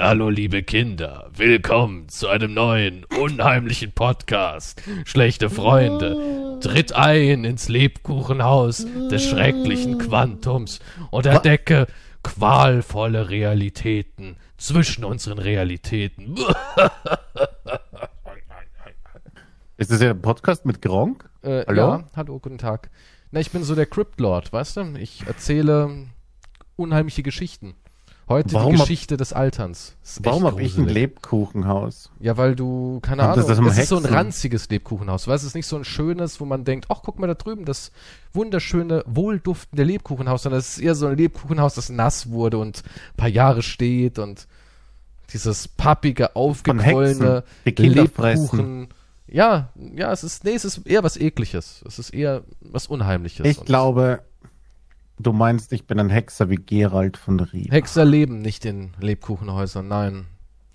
[0.00, 4.80] Hallo liebe Kinder, willkommen zu einem neuen, unheimlichen Podcast.
[5.04, 10.78] Schlechte Freunde, tritt ein ins Lebkuchenhaus des schrecklichen Quantums
[11.10, 11.88] und entdecke
[12.22, 16.36] qualvolle Realitäten zwischen unseren Realitäten.
[19.78, 21.28] Ist das ja ein Podcast mit Gronk?
[21.42, 21.80] Äh, Hallo?
[21.80, 22.88] Ja, hallo, guten Tag.
[23.32, 24.94] Na, ich bin so der Cryptlord, weißt du?
[24.96, 26.06] Ich erzähle
[26.76, 27.74] unheimliche Geschichten.
[28.28, 29.96] Heute Warum die hab- Geschichte des Alterns.
[30.22, 30.86] Warum habe ich ein.
[30.86, 32.10] Lebkuchenhaus?
[32.20, 35.26] Ja, weil du, keine das Ahnung, aus dem das ist so ein ranziges Lebkuchenhaus.
[35.26, 37.64] Weißt es ist nicht so ein schönes, wo man denkt, ach, guck mal da drüben,
[37.64, 37.90] das
[38.34, 43.16] wunderschöne, wohlduftende Lebkuchenhaus, sondern es ist eher so ein Lebkuchenhaus, das nass wurde und ein
[43.16, 44.46] paar Jahre steht und
[45.32, 48.88] dieses pappige, aufgequollene Lebkuchen.
[49.26, 51.84] Ja, ja, es ist, nee, es ist eher was Ekliges.
[51.86, 53.46] Es ist eher was Unheimliches.
[53.46, 54.20] Ich glaube,
[55.18, 57.70] du meinst, ich bin ein Hexer wie Gerald von Ried.
[57.70, 60.26] Hexer leben nicht in Lebkuchenhäusern, nein.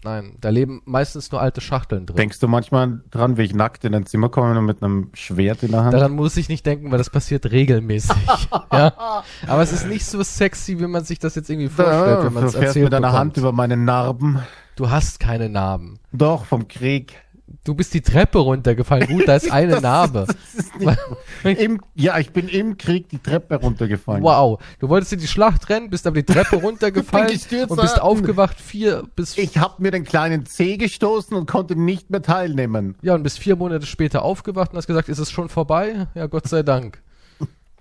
[0.04, 2.18] Nein, da leben meistens nur alte Schachteln drin.
[2.18, 5.64] Denkst du manchmal dran, wie ich nackt in ein Zimmer komme und mit einem Schwert
[5.64, 5.94] in der Hand?
[5.94, 8.12] Daran muss ich nicht denken, weil das passiert regelmäßig.
[8.74, 9.24] ja.
[9.48, 12.44] Aber es ist nicht so sexy, wie man sich das jetzt irgendwie vorstellt, wenn man
[12.44, 13.20] du es fährst erzählt mit deiner bekommt.
[13.20, 14.40] Hand über meine Narben.
[14.76, 16.00] Du hast keine Narben.
[16.12, 17.23] Doch, vom Krieg.
[17.64, 19.08] Du bist die Treppe runtergefallen.
[19.08, 20.28] Gut, da ist eine Narbe.
[20.28, 24.24] Das ist im, ja, ich bin im Krieg die Treppe runtergefallen.
[24.24, 24.62] Wow.
[24.80, 28.04] Du wolltest in die Schlacht rennen, bist aber die Treppe runtergefallen Ich und bist ah.
[28.04, 32.96] aufgewacht vier bis Ich habe mir den kleinen Zeh gestoßen und konnte nicht mehr teilnehmen.
[33.02, 36.08] ja und bist vier Monate später aufgewacht und hast gesagt, ist es schon vorbei?
[36.16, 37.02] Ja, Gott sei Dank.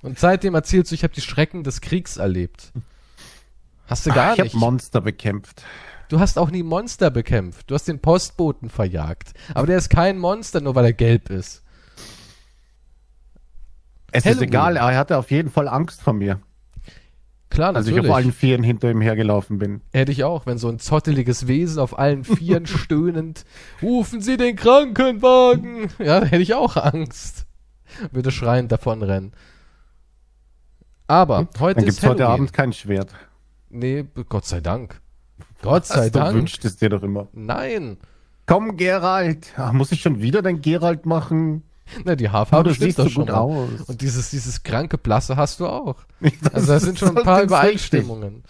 [0.02, 2.72] Und seitdem erzählst du, ich habe die Schrecken des Kriegs erlebt.
[3.86, 4.54] Hast du gar ich habe nicht.
[4.54, 5.62] Monster bekämpft.
[6.12, 7.70] Du hast auch nie Monster bekämpft.
[7.70, 9.32] Du hast den Postboten verjagt.
[9.54, 11.62] Aber der ist kein Monster, nur weil er gelb ist.
[14.10, 14.42] Es Halloween.
[14.42, 16.38] ist egal, er hatte auf jeden Fall Angst vor mir.
[17.48, 18.10] Klar, Also ich natürlich.
[18.10, 19.80] auf allen Vieren hinter ihm hergelaufen bin.
[19.90, 23.46] Hätte ich auch, wenn so ein zotteliges Wesen auf allen Vieren stöhnend,
[23.80, 25.88] rufen Sie den Krankenwagen!
[25.98, 27.46] Ja, da hätte ich auch Angst.
[28.10, 29.32] Würde schreiend davonrennen.
[31.06, 32.40] Aber heute Dann ist gibt's heute Halloween.
[32.42, 33.14] Abend kein Schwert.
[33.70, 35.00] Nee, Gott sei Dank.
[35.62, 36.36] Gott sei Also, du Dank.
[36.36, 37.28] wünschst es dir doch immer.
[37.32, 37.96] Nein.
[38.46, 39.46] Komm, Gerald.
[39.56, 41.62] Ach, muss ich schon wieder den Gerald machen?
[42.04, 43.34] Na, die Haarfarbe stimmt siehst doch so schon mal.
[43.34, 43.68] aus.
[43.86, 45.96] Und dieses, dieses kranke Blasse hast du auch.
[46.42, 48.42] Das Also da sind schon ein paar Übereinstimmungen.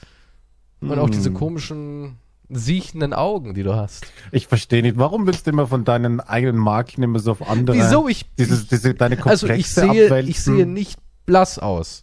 [0.81, 1.35] Und auch diese Hm.
[1.35, 2.17] komischen,
[2.49, 4.03] siechenden Augen, die du hast.
[4.05, 4.29] richtig.
[4.33, 7.77] Ich verstehe nicht, warum willst du immer von deinen eigenen Marken immer so auf andere...
[7.77, 8.09] Wieso?
[8.09, 10.31] Ich, Dieses, diese, deine Komplexe also ich sehe, abwälzen?
[10.31, 12.03] ich sehe nicht blass aus.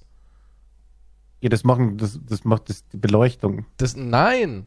[1.42, 3.66] Ja, das, machen, das, das macht das, die Beleuchtung.
[3.78, 4.66] Das, nein.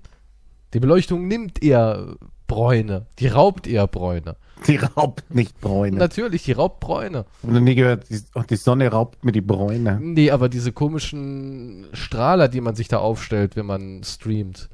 [0.75, 2.17] Die Beleuchtung nimmt eher
[2.47, 3.07] Bräune.
[3.19, 4.37] Die raubt eher Bräune.
[4.67, 5.97] Die raubt nicht Bräune.
[5.97, 7.25] Natürlich, die raubt Bräune.
[7.39, 9.99] Ich habe noch nie gehört, die, oh, die Sonne raubt mir die Bräune.
[10.01, 14.69] Nee, aber diese komischen Strahler, die man sich da aufstellt, wenn man streamt,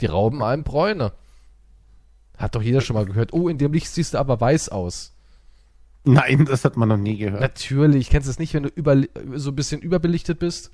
[0.00, 1.12] die rauben einem Bräune.
[2.36, 3.32] Hat doch jeder schon mal gehört.
[3.32, 5.14] Oh, in dem Licht siehst du aber weiß aus.
[6.04, 7.40] Nein, das hat man noch nie gehört.
[7.40, 9.00] Natürlich, kennst du es nicht, wenn du über,
[9.34, 10.72] so ein bisschen überbelichtet bist?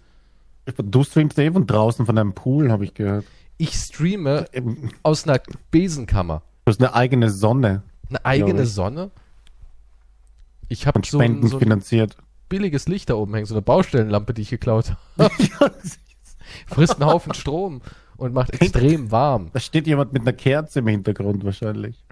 [0.77, 3.25] Du streamst eh von draußen von einem Pool, habe ich gehört.
[3.59, 6.43] Ich streame Ähm, aus einer Besenkammer.
[6.65, 8.67] Du hast eine eigene Sonne Eine eigene.
[8.67, 9.11] Sonne.
[10.69, 12.17] Ich habe so, ein, so ein finanziert.
[12.49, 15.31] billiges Licht da oben hängen, so eine Baustellenlampe, die ich geklaut habe.
[16.67, 17.83] Frisst einen Haufen Strom
[18.17, 19.51] und macht extrem warm.
[19.53, 22.05] da steht jemand mit einer Kerze im Hintergrund wahrscheinlich.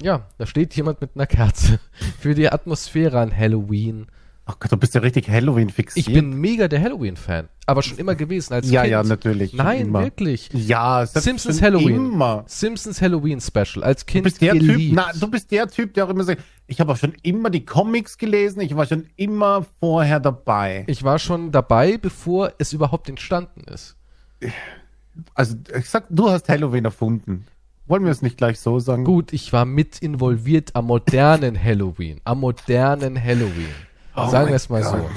[0.00, 1.78] Ja, da steht jemand mit einer Kerze
[2.20, 4.06] für die Atmosphäre an Halloween.
[4.50, 6.08] Ach Gott, du bist ja richtig Halloween fixiert.
[6.08, 8.90] Ich bin mega der Halloween-Fan, aber schon immer gewesen als ja, Kind.
[8.90, 9.52] ja, natürlich.
[9.52, 10.02] Nein, immer.
[10.02, 10.48] wirklich.
[10.52, 11.94] Ja, Simpsons Halloween.
[11.94, 12.42] Immer.
[12.48, 14.78] Simpsons Halloween Special als Du Kind bist der geliebt.
[14.80, 17.48] Typ, na, du bist der Typ, der auch immer sagt, ich habe auch schon immer
[17.48, 20.82] die Comics gelesen, ich war schon immer vorher dabei.
[20.88, 23.96] ich war schon dabei, bevor es überhaupt entstanden ist.
[25.34, 27.46] Also, ich sag, du hast Halloween erfunden.
[27.86, 29.04] Wollen wir es nicht gleich so sagen?
[29.04, 32.20] Gut, ich war mit involviert am modernen Halloween.
[32.24, 33.68] Am modernen Halloween.
[34.26, 34.92] Oh Sagen wir es mal Gott.
[34.92, 35.10] so.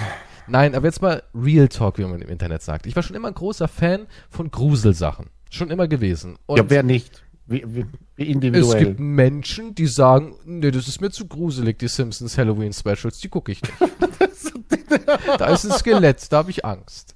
[0.48, 2.86] Nein, aber jetzt mal Real Talk, wie man im Internet sagt.
[2.86, 5.28] Ich war schon immer ein großer Fan von Gruselsachen.
[5.50, 6.38] Schon immer gewesen.
[6.46, 7.24] Und Ja, wer nicht?
[7.46, 8.86] Wie, wie, wie es individuell.
[8.86, 13.28] gibt Menschen, die sagen, nee, das ist mir zu gruselig, die Simpsons Halloween Specials, die
[13.30, 13.74] gucke ich nicht.
[15.38, 17.16] da ist ein Skelett, da habe ich Angst.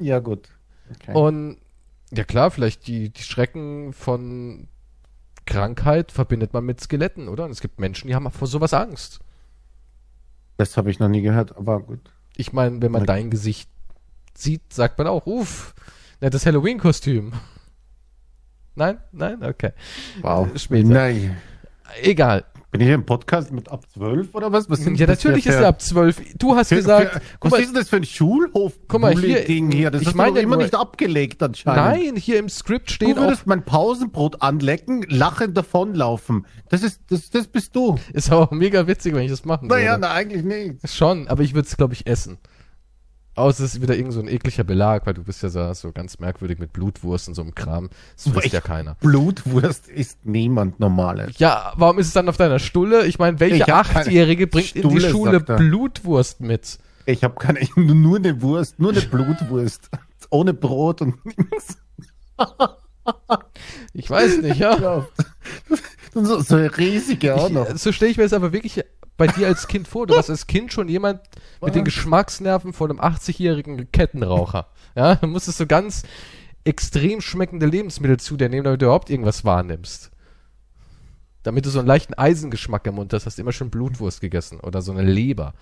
[0.00, 0.48] ja, gut.
[0.94, 1.14] Okay.
[1.14, 1.58] Und
[2.12, 4.68] ja klar, vielleicht die, die Schrecken von
[5.46, 7.44] Krankheit verbindet man mit Skeletten, oder?
[7.44, 9.20] Und es gibt Menschen, die haben vor sowas Angst.
[10.58, 12.00] Das habe ich noch nie gehört, aber gut.
[12.36, 13.06] Ich meine, wenn man Okay.
[13.06, 13.70] dein Gesicht
[14.36, 15.74] sieht, sagt man auch, uff,
[16.20, 17.32] nettes Halloween-Kostüm.
[18.74, 18.98] Nein?
[19.12, 19.42] Nein?
[19.42, 19.72] Okay.
[20.20, 20.48] Wow.
[20.56, 20.88] Später.
[20.88, 21.36] Nein.
[22.02, 22.44] Egal.
[22.70, 24.68] Bin ich hier im Podcast mit ab 12 oder was?
[24.68, 26.34] was Ja, natürlich ist er ab 12.
[26.36, 28.74] Du hast für- gesagt, für- was mal, ist denn das für ein Schulhof?
[28.88, 29.90] Guck mal, hier- Ding hier.
[29.90, 32.04] Das ich ist meine meine immer nur- nicht abgelegt anscheinend.
[32.04, 36.44] nein, hier im Skript Du steht auch, würdest mein Pausenbrot anlecken, lachend davonlaufen.
[36.68, 37.96] Das ist, das, das bist du.
[38.12, 40.00] ist auch mega witzig, wenn ich das machen Naja, würde.
[40.02, 40.86] na, eigentlich nicht.
[40.94, 42.36] Schon, aber ich würde es, glaube ich, essen.
[43.38, 45.92] Außer es ist wieder irgend so ein ekliger Belag, weil du bist ja so, so
[45.92, 47.88] ganz merkwürdig mit Blutwurst und so einem Kram.
[48.16, 48.96] Das frisst Ich- ja keiner.
[48.96, 51.38] Blutwurst ist niemand Normales.
[51.38, 53.06] Ja, warum ist es dann auf deiner Stulle?
[53.06, 55.40] Ich meine, welche Ich Achtjährige bringt in die Stulle, Schule.
[55.40, 56.78] Blutwurst mit?
[57.06, 59.88] Ich habe keine, nur eine Wurst, nur eine Blutwurst.
[60.30, 61.78] Ohne Brot und nichts.
[63.94, 65.06] Ich weiß nicht, ja.
[66.14, 67.68] So, so eine riesige auch noch.
[67.68, 68.82] Ich, so stelle ich mir das aber wirklich
[69.18, 70.06] bei dir als Kind vor.
[70.06, 71.20] Du warst als Kind schon jemand
[71.60, 74.68] mit den Geschmacksnerven von einem 80-jährigen Kettenraucher.
[74.94, 76.04] Ja, du musstest so ganz
[76.64, 80.10] extrem schmeckende Lebensmittel zu dir nehmen, damit du überhaupt irgendwas wahrnimmst.
[81.42, 84.60] Damit du so einen leichten Eisengeschmack im Mund hast, hast du immer schon Blutwurst gegessen
[84.60, 85.54] oder so eine Leber.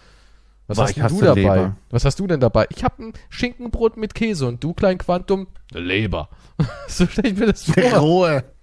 [0.69, 1.41] Was Boah, hast denn du dabei?
[1.41, 1.77] Leber.
[1.91, 2.67] Was hast du denn dabei?
[2.71, 6.29] Ich habe ein Schinkenbrot mit Käse und du, Klein Quantum, eine Leber.
[6.89, 7.99] so stelle ich mir das vor.
[7.99, 8.45] rohe.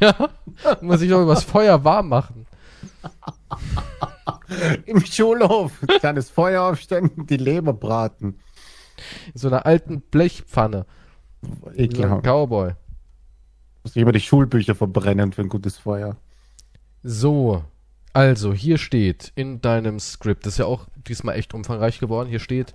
[0.00, 0.30] Ja,
[0.80, 2.45] muss ich doch übers Feuer warm machen.
[4.86, 5.72] Im Schulhof.
[6.00, 8.40] Kleines Feuer aufstellen, die Leber braten.
[9.26, 10.86] In so einer alten Blechpfanne.
[11.74, 12.24] Ekelhaft.
[12.24, 12.72] Cowboy.
[13.82, 16.16] Muss ich immer die Schulbücher verbrennen für ein gutes Feuer.
[17.02, 17.64] So,
[18.12, 22.40] also hier steht in deinem Skript, das ist ja auch diesmal echt umfangreich geworden, hier
[22.40, 22.74] steht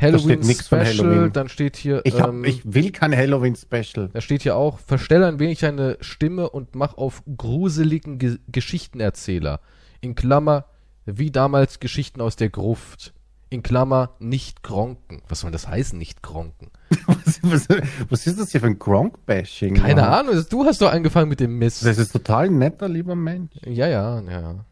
[0.00, 1.32] Halloween Special, Halloween.
[1.32, 4.10] dann steht hier, Ich, hab, ähm, ich will kein Halloween-Special.
[4.12, 9.60] da steht hier auch, verstelle ein wenig deine Stimme und mach auf gruseligen Ge Geschichtenerzähler.
[10.00, 10.66] In Klammer,
[11.06, 13.12] wie damals Geschichten aus der Gruft.
[13.50, 15.22] In Klammer, nicht gronken.
[15.28, 16.70] Was soll das heißen, nicht gronken?
[17.06, 17.68] Was, was,
[18.10, 19.74] was ist das hier für ein Gronk-Bashing?
[19.74, 20.20] Keine Ja.
[20.20, 21.84] Ahnung, du hast doch angefangen mit dem Mist.
[21.84, 23.52] Das ist total netter, lieber Mensch.
[23.64, 24.64] Ja, ja, ja.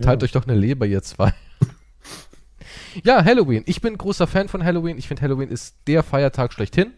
[0.00, 1.32] Teilt euch doch eine Leber, ihr zwei.
[3.04, 3.62] Ja, Halloween.
[3.66, 4.98] Ich bin großer Fan von Halloween.
[4.98, 6.92] Ich finde, Halloween ist der Feiertag schlechthin.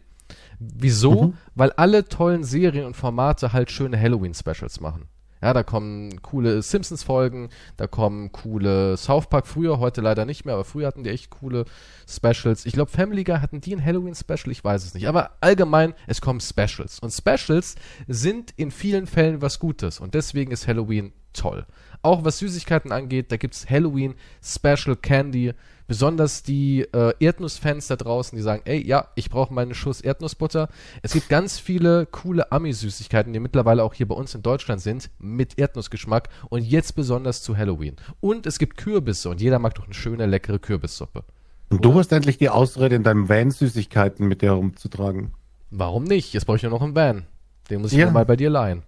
[0.58, 1.28] Wieso?
[1.28, 1.34] Mhm.
[1.54, 5.08] Weil alle tollen Serien und Formate halt schöne Halloween-Specials machen.
[5.40, 10.54] Ja, da kommen coole Simpsons-Folgen, da kommen coole South Park früher, heute leider nicht mehr,
[10.54, 11.64] aber früher hatten die echt coole
[12.08, 12.66] Specials.
[12.66, 15.06] Ich glaube, Family Guy hatten die ein Halloween-Special, ich weiß es nicht.
[15.06, 16.98] Aber allgemein, es kommen Specials.
[16.98, 17.76] Und Specials
[18.08, 20.00] sind in vielen Fällen was Gutes.
[20.00, 21.66] Und deswegen ist Halloween toll.
[22.02, 25.52] Auch was Süßigkeiten angeht, da gibt's Halloween Special Candy.
[25.86, 30.68] Besonders die äh, Erdnussfans da draußen, die sagen, ey, ja, ich brauche meinen Schuss Erdnussbutter.
[31.02, 35.08] Es gibt ganz viele coole Ami-Süßigkeiten, die mittlerweile auch hier bei uns in Deutschland sind,
[35.18, 37.96] mit Erdnussgeschmack und jetzt besonders zu Halloween.
[38.20, 41.24] Und es gibt Kürbisse und jeder mag doch eine schöne, leckere Kürbissuppe.
[41.70, 45.32] Und du hast endlich die Ausrede, in deinem Van Süßigkeiten mit dir herumzutragen.
[45.70, 46.34] Warum nicht?
[46.34, 47.26] Jetzt brauche ich nur noch einen Van.
[47.70, 48.10] Den muss ich Ja.
[48.10, 48.82] mal bei dir leihen.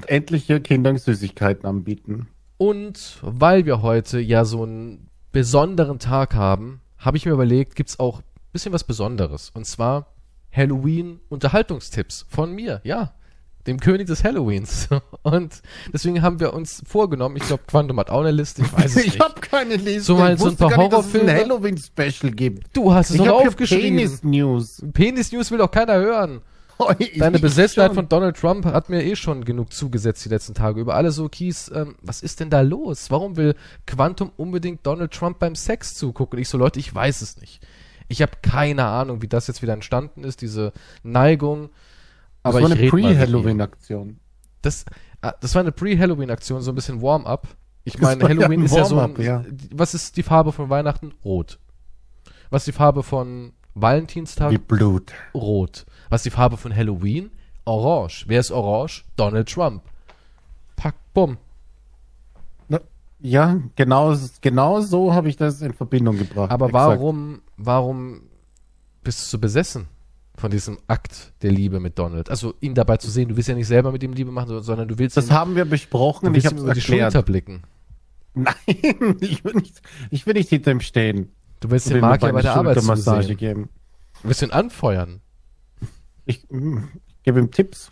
[0.00, 2.28] Und endlich hier Kindern Süßigkeiten anbieten.
[2.56, 7.98] Und weil wir heute ja so einen besonderen Tag haben, habe ich mir überlegt, gibt's
[8.00, 9.50] auch ein bisschen was Besonderes.
[9.54, 10.14] Und zwar
[10.52, 13.14] Halloween-Unterhaltungstipps von mir, ja.
[13.66, 14.88] Dem König des Halloweens.
[15.22, 15.60] Und
[15.92, 18.96] deswegen haben wir uns vorgenommen, ich glaube, Quantum hat auch eine Liste, ich weiß es
[19.04, 19.20] Ich nicht.
[19.20, 20.00] habe keine Liste.
[20.00, 21.34] So mal ich so ein paar dass es ein Horrorfilme.
[21.34, 22.74] Halloween-Special gibt.
[22.74, 23.96] Du hast es Ich hier aufgeschrieben.
[23.98, 24.82] Penis-News.
[24.94, 26.40] Penis-News will doch keiner hören.
[27.18, 30.80] Deine Besessenheit von Donald Trump hat mir eh schon genug zugesetzt die letzten Tage.
[30.80, 33.10] Über alle so Kies, ähm, was ist denn da los?
[33.10, 33.54] Warum will
[33.86, 36.36] Quantum unbedingt Donald Trump beim Sex zugucken?
[36.36, 37.60] Und ich so, Leute, ich weiß es nicht.
[38.08, 40.72] Ich habe keine Ahnung, wie das jetzt wieder entstanden ist, diese
[41.02, 41.70] Neigung.
[42.42, 42.88] Aber das war eine.
[42.88, 44.18] Pre-Halloween-Aktion.
[44.62, 44.84] Das,
[45.40, 47.46] das war eine Pre-Halloween-Aktion, so ein bisschen Warm-up.
[47.84, 49.44] Ich meine, war ja Halloween ein ist ja so ein, Warm-up, ja.
[49.72, 51.12] Was ist die Farbe von Weihnachten?
[51.24, 51.58] Rot.
[52.50, 54.50] Was ist die Farbe von Valentinstag?
[54.50, 55.12] Wie Blut.
[55.34, 55.86] Rot.
[56.10, 57.30] Was ist die Farbe von Halloween?
[57.64, 58.24] Orange.
[58.28, 59.04] Wer ist orange?
[59.16, 59.82] Donald Trump.
[60.76, 61.38] Pack, bumm.
[63.22, 66.50] Ja, genau, genau so habe ich das in Verbindung gebracht.
[66.50, 67.00] Aber Exakt.
[67.00, 68.22] warum, warum
[69.04, 69.88] bist du so besessen
[70.36, 72.30] von diesem Akt der Liebe mit Donald?
[72.30, 74.88] Also ihn dabei zu sehen, du willst ja nicht selber mit ihm Liebe machen, sondern
[74.88, 76.80] du willst Das ihm, haben wir besprochen du ich habe über die.
[76.80, 77.62] Schulter blicken.
[78.32, 78.54] Nein,
[79.20, 81.30] ich will, nicht, ich will nicht hinter ihm stehen.
[81.60, 82.78] Du willst dem eine bei der Arbeit
[83.36, 83.68] geben.
[84.22, 85.20] Du willst ihn anfeuern.
[86.30, 87.90] Ich, ich gebe ihm Tipps.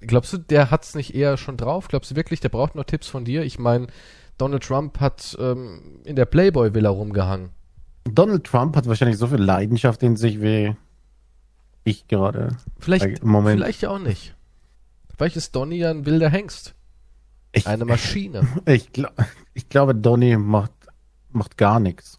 [0.00, 1.88] Glaubst du, der hat's nicht eher schon drauf?
[1.88, 3.42] Glaubst du wirklich, der braucht noch Tipps von dir?
[3.42, 3.88] Ich meine,
[4.38, 7.50] Donald Trump hat ähm, in der Playboy-Villa rumgehangen.
[8.04, 10.74] Donald Trump hat wahrscheinlich so viel Leidenschaft in sich wie
[11.84, 12.56] ich gerade.
[12.78, 13.58] Vielleicht, Im Moment.
[13.58, 14.34] vielleicht ja auch nicht.
[15.16, 16.74] Vielleicht ist Donny ja ein wilder Hengst.
[17.52, 18.46] Ich, Eine Maschine.
[18.66, 19.12] ich, glaub,
[19.52, 20.72] ich glaube, Donny macht,
[21.30, 22.17] macht gar nichts.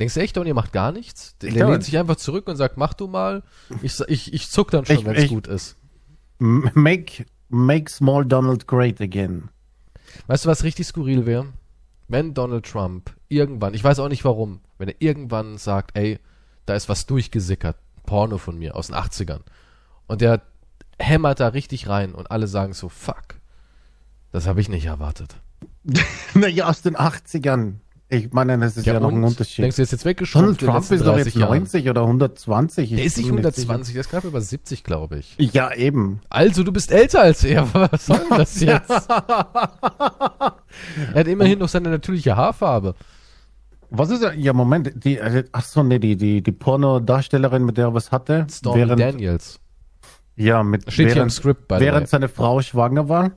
[0.00, 1.36] Denkst du echt, Donny macht gar nichts?
[1.38, 3.42] Der, der lehnt sich einfach zurück und sagt, mach du mal.
[3.82, 5.76] Ich, ich, ich zuck dann schon, wenn es gut ist.
[6.38, 9.50] Make, make small Donald great again.
[10.26, 11.46] Weißt du, was richtig skurril wäre?
[12.08, 16.18] Wenn Donald Trump irgendwann, ich weiß auch nicht warum, wenn er irgendwann sagt, ey,
[16.66, 19.40] da ist was durchgesickert, Porno von mir aus den 80ern.
[20.06, 20.42] Und der
[20.98, 23.40] hämmert da richtig rein und alle sagen so, fuck,
[24.32, 25.36] das habe ich nicht erwartet.
[26.34, 27.74] naja, aus den 80ern.
[28.10, 29.20] Ich meine, das ist ja, noch und?
[29.20, 29.64] ein Unterschied.
[29.64, 31.58] Denkst du, der ist jetzt Donald in den Trump ist doch 30 jetzt Jahren?
[31.58, 32.90] 90 oder 120.
[32.90, 35.34] Ich Der ist nicht bin mir nicht 120, der ist knapp über 70, glaube ich.
[35.38, 36.20] Ja, eben.
[36.28, 37.72] Also, du bist älter als er.
[37.74, 38.90] Was soll das jetzt?
[38.90, 40.54] er
[41.14, 42.94] hat immerhin noch seine natürliche Haarfarbe.
[43.90, 47.78] Was ist ja, ja Moment, die, äh, ach so, nee, die, die, die Pornodarstellerin, mit
[47.78, 49.60] der er was hatte, Stormy während, Daniels.
[50.36, 53.32] ja, mit, Steht hier im während, Skript bei während seine Frau schwanger war,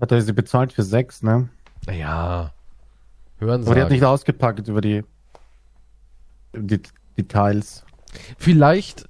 [0.00, 1.48] hat er sie bezahlt für Sex, ne?
[1.86, 2.52] Naja,
[3.42, 5.02] hören Aber die hat nicht ausgepackt über die,
[6.54, 6.80] die
[7.16, 7.84] Details.
[8.38, 9.08] Vielleicht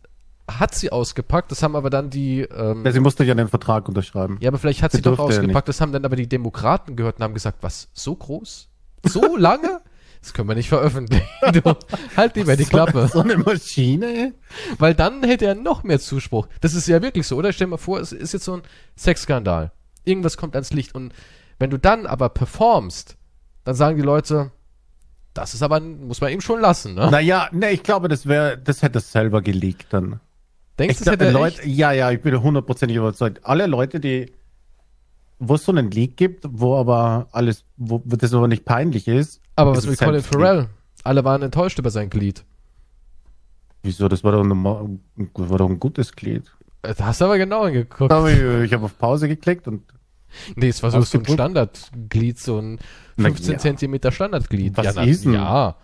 [0.51, 2.41] hat sie ausgepackt, das haben aber dann die.
[2.43, 4.39] Ähm, Ja, sie musste ja den Vertrag unterschreiben.
[4.41, 7.17] ja, aber vielleicht hat sie sie doch ausgepackt, das haben dann aber die Demokraten gehört
[7.17, 8.69] und haben gesagt, was, so groß?
[9.05, 9.81] So lange?
[10.21, 11.27] Das können wir nicht veröffentlichen.
[11.53, 11.77] Du,
[12.17, 13.09] halt lieber die Klappe.
[13.09, 14.35] So eine Maschine?
[14.79, 16.47] Weil dann hätte er noch mehr Zuspruch.
[16.61, 17.53] Das ist ja wirklich so, oder?
[17.53, 18.63] Stell dir mal vor, es ist jetzt so ein
[18.97, 19.73] Sexskandal.
[20.05, 20.95] Irgendwas kommt ans Licht.
[20.95, 21.13] Und
[21.59, 23.17] wenn du dann aber performst,
[23.65, 24.51] dann sagen die Leute,
[25.35, 27.11] das ist aber, muss man ihm schon lassen, ne?
[27.11, 30.21] Naja, ne, ich glaube, das wäre, das hätte es selber geleakt dann.
[30.79, 31.69] Denkst du, das hätte Leute, echt?
[31.69, 33.41] ja, ja, ich bin hundertprozentig überzeugt.
[33.45, 34.33] Alle Leute, die,
[35.39, 39.41] wo es so einen Leak gibt, wo aber alles, wo das aber nicht peinlich ist.
[39.57, 40.69] Aber was mit Colin selbst Farrell?
[41.05, 42.45] Alle waren enttäuscht über sein Glied.
[43.83, 44.09] Wieso?
[44.09, 46.51] Das war doch, das war doch ein gutes Glied.
[46.83, 48.13] Da hast du aber genau hingeguckt.
[48.13, 49.83] Ich habe auf Pause geklickt und
[50.57, 51.25] Nee, es war so, so ein?
[51.25, 52.79] Standardglied, so ein
[53.17, 53.59] Na 15 ja.
[53.59, 54.77] Zentimeter Standardglied.
[54.77, 55.35] Was ja, ist denn?
[55.35, 55.77] Ja.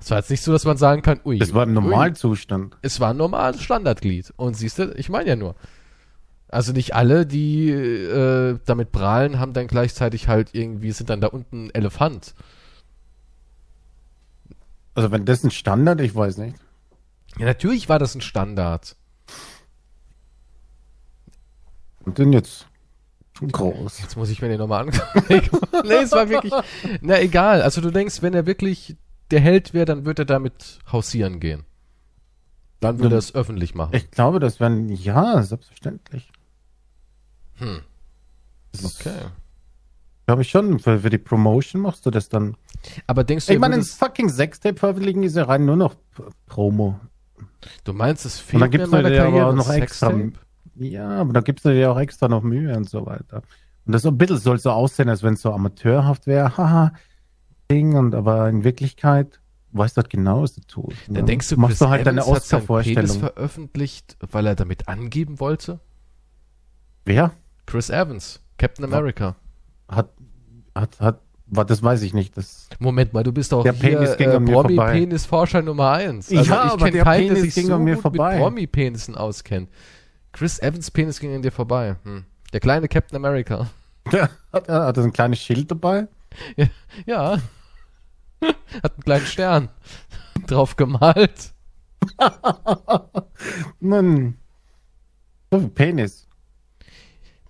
[0.00, 1.38] Es war jetzt nicht so, dass man sagen kann, ui.
[1.38, 1.82] das war im ui.
[1.82, 2.76] Normalzustand.
[2.82, 4.32] Es war ein normales Standardglied.
[4.36, 5.56] Und siehst du, ich meine ja nur.
[6.48, 11.26] Also nicht alle, die äh, damit prahlen, haben dann gleichzeitig halt irgendwie, sind dann da
[11.26, 12.34] unten ein Elefant.
[14.94, 16.56] Also wenn das ein Standard, ich weiß nicht.
[17.38, 18.96] Ja, natürlich war das ein Standard.
[22.04, 22.67] Und denn jetzt
[23.40, 24.00] groß.
[24.00, 25.24] Jetzt muss ich mir den nochmal angucken.
[25.84, 26.52] nee, es war wirklich.
[27.00, 27.62] Na egal.
[27.62, 28.96] Also du denkst, wenn er wirklich
[29.30, 31.64] der Held wäre, dann würde er damit hausieren gehen.
[32.80, 33.94] Dann würde er es öffentlich machen.
[33.94, 36.30] Ich glaube, das wären, ja, selbstverständlich.
[37.56, 37.80] Hm.
[38.84, 39.16] Okay.
[40.26, 42.56] Glaube ich schon, für, für die Promotion machst du das dann.
[43.06, 45.96] Aber denkst du, Ich meine, es- fucking Sextape veröffentlichen ist ja rein nur noch
[46.46, 47.00] Promo.
[47.84, 50.10] du meinst, es Und fehlt dann mir gibt's in meiner Karriere noch extra.
[50.10, 50.32] Sextape?
[50.78, 53.42] Ja, aber da gibst du dir auch extra noch Mühe und so weiter.
[53.86, 56.56] Und das so ein bisschen soll so aussehen, als wenn es so amateurhaft wäre.
[56.56, 56.92] Haha,
[57.70, 57.94] Ding.
[57.94, 59.40] Und aber in Wirklichkeit
[59.72, 60.96] weißt du halt genau, was du tust.
[61.06, 61.24] Dann ne?
[61.24, 63.18] denkst du, machst Chris du halt deine Evans Penis Oscar-Vorstellung.
[63.18, 65.80] veröffentlicht, weil er damit angeben wollte?
[67.04, 67.32] Wer?
[67.66, 69.36] Chris Evans, Captain America.
[69.88, 70.10] Hat,
[70.74, 72.36] hat, hat, war, das weiß ich nicht.
[72.36, 74.74] Das, Moment mal, du bist doch Der hier Penis ging äh, an mir vorbei.
[74.74, 76.30] Promi-Penis-Forscher Nummer eins.
[76.30, 78.34] Ja, Also ich aber der keinen, Penis ging so an mir vorbei.
[78.34, 79.70] mit Promi-Penissen auskennt.
[80.32, 81.96] Chris Evans Penis ging an dir vorbei.
[82.04, 82.24] Hm.
[82.52, 83.68] Der kleine Captain America.
[84.52, 86.08] hat, hat er ein kleines Schild dabei?
[87.06, 87.38] Ja.
[88.82, 89.68] Hat einen kleinen Stern
[90.46, 91.52] drauf gemalt.
[93.80, 94.38] Nein.
[95.50, 96.28] So viel Penis.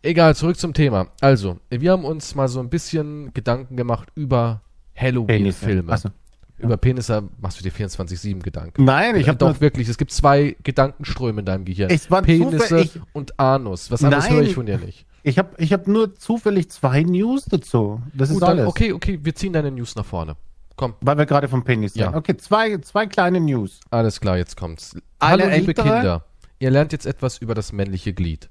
[0.03, 1.09] Egal, zurück zum Thema.
[1.21, 4.63] Also, wir haben uns mal so ein bisschen Gedanken gemacht über
[4.97, 5.91] Halloween-Filme.
[5.93, 6.11] Also,
[6.59, 8.85] Über Penisse machst du dir 24-7 Gedanken.
[8.85, 9.89] nein, ich habe Doch, wirklich.
[9.89, 11.91] Es gibt zwei Gedankenströme in deinem Gehirn.
[11.91, 13.91] Es waren Penisse zufällig- und Anus.
[13.91, 15.07] Was anderes höre ich von dir nicht.
[15.23, 18.01] Ich habe ich hab nur zufällig zwei News dazu.
[18.15, 18.67] Das ist Gut, dann, alles.
[18.69, 20.37] okay, okay, wir ziehen deine News nach vorne.
[20.77, 22.07] Komm, Weil wir gerade vom Penis Ja.
[22.07, 22.19] reden.
[22.19, 23.81] Okay, zwei, zwei kleine News.
[23.91, 24.95] alles klar, jetzt kommt's.
[25.19, 25.93] Eine Hallo, liebe ältere?
[25.93, 26.25] Kinder.
[26.61, 28.49] Ihr lernt jetzt etwas über das männliche Glied.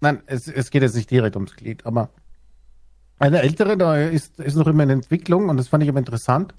[0.00, 2.10] Nein, es, es geht jetzt nicht direkt ums Glied, aber
[3.18, 6.54] eine ältere, da ist, ist noch immer in Entwicklung und das fand ich aber interessant.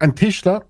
[0.00, 0.64] Ein Tischler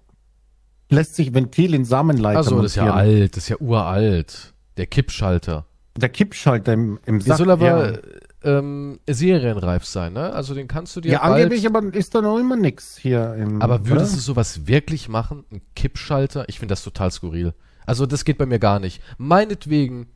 [0.91, 4.53] lässt sich Ventil in Samenleiter Also, das ist ja alt, das ist ja uralt.
[4.77, 5.65] Der Kippschalter.
[5.97, 7.39] Der Kippschalter im, im Der Sack.
[7.39, 7.99] soll aber ja,
[8.43, 10.33] ähm, serienreif sein, ne?
[10.33, 11.45] Also den kannst du dir ja bald...
[11.45, 13.63] angeblich, aber ist da noch immer nix hier im.
[13.63, 14.17] Aber würdest oder?
[14.17, 15.45] du sowas wirklich machen?
[15.53, 16.49] Ein Kippschalter?
[16.49, 17.55] Ich finde das total skurril.
[17.87, 19.03] Also das geht bei mir gar nicht.
[19.19, 20.09] Meinetwegen,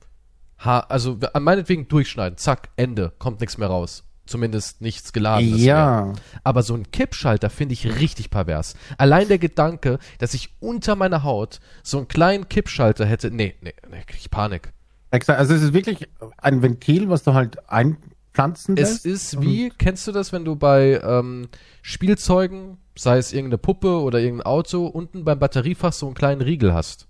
[0.59, 4.05] ha also meinetwegen durchschneiden, zack, Ende, kommt nichts mehr raus.
[4.27, 5.65] Zumindest nichts geladenes mehr.
[5.67, 6.13] Ja.
[6.45, 8.75] Aber so ein Kippschalter finde ich richtig pervers.
[8.97, 13.75] Allein der Gedanke, dass ich unter meiner Haut so einen kleinen Kippschalter hätte, nee, nee,
[13.91, 14.73] nee, krieg ich Panik.
[15.11, 15.39] Exakt.
[15.39, 19.07] Also es ist wirklich ein Ventil, was du halt einpflanzen Es lässt.
[19.07, 21.49] ist wie, kennst du das, wenn du bei ähm,
[21.83, 26.73] Spielzeugen, sei es irgendeine Puppe oder irgendein Auto, unten beim Batteriefach so einen kleinen Riegel
[26.73, 27.09] hast?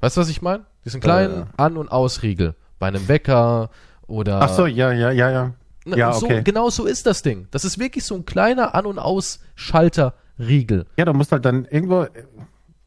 [0.00, 0.66] Weißt du, was ich meine?
[0.84, 1.46] Diesen kleinen Äh.
[1.56, 2.54] An- und Ausriegel.
[2.78, 3.70] Bei einem Wecker
[4.06, 5.52] Oder Ach so, ja, ja, ja, ja.
[5.86, 6.42] Ja, so, okay.
[6.42, 7.46] Genau so ist das Ding.
[7.52, 10.86] Das ist wirklich so ein kleiner An- und Ausschalterriegel.
[10.96, 12.06] Ja, da musst halt dann irgendwo,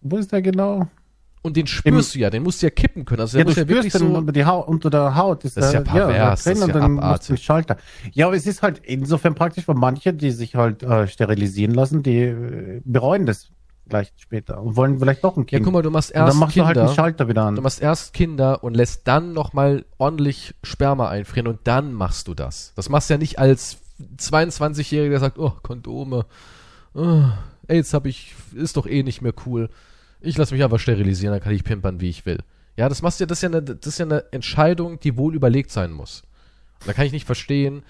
[0.01, 0.87] wo ist der genau?
[1.41, 3.21] Und den spürst du ja, den musst du ja kippen können.
[3.21, 4.17] Also Ja, du ja spürst den so.
[4.17, 5.45] unter, die Haut, unter der Haut.
[5.45, 7.43] Das ist ja da- pervers, da drin das ist und ja dann musst du abartig.
[7.43, 7.77] Schalter.
[8.11, 12.03] Ja, aber es ist halt insofern praktisch für manche, die sich halt äh, sterilisieren lassen,
[12.03, 13.51] die äh, bereuen das
[13.89, 15.63] gleich später und wollen vielleicht doch ein Ja, Kind.
[15.65, 16.95] guck mal, du machst und dann erst machst du halt den Kinder.
[16.95, 17.55] Schalter wieder an.
[17.55, 22.33] Du machst erst Kinder und lässt dann nochmal ordentlich Sperma einfrieren und dann machst du
[22.33, 22.73] das.
[22.75, 23.77] Das machst du ja nicht als
[24.17, 26.25] 22-Jähriger, der sagt, oh, Kondome.
[26.93, 27.23] Oh,
[27.67, 29.69] ey, jetzt hab ich, ist doch eh nicht mehr cool.
[30.21, 32.39] Ich lass mich einfach sterilisieren, dann kann ich pimpern, wie ich will.
[32.77, 35.17] Ja, das machst du ja, das ist ja eine, das ist ja eine Entscheidung, die
[35.17, 36.23] wohl überlegt sein muss.
[36.85, 37.83] Da kann ich nicht verstehen,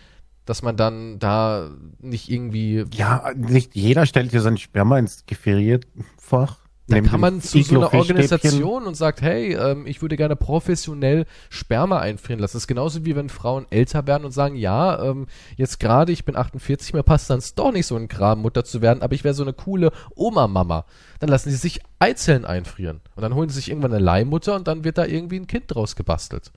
[0.50, 6.58] dass man dann da nicht irgendwie Ja, nicht jeder stellt dir sein Sperma ins Gefrierfach.
[6.88, 7.94] Da neben kann man zu so einer.
[7.94, 12.53] Organisation und sagt, hey, ähm, ich würde gerne professionell Sperma einfrieren lassen.
[12.53, 16.25] Das ist genauso wie wenn Frauen älter werden und sagen, ja, ähm, jetzt gerade, ich
[16.25, 19.24] bin 48, mir passt dann doch nicht so ein Kram, Mutter zu werden, aber ich
[19.24, 20.86] wäre so eine coole Oma-Mama.
[21.20, 23.01] Dann lassen sie sich Eizellen einfrieren.
[23.15, 25.65] Und dann holen sie sich irgendwann eine Leihmutter und dann wird da irgendwie ein Kind
[25.68, 26.51] draus gebastelt.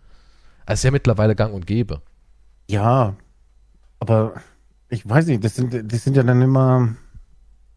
[0.64, 2.00] Das ist ja mittlerweile gang und gäbe.
[2.70, 3.16] Ja,
[4.02, 4.34] aber
[4.88, 6.96] ich weiß nicht, das sind, die sind ja dann immer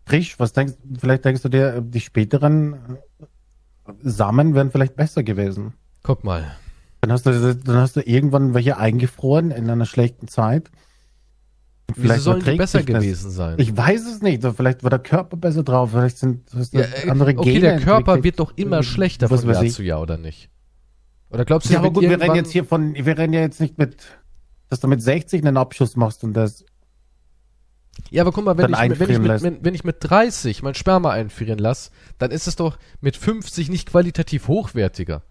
[0.08, 0.39] frisch.
[0.39, 5.74] Was denkst vielleicht denkst du dir, die späteren äh, Samen wären vielleicht besser gewesen.
[6.01, 6.58] Guck mal.
[7.01, 10.72] Dann hast du, dann hast du irgendwann welche eingefroren in einer schlechten Zeit.
[11.96, 13.03] Wieso sollen die besser sich das.
[13.03, 13.60] gewesen sein?
[13.60, 14.44] Ich weiß es nicht.
[14.44, 15.91] Vielleicht war der Körper besser drauf.
[15.91, 17.41] Vielleicht sind ja, äh, andere Gene.
[17.41, 19.74] okay, der Körper wird doch immer schlechter Was von Jahr ich.
[19.74, 20.50] zu Jahr, oder nicht?
[21.29, 23.62] Oder glaubst du, Ja, aber gut, wir reden jetzt hier von, wir reden ja jetzt
[23.62, 23.98] nicht mit,
[24.75, 26.63] dass du mit 60 einen Abschuss machst und das.
[28.12, 30.62] Ja, aber guck mal, wenn ich, mit- wenn, ich mit, wenn, wenn ich mit 30
[30.63, 35.22] mein Sperma einfrieren lasse, dann ist es doch mit 50 nicht qualitativ hochwertiger.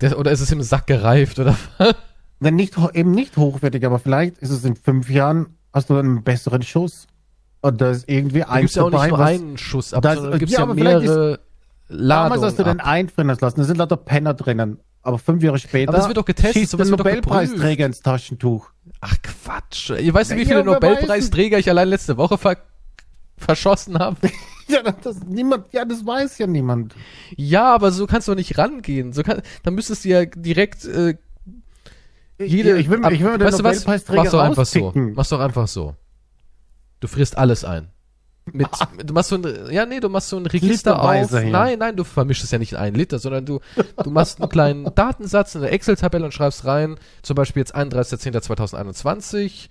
[0.00, 1.94] Der, oder ist es im Sack gereift oder was?
[2.40, 6.22] Wenn nicht, eben nicht hochwertig, aber vielleicht ist es in fünf Jahren, hast du einen
[6.24, 7.06] besseren Schuss.
[7.62, 10.14] Und da ist irgendwie Da eins gibt's ja auch nicht nur einen Schuss ab, Das-
[10.16, 11.40] sondern da gibt's ja, ja, mehrere
[11.88, 12.86] damals hast du Ladungen den ab.
[12.86, 14.78] einfrieren lassen, da sind lauter Penner drinnen.
[15.04, 18.70] Aber fünf Jahre später Aber das wird doch getestet, schießt der Nobelpreisträger ins Taschentuch.
[19.00, 19.90] Ach Quatsch.
[19.90, 22.56] Ihr weißt, wie Ja, viele wer weiß Nobelpreisträger ich allein letzte Woche ver
[23.36, 24.16] verschossen habe?
[24.66, 26.94] Ja, das, niemand, ja, das weiß ja niemand.
[27.36, 29.12] Ja, aber so kannst du doch nicht rangehen.
[29.12, 31.16] So kann, dann müsstest du ja direkt äh,
[32.38, 32.70] jede.
[32.70, 33.74] Ja, ich will, ich will den weißt du was?
[33.76, 34.92] Nobelpreisträger Mach's doch einfach so.
[34.94, 35.96] Mach's doch einfach so.
[37.00, 37.90] Du frisst alles ein.
[38.52, 38.68] Mit,
[39.04, 41.30] du machst so ein, ja, nee, du machst so ein Register auf.
[41.30, 41.44] Hier.
[41.44, 43.60] Nein, nein, du vermischst es ja nicht in einen Liter, sondern du,
[44.02, 49.68] du machst einen kleinen Datensatz in der Excel-Tabelle und schreibst rein, zum Beispiel jetzt 31.10.2021,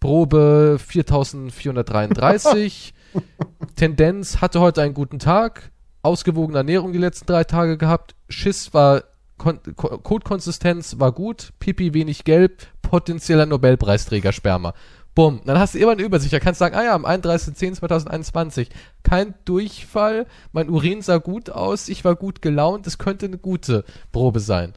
[0.00, 2.94] Probe 4433,
[3.76, 5.70] Tendenz, hatte heute einen guten Tag,
[6.02, 9.04] ausgewogene Ernährung die letzten drei Tage gehabt, Schiss war,
[9.36, 14.74] Kon Ko Kotkonsistenz war gut, Pipi wenig gelb, potenzieller Nobelpreisträger Sperma.
[15.18, 15.40] Bumm.
[15.44, 16.32] Dann hast du immer eine Übersicht.
[16.32, 18.68] Da kannst du sagen, ah ja, am 31.10.2021
[19.02, 23.84] kein Durchfall, mein Urin sah gut aus, ich war gut gelaunt, es könnte eine gute
[24.12, 24.74] Probe sein.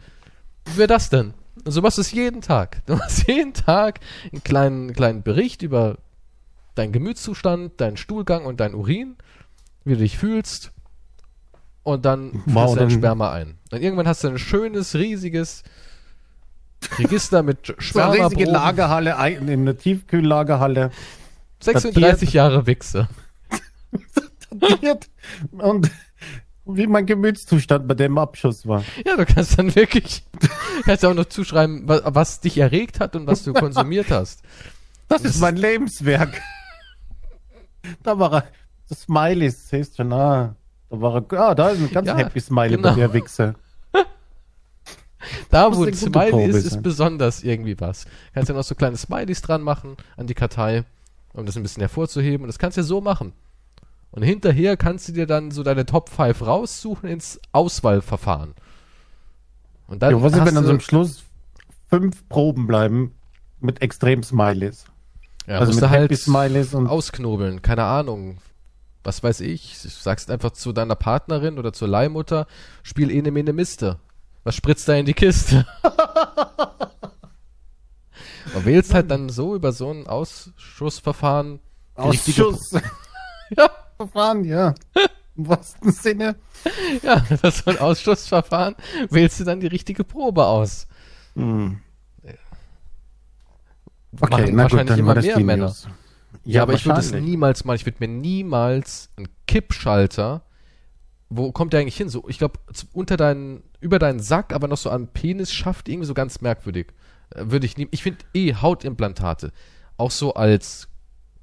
[0.65, 1.35] Wie wäre das denn?
[1.63, 2.83] Und so machst du es jeden Tag.
[2.87, 3.99] Du machst jeden Tag
[4.31, 5.99] einen kleinen, kleinen Bericht über
[6.73, 9.17] deinen Gemütszustand, deinen Stuhlgang und deinen Urin,
[9.85, 10.71] wie du dich fühlst.
[11.83, 13.59] Und dann frisst du dein Sperma ein.
[13.69, 15.61] Dann irgendwann hast du ein schönes, riesiges
[16.97, 18.11] Register mit So eine Sperma.
[18.27, 20.91] riesige Lagerhalle, ein- in einer Tiefkühllagerhalle.
[21.61, 23.07] 36 Jahre Wichse.
[25.51, 25.91] und
[26.65, 28.83] wie mein Gemütszustand bei dem Abschuss war.
[29.05, 30.23] Ja, du kannst dann wirklich,
[30.85, 34.41] kannst auch noch zuschreiben, was, was dich erregt hat und was du konsumiert hast.
[35.07, 36.41] Das ist mein Lebenswerk.
[38.03, 38.43] Da war er,
[38.89, 40.55] das Smileys, siehst du ah,
[40.89, 42.89] da war er, ah, da ist ein ganz Ja, happy Smiley genau.
[42.89, 43.55] bei der Wichse.
[45.49, 48.05] Da, wo ein Smiley ist, ist besonders irgendwie was.
[48.33, 50.83] Kannst ja noch so kleine Smileys dran machen an die Kartei,
[51.33, 52.43] um das ein bisschen hervorzuheben.
[52.43, 53.33] Und das kannst du ja so machen.
[54.11, 58.53] Und hinterher kannst du dir dann so deine Top 5 raussuchen ins Auswahlverfahren.
[59.87, 61.23] Und dann Ja, was ist, wenn dann so am Schluss
[61.89, 63.13] fünf Proben bleiben
[63.59, 64.85] mit extrem Smileys?
[65.47, 68.37] ja, also musst mit du Happy Smileys und ausknobeln, keine Ahnung.
[69.03, 72.45] Was weiß ich, du sagst einfach zu deiner Partnerin oder zur Leihmutter,
[72.83, 73.97] spiel ene mene Miste.
[74.43, 75.65] Was spritzt da in die Kiste?
[78.53, 81.59] Und wählst halt dann so über so ein Ausschussverfahren
[81.97, 82.75] die Ausschuss.
[83.57, 84.73] Ja, Verfahren, ja.
[85.35, 86.37] Im wahrsten Sinne.
[87.03, 88.75] ja, das ist so ein Ausschussverfahren,
[89.09, 90.87] wählst du dann die richtige Probe aus.
[91.35, 91.81] Hm.
[94.11, 95.65] Machen wahrscheinlich immer mehr Männer.
[95.65, 95.87] News.
[96.43, 97.75] Ja, aber ich würde es niemals machen.
[97.75, 100.43] Ich würde mir niemals einen Kippschalter.
[101.29, 102.09] Wo kommt der eigentlich hin?
[102.09, 102.59] So, ich glaube,
[102.93, 106.87] unter deinen über deinen Sack, aber noch so am Penis schafft, irgendwie so ganz merkwürdig.
[107.31, 107.89] Äh, Würde ich nehmen.
[107.91, 109.51] Ich finde eh Hautimplantate
[110.01, 110.87] auch so als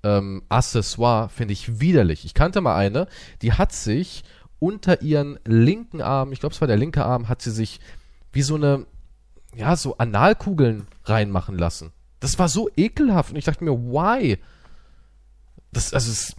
[0.02, 2.24] ähm, Accessoire finde ich widerlich.
[2.24, 3.06] Ich kannte mal eine,
[3.40, 4.24] die hat sich
[4.58, 7.80] unter ihren linken Arm, ich glaube es war der linke Arm, hat sie sich
[8.32, 8.86] wie so eine,
[9.54, 11.92] ja, so Analkugeln reinmachen lassen.
[12.20, 14.38] Das war so ekelhaft und ich dachte mir, why?
[15.72, 16.34] Das, also, das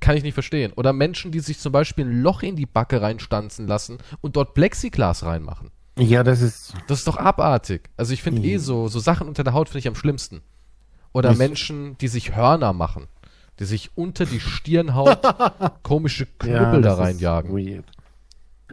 [0.00, 0.72] kann ich nicht verstehen.
[0.76, 4.54] Oder Menschen, die sich zum Beispiel ein Loch in die Backe reinstanzen lassen und dort
[4.54, 5.70] Plexiglas reinmachen.
[5.98, 6.74] Ja, das ist.
[6.88, 7.88] Das ist doch abartig.
[7.96, 10.42] Also ich finde eh so, so Sachen unter der Haut finde ich am schlimmsten.
[11.14, 13.06] Oder Das- Menschen, die sich Hörner machen.
[13.58, 15.18] Die sich unter die Stirnhaut
[15.82, 17.52] komische Knüppel da das ist reinjagen.
[17.56, 17.86] Weird.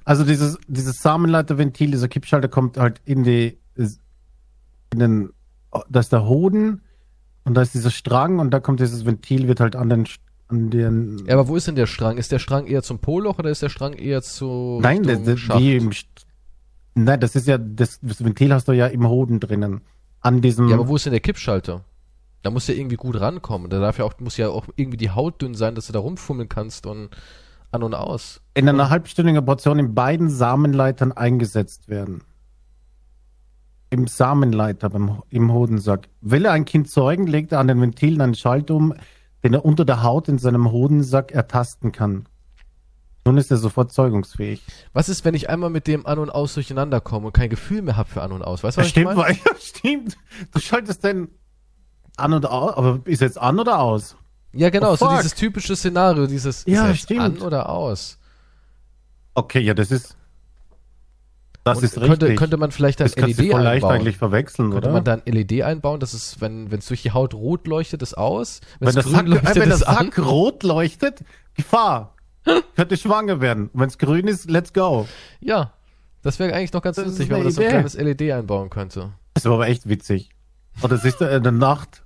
[0.03, 5.29] Also dieses, dieses Samenleiterventil, dieser Kippschalter kommt halt in die, in den,
[5.89, 6.81] da ist der Hoden
[7.45, 10.05] und da ist dieser Strang und da kommt dieses Ventil, wird halt an den,
[10.47, 12.17] an den, Ja, aber wo ist denn der Strang?
[12.17, 15.39] Ist der Strang eher zum Poloch oder ist der Strang eher zu nein, das, das,
[15.39, 16.03] St-
[16.95, 19.81] nein, das ist ja, das, das Ventil hast du ja im Hoden drinnen.
[20.21, 21.83] An diesem, Ja, aber wo ist denn der Kippschalter?
[22.43, 23.69] Da muss ja irgendwie gut rankommen.
[23.69, 25.99] Da darf ja auch, muss ja auch irgendwie die Haut dünn sein, dass du da
[25.99, 27.09] rumfummeln kannst und
[27.71, 28.41] an und aus.
[28.53, 32.21] in einer halbstündigen Portion in beiden Samenleitern eingesetzt werden.
[33.89, 36.09] Im Samenleiter, beim, im Hodensack.
[36.21, 38.93] Will er ein Kind zeugen, legt er an den Ventilen einen Schalter um,
[39.43, 42.25] den er unter der Haut in seinem Hodensack ertasten kann.
[43.25, 44.61] Nun ist er sofort zeugungsfähig.
[44.91, 47.81] Was ist, wenn ich einmal mit dem an und aus durcheinander komme und kein Gefühl
[47.81, 48.63] mehr habe für an und aus?
[48.63, 49.33] Weißt du, was stimmt, ich meine?
[49.37, 50.17] ja, stimmt.
[50.51, 51.29] Du schaltest den
[52.17, 54.17] an oder aus, aber ist jetzt an oder aus?
[54.51, 55.17] Ja, genau, Oh, so fuck.
[55.17, 58.19] dieses typische Szenario, dieses Ja, an oder aus.
[59.35, 60.15] Okay, ja, das ist,
[61.63, 62.37] das Und ist könnte, richtig.
[62.37, 63.99] könnte man vielleicht ein das kannst du LED voll leicht einbauen.
[64.01, 64.93] eigentlich verwechseln, Könnte oder?
[64.93, 68.01] man da ein LED einbauen, dass es, wenn wenn es durch die Haut rot leuchtet,
[68.01, 71.23] ist aus, Wenn es der, Sack, äh, wenn der ist Sack rot leuchtet,
[71.55, 72.15] Gefahr.
[72.75, 73.69] Könnte schwanger werden.
[73.73, 75.07] Wenn es grün ist, let's go.
[75.39, 75.71] Ja,
[76.21, 78.21] das wäre eigentlich noch ganz Das ist lustig, wenn man das so ein kleines LED
[78.33, 79.11] einbauen könnte.
[79.33, 80.29] Das war aber echt witzig.
[80.81, 82.03] Oder siehst du in der Nacht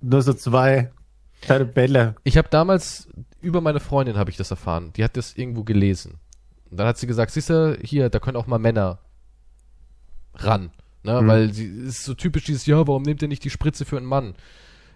[0.00, 0.90] nur so zwei
[1.42, 2.14] kleine Bälle.
[2.24, 3.08] Ich habe damals
[3.42, 4.92] über meine Freundin habe ich das erfahren.
[4.96, 6.14] Die hat das irgendwo gelesen.
[6.70, 8.98] Und dann hat sie gesagt, siehst du, hier, da können auch mal Männer
[10.34, 10.70] ran.
[11.02, 11.22] Ne?
[11.22, 11.28] Mhm.
[11.28, 14.06] Weil sie ist so typisch dieses, ja, warum nimmt ihr nicht die Spritze für einen
[14.06, 14.34] Mann?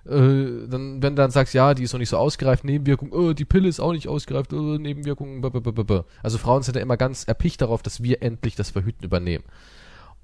[0.06, 3.34] Äh, dann, wenn du dann sagst, ja, die ist noch nicht so ausgereift, Nebenwirkung, äh,
[3.34, 6.04] die Pille ist auch nicht ausgereift, äh, Nebenwirkungen, b -b -b -b -b.
[6.22, 9.44] Also Frauen sind ja immer ganz erpicht darauf, dass wir endlich das Verhüten übernehmen.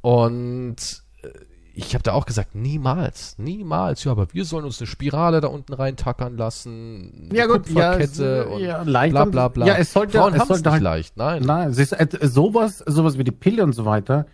[0.01, 0.77] Und
[1.23, 1.29] äh,
[1.79, 4.03] ich habe da auch gesagt, niemals, niemals.
[4.05, 7.29] Ja, aber wir sollen uns eine Spirale da unten reintackern lassen.
[7.31, 9.67] eine Kupferkette und ja, leicht bla und- bla bla.
[9.67, 11.43] Ja, es sollte, Frauen es sollte nicht halt, leicht, nein.
[11.43, 14.27] Nein, ist et- sowas, sowas wie die Pille und so weiter.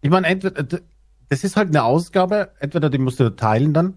[0.00, 0.62] Ich meine, entweder,
[1.28, 3.94] das ist halt eine Ausgabe, entweder die musst du teilen dann.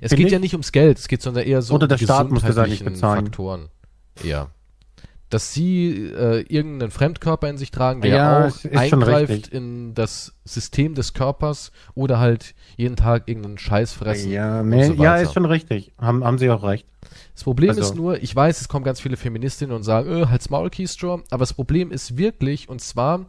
[0.00, 1.98] es geht ich- ja nicht ums Geld, es geht sondern eher so Oder um der
[1.98, 3.26] Staat muss das eigentlich bezahlen.
[3.26, 3.68] Faktoren.
[4.24, 4.48] Ja.
[5.30, 10.94] Dass sie äh, irgendeinen Fremdkörper in sich tragen, der Ja, auch eingreift in das System
[10.96, 14.30] des Körpers oder halt jeden Tag irgendeinen Scheiß fressen.
[14.32, 15.92] Ja, nee, so ja, ist schon richtig.
[15.98, 16.84] Haben, haben sie auch recht.
[17.34, 20.26] Das Problem Also- ist nur, ich weiß, es kommen ganz viele Feministinnen und sagen, äh,
[20.26, 23.26] halt's Maul, Keystrow, aber das Problem ist wirklich, und zwar,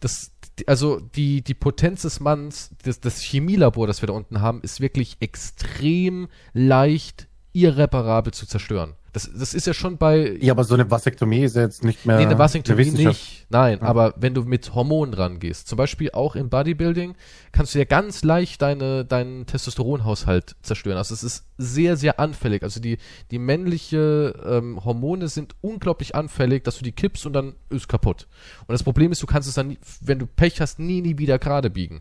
[0.00, 4.40] das, die- also die, die Potenz des Manns, das, das Chemielabor, das wir da unten
[4.40, 8.94] haben, ist wirklich extrem leicht irreparabel zu zerstören.
[9.14, 12.06] Das, das ist ja schon bei Ja, aber so eine Vasektomie ist ja jetzt nicht
[12.06, 13.46] mehr Nee, eine Vasektomie nicht.
[13.50, 13.86] Nein, Ah.
[13.88, 17.14] aber wenn du mit Hormonen rangehst, zum Beispiel auch im Bodybuilding,
[17.52, 20.96] kannst du ja ganz leicht deine, deinen Testosteronhaushalt zerstören.
[20.96, 22.62] Also es ist sehr, sehr anfällig.
[22.62, 22.96] Also die,
[23.30, 28.28] die männliche ähm, Hormone sind unglaublich anfällig, dass du die kippst und dann ist kaputt.
[28.66, 31.38] Und das Problem ist, du kannst es dann, wenn du Pech hast, nie, nie wieder
[31.38, 32.00] gerade biegen.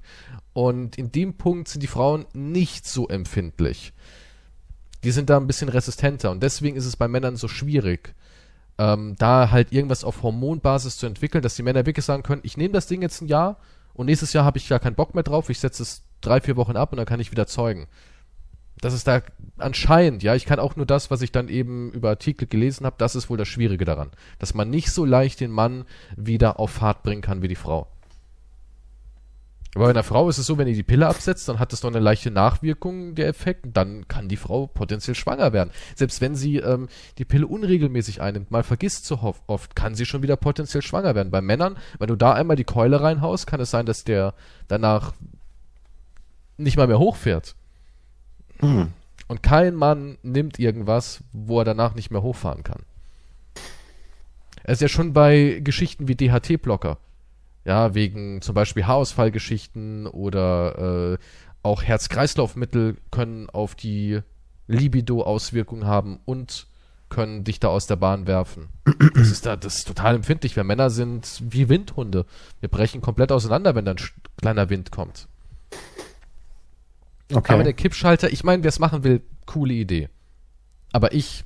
[0.54, 3.92] Und in dem Punkt sind die Frauen nicht so empfindlich.
[5.04, 8.14] Die sind da ein bisschen resistenter und deswegen ist es bei Männern so schwierig
[8.82, 12.58] ähm, da halt irgendwas auf Hormonbasis zu entwickeln, dass die Männer wirklich sagen können, ich
[12.58, 13.58] nehme das Ding jetzt ein Jahr
[13.94, 16.56] und nächstes Jahr habe ich gar keinen Bock mehr drauf, ich setze es drei, vier
[16.56, 17.88] Wochen ab und dann kann ich wieder zeugen.
[18.80, 19.22] Das ist da
[19.58, 22.96] anscheinend, ja, ich kann auch nur das, was ich dann eben über Artikel gelesen habe,
[22.98, 24.10] das ist wohl das Schwierige daran,
[24.40, 25.86] dass man nicht so leicht den Mann
[26.18, 27.88] wieder auf Fahrt bringen kann wie die Frau.
[29.74, 31.82] Aber bei einer Frau ist es so, wenn ihr die Pille absetzt, dann hat es
[31.82, 35.72] noch eine leichte Nachwirkung, der Effekt, dann kann die Frau potenziell schwanger werden.
[35.96, 40.24] Selbst wenn sie ähm, die Pille unregelmäßig einnimmt, mal vergisst so oft, kann sie schon
[40.24, 41.32] wieder potenziell schwanger werden.
[41.32, 44.34] Bei Männern, wenn du da einmal die Keule reinhaust, kann es sein, dass der
[44.68, 45.14] danach
[46.58, 47.56] nicht mal mehr hochfährt.
[48.60, 48.90] Hm.
[49.30, 52.82] Und kein Mann nimmt irgendwas, wo er danach nicht mehr hochfahren kann.
[54.64, 56.98] Es ist ja schon bei Geschichten wie DHT-Blocker.
[57.64, 61.18] Ja, wegen zum Beispiel Haarausfallgeschichten oder äh,
[61.64, 64.22] auch Herz-Kreislauf-Mittel können auf die
[64.68, 66.68] Libido Auswirkungen haben und
[67.10, 68.70] können dich da aus der Bahn werfen.
[69.14, 70.56] Das ist da, das ist total empfindlich.
[70.56, 72.26] Wir Männer sind wie Windhunde.
[72.60, 73.98] Wir brechen komplett auseinander, wenn dann
[74.38, 75.28] kleiner Wind kommt.
[77.32, 77.54] Okay.
[77.54, 80.10] Aber der Kippschalter, ich meine, wer es machen will, coole Idee.
[80.92, 81.44] Aber ich.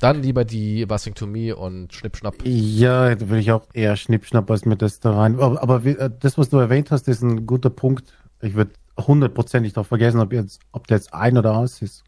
[0.00, 2.36] Dann lieber die Vasektomie und Schnippschnapp.
[2.44, 5.38] Ja, da würde ich auch eher Schnippschnapp als mir das da rein.
[5.38, 8.12] Aber, aber wie, äh, das, was du erwähnt hast, ist ein guter Punkt.
[8.40, 12.02] Ich würde hundertprozentig darauf vergessen, ob, jetzt, ob der jetzt ein oder aus ist.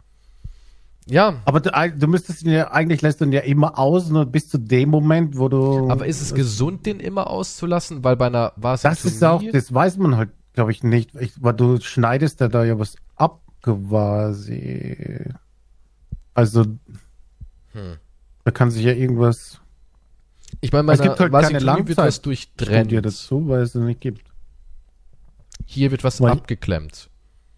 [1.06, 4.24] Ja, Aber du, du müsstest ihn ja, eigentlich lässt du ihn ja immer aus, nur
[4.24, 5.90] bis zu dem Moment, wo du.
[5.90, 8.04] aber ist es gesund, den immer auszulassen?
[8.04, 9.12] Weil bei einer Das Vasektomie...
[9.14, 11.14] ist auch, das weiß man halt, glaube ich, nicht.
[11.16, 15.24] Ich, weil du schneidest ja da ja was ab, quasi.
[16.34, 16.64] Also,
[17.72, 17.96] Hm.
[18.44, 19.60] da kann sich ja irgendwas
[20.60, 23.06] Ich meine, bei Es gibt halt keine Vasektomie wird was Studie durchtrennt.
[23.06, 24.22] dazu, weil es nicht gibt.
[25.64, 27.08] Hier wird was Weil- abgeklemmt.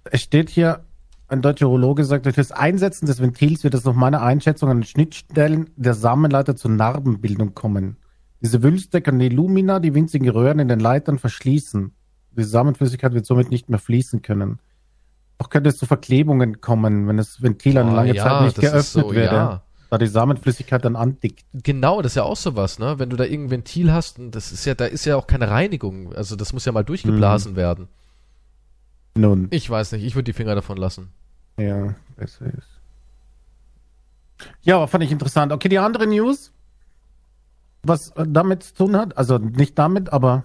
[0.05, 0.85] Es steht hier,
[1.29, 4.79] ein deutscher Urologe sagt, durch das Einsetzen des Ventils wird es nach meiner Einschätzung an
[4.79, 7.97] den Schnittstellen der Samenleiter zur Narbenbildung kommen.
[8.43, 11.93] Diese Wülste kann die Lumina, die winzigen Röhren in den Leitern, verschließen.
[12.33, 14.59] Die Samenflüssigkeit wird somit nicht mehr fließen können.
[15.39, 18.61] Auch könnte es zu Verklebungen kommen, wenn das Ventil eine Oh, lange ja, Zeit nicht
[18.61, 19.64] geöffnet so, werde, ja.
[19.95, 21.45] Da die Samenflüssigkeit dann andickt.
[21.53, 22.99] Genau, das ist ja auch sowas, ne?
[22.99, 25.51] Wenn du da irgendein Ventil hast, und das ist ja, da ist ja auch keine
[25.51, 26.13] Reinigung.
[26.15, 27.57] Also das muss ja mal durchgeblasen Mhm.
[27.57, 27.89] werden.
[29.17, 31.11] Nun, Ich weiß nicht, ich würde die Finger davon lassen.
[31.57, 32.69] ja, besser ist.
[34.63, 35.53] Ja, fand ich interessant.
[35.53, 36.51] Okay, die andere News,
[37.83, 40.45] was äh, damit zu tun hat, also nicht damit, aber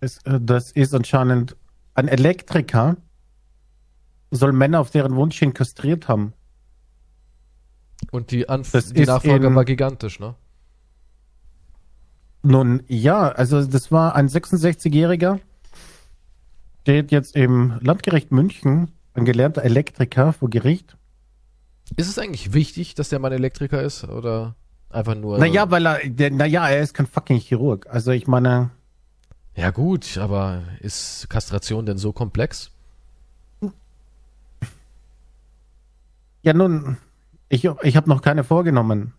[0.00, 1.56] es, äh, das ist anscheinend
[1.94, 2.96] ein Elektriker,
[4.32, 6.32] soll Männer auf deren Wunsch hin kastriert haben.
[8.10, 10.34] Und die, Anf Das die Nachfrage war gigantisch, ne?
[12.42, 15.40] Nun, ja, also das war ein 66-Jähriger,
[16.82, 20.96] steht jetzt im Landgericht München, ein gelernter Elektriker vor Gericht.
[21.96, 24.04] Ist es eigentlich wichtig, dass der Mann Elektriker ist?
[24.04, 24.54] Oder
[24.90, 25.38] einfach nur.
[25.38, 27.86] Naja, weil er, der, naja, er ist kein fucking Chirurg.
[27.88, 28.70] Also ich meine,
[29.56, 32.70] Ja, gut, aber ist Kastration denn so komplex?
[36.42, 36.96] ja nun,
[37.48, 39.12] ich, ich habe noch keine vorgenommen.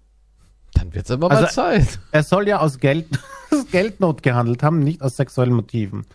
[0.74, 2.00] Dann wird's aber mal Also- Zeit.
[2.12, 3.08] Er soll ja aus Geld,
[3.52, 6.06] aus Geldnot gehandelt haben, nicht aus sexuellen Motiven.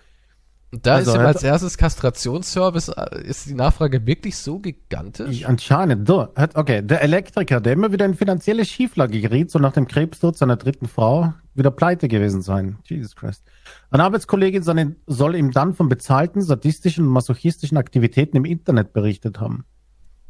[0.75, 5.29] Da Also ist ihm er als erstes Kastrationsservice, äh, ist die Nachfrage wirklich so gigantisch?
[5.29, 9.59] Ich, anscheinend, so, hat, okay, der Elektriker, der immer wieder in finanzielle Schieflage geriet, so
[9.59, 12.79] nach dem Krebstod seiner dritten Frau, wieder pleite gewesen sein.
[12.85, 13.45] Jesus Christ.
[13.91, 19.67] Eine Arbeitskollegin soll ihm dann von bezahlten, sadistischen und masochistischen Aktivitäten im Internet berichtet haben.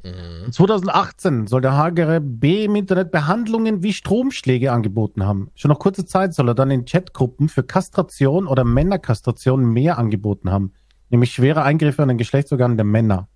[0.04, 0.50] Mhm.
[0.50, 5.50] 2018 soll der hagere B im Internet Behandlungen wie Stromschläge angeboten haben.
[5.54, 10.50] Schon nach kurzer Zeit soll er dann in Chatgruppen für Kastration oder Männerkastration mehr angeboten
[10.50, 10.72] haben.
[11.10, 13.28] Nämlich schwere Eingriffe an den Geschlechtsorganen der Männer.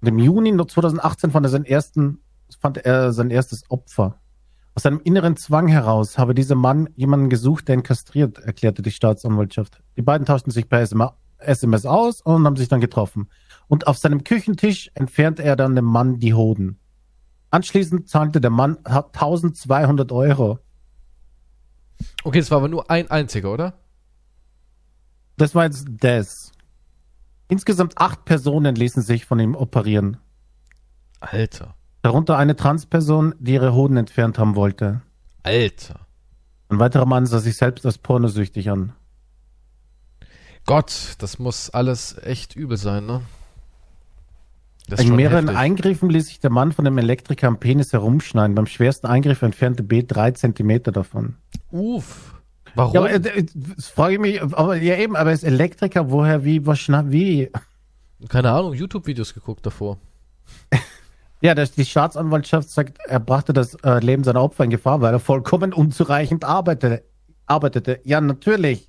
[0.00, 2.20] Und im Juni 2018 fand er, seinen ersten,
[2.60, 4.16] fand er sein erstes Opfer.
[4.74, 8.92] Aus seinem inneren Zwang heraus habe dieser Mann jemanden gesucht, der ihn kastriert, erklärte die
[8.92, 9.82] Staatsanwaltschaft.
[9.96, 10.86] Die beiden tauschten sich per
[11.38, 13.28] SMS aus und haben sich dann getroffen.
[13.68, 16.78] Und auf seinem Küchentisch entfernte er dann dem Mann die Hoden.
[17.50, 20.58] Anschließend zahlte der Mann 1200 Euro.
[22.24, 23.74] Okay, es war aber nur ein einziger, oder?
[25.36, 26.52] Das war jetzt das.
[27.48, 30.18] Insgesamt acht Personen ließen sich von ihm operieren.
[31.20, 31.74] Alter.
[32.02, 35.02] Darunter eine Transperson, die ihre Hoden entfernt haben wollte.
[35.42, 36.00] Alter.
[36.68, 38.92] Ein weiterer Mann sah sich selbst als pornosüchtig an.
[40.66, 43.22] Gott, das muss alles echt übel sein, ne?
[44.96, 45.58] In mehreren heftig.
[45.58, 48.54] Eingriffen ließ sich der Mann von dem Elektriker am Penis herumschneiden.
[48.54, 51.36] Beim schwersten Eingriff entfernte B drei Zentimeter davon.
[51.70, 52.34] Uff.
[52.74, 52.94] Warum?
[52.94, 56.10] Ja, aber äh, äh, das frage ich mich, aber ja eben, aber er ist Elektriker,
[56.10, 57.50] woher, wie, was, schna, wie?
[58.28, 59.98] Keine Ahnung, YouTube-Videos geguckt davor.
[61.40, 65.14] Ja, das, die Staatsanwaltschaft sagt, er brachte das äh, Leben seiner Opfer in Gefahr, weil
[65.14, 67.04] er vollkommen unzureichend arbeitete.
[67.46, 68.00] arbeitete.
[68.02, 68.88] Ja, natürlich.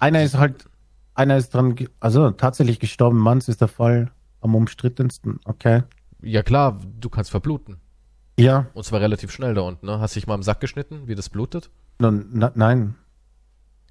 [0.00, 0.68] Einer ist halt,
[1.14, 3.18] einer ist dran, also tatsächlich gestorben.
[3.18, 4.10] Manns ist der Fall
[4.44, 5.40] am umstrittensten.
[5.44, 5.82] Okay.
[6.22, 7.78] Ja klar, du kannst verbluten.
[8.38, 10.00] Ja, Und zwar relativ schnell da unten, ne?
[10.00, 11.70] Hast dich mal im Sack geschnitten, wie das blutet?
[11.98, 12.96] nun, na, nein.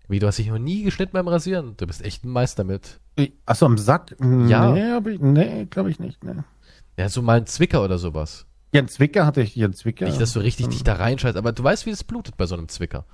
[0.10, 1.76] Wie, du hast dich noch nie geschnitten beim Rasieren?
[1.78, 3.00] Du bist echt ein Meister mit.
[3.46, 4.16] Achso, am Sack?
[4.20, 4.72] Ja.
[4.72, 6.24] Nee, nee, glaube ich nicht.
[6.24, 6.44] Nee.
[6.98, 8.46] Ja, so mal ein Zwicker oder sowas.
[8.74, 10.06] Ja, einen Zwicker hatte ich, ja, einen Zwicker.
[10.06, 12.56] Nicht, dass du richtig dich da reinscheißt, aber du weißt, wie es blutet bei so
[12.56, 13.06] einem Zwicker.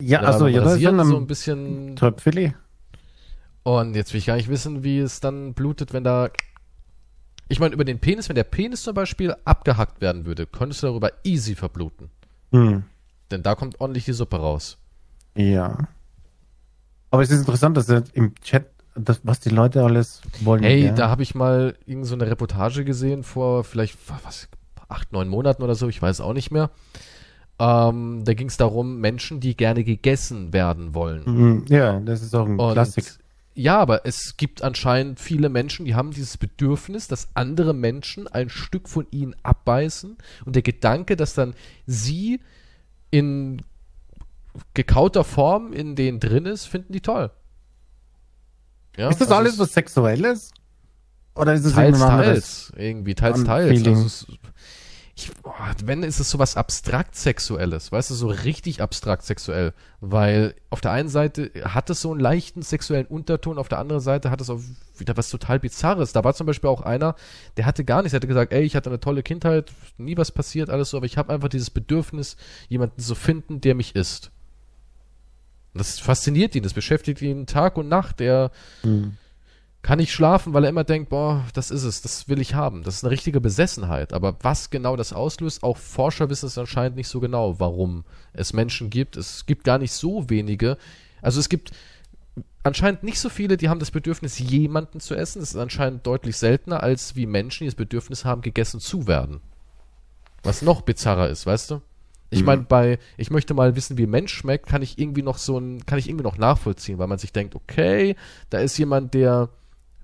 [0.00, 1.96] ja, also ja, das ist so ein ein bisschen.
[1.96, 2.54] Tröpfeli.
[3.62, 6.30] Und jetzt will ich gar nicht wissen, wie es dann blutet, wenn da.
[7.48, 10.88] Ich meine, über den Penis, wenn der Penis zum Beispiel abgehackt werden würde, könntest du
[10.88, 12.10] darüber easy verbluten.
[12.52, 12.84] Hm.
[13.30, 14.78] Denn da kommt ordentlich die Suppe raus.
[15.34, 15.88] Ja.
[17.10, 20.62] Aber es ist interessant, dass im Chat, das, was die Leute alles wollen.
[20.62, 20.92] Hey, ja.
[20.92, 24.48] da habe ich mal irgend so eine Reportage gesehen vor vielleicht was
[24.88, 26.70] acht, neun Monaten oder so, ich weiß auch nicht mehr.
[27.58, 31.22] Ähm, da ging es darum, Menschen, die gerne gegessen werden wollen.
[31.24, 31.64] Mhm.
[31.68, 33.04] Ja, das ist auch ein Und Klassik.
[33.58, 38.50] Ja, aber es gibt anscheinend viele Menschen, die haben dieses Bedürfnis, dass andere Menschen ein
[38.50, 40.16] Stück von ihnen abbeißen.
[40.44, 42.40] Und der Gedanke, dass dann sie
[43.10, 43.62] in
[44.74, 47.32] gekauter Form in denen drin ist, finden die toll.
[48.96, 50.52] Ja, Ist das also alles es- was Sexuelles?
[51.34, 52.72] Oder ist es teils, teils.
[52.76, 53.86] Irgendwie, teils, teils.
[53.86, 54.26] Also es,
[55.18, 59.72] ich, boah, wenn ist es sowas abstrakt Sexuelles, weißt du, so richtig abstrakt sexuell.
[60.00, 64.00] Weil auf der einen Seite hat es so einen leichten sexuellen Unterton, auf der anderen
[64.00, 64.60] Seite hat es auch
[64.96, 66.12] wieder was total Bizarres.
[66.12, 67.16] Da war zum Beispiel auch einer,
[67.56, 70.30] der hatte gar nichts, der hatte gesagt, ey, ich hatte eine tolle Kindheit, nie was
[70.30, 72.36] passiert, alles so, aber ich habe einfach dieses Bedürfnis,
[72.68, 73.94] jemanden zu finden, der mich.
[73.96, 74.30] Und
[75.74, 78.20] Das fasziniert ihn, das beschäftigt ihn Tag und Nacht.
[78.20, 78.50] Der
[78.82, 79.16] Hm.
[79.88, 82.82] Kann nicht schlafen, weil er immer denkt, boah, das ist es, das will ich haben.
[82.82, 84.12] Das ist eine richtige Besessenheit.
[84.12, 88.52] Aber was genau das auslöst, auch Forscher wissen es anscheinend nicht so genau, warum es
[88.52, 89.16] Menschen gibt.
[89.16, 90.76] Es gibt gar nicht so wenige.
[91.22, 91.70] Also es gibt
[92.64, 95.40] anscheinend nicht so viele, die haben das Bedürfnis, jemanden zu essen.
[95.40, 99.40] Das ist anscheinend deutlich seltener, als wie Menschen, die das Bedürfnis haben, gegessen zu werden.
[100.42, 101.80] Was noch bizarrer ist, weißt du?
[102.28, 105.56] Ich meine, bei, ich möchte mal wissen, wie Mensch schmeckt, kann ich irgendwie noch so
[105.56, 108.16] ein, kann ich irgendwie noch nachvollziehen, weil man sich denkt, okay,
[108.50, 109.48] da ist jemand, der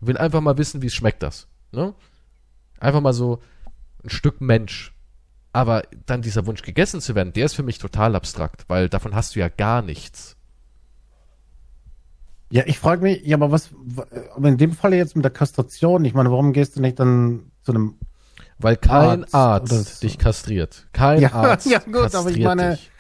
[0.07, 1.49] will einfach mal wissen, wie es schmeckt das.
[1.73, 1.95] Ne?
[2.81, 3.41] Einfach mal so
[4.03, 4.93] ein Stück Mensch.
[5.53, 9.15] Aber dann dieser Wunsch gegessen zu werden, der ist für mich total abstrakt, weil davon
[9.15, 10.37] hast du ja gar nichts.
[12.51, 13.71] Ja, ich frage mich, ja, aber was,
[14.35, 17.53] aber in dem Fall jetzt mit der Kastration, ich meine, warum gehst du nicht dann
[17.63, 17.99] zu einem,
[18.59, 20.87] Weil kein Arzt Arzt, dich kastriert.
[20.93, 22.91] Kein Ja, Arzt ja, gut, aber ich meine, dich.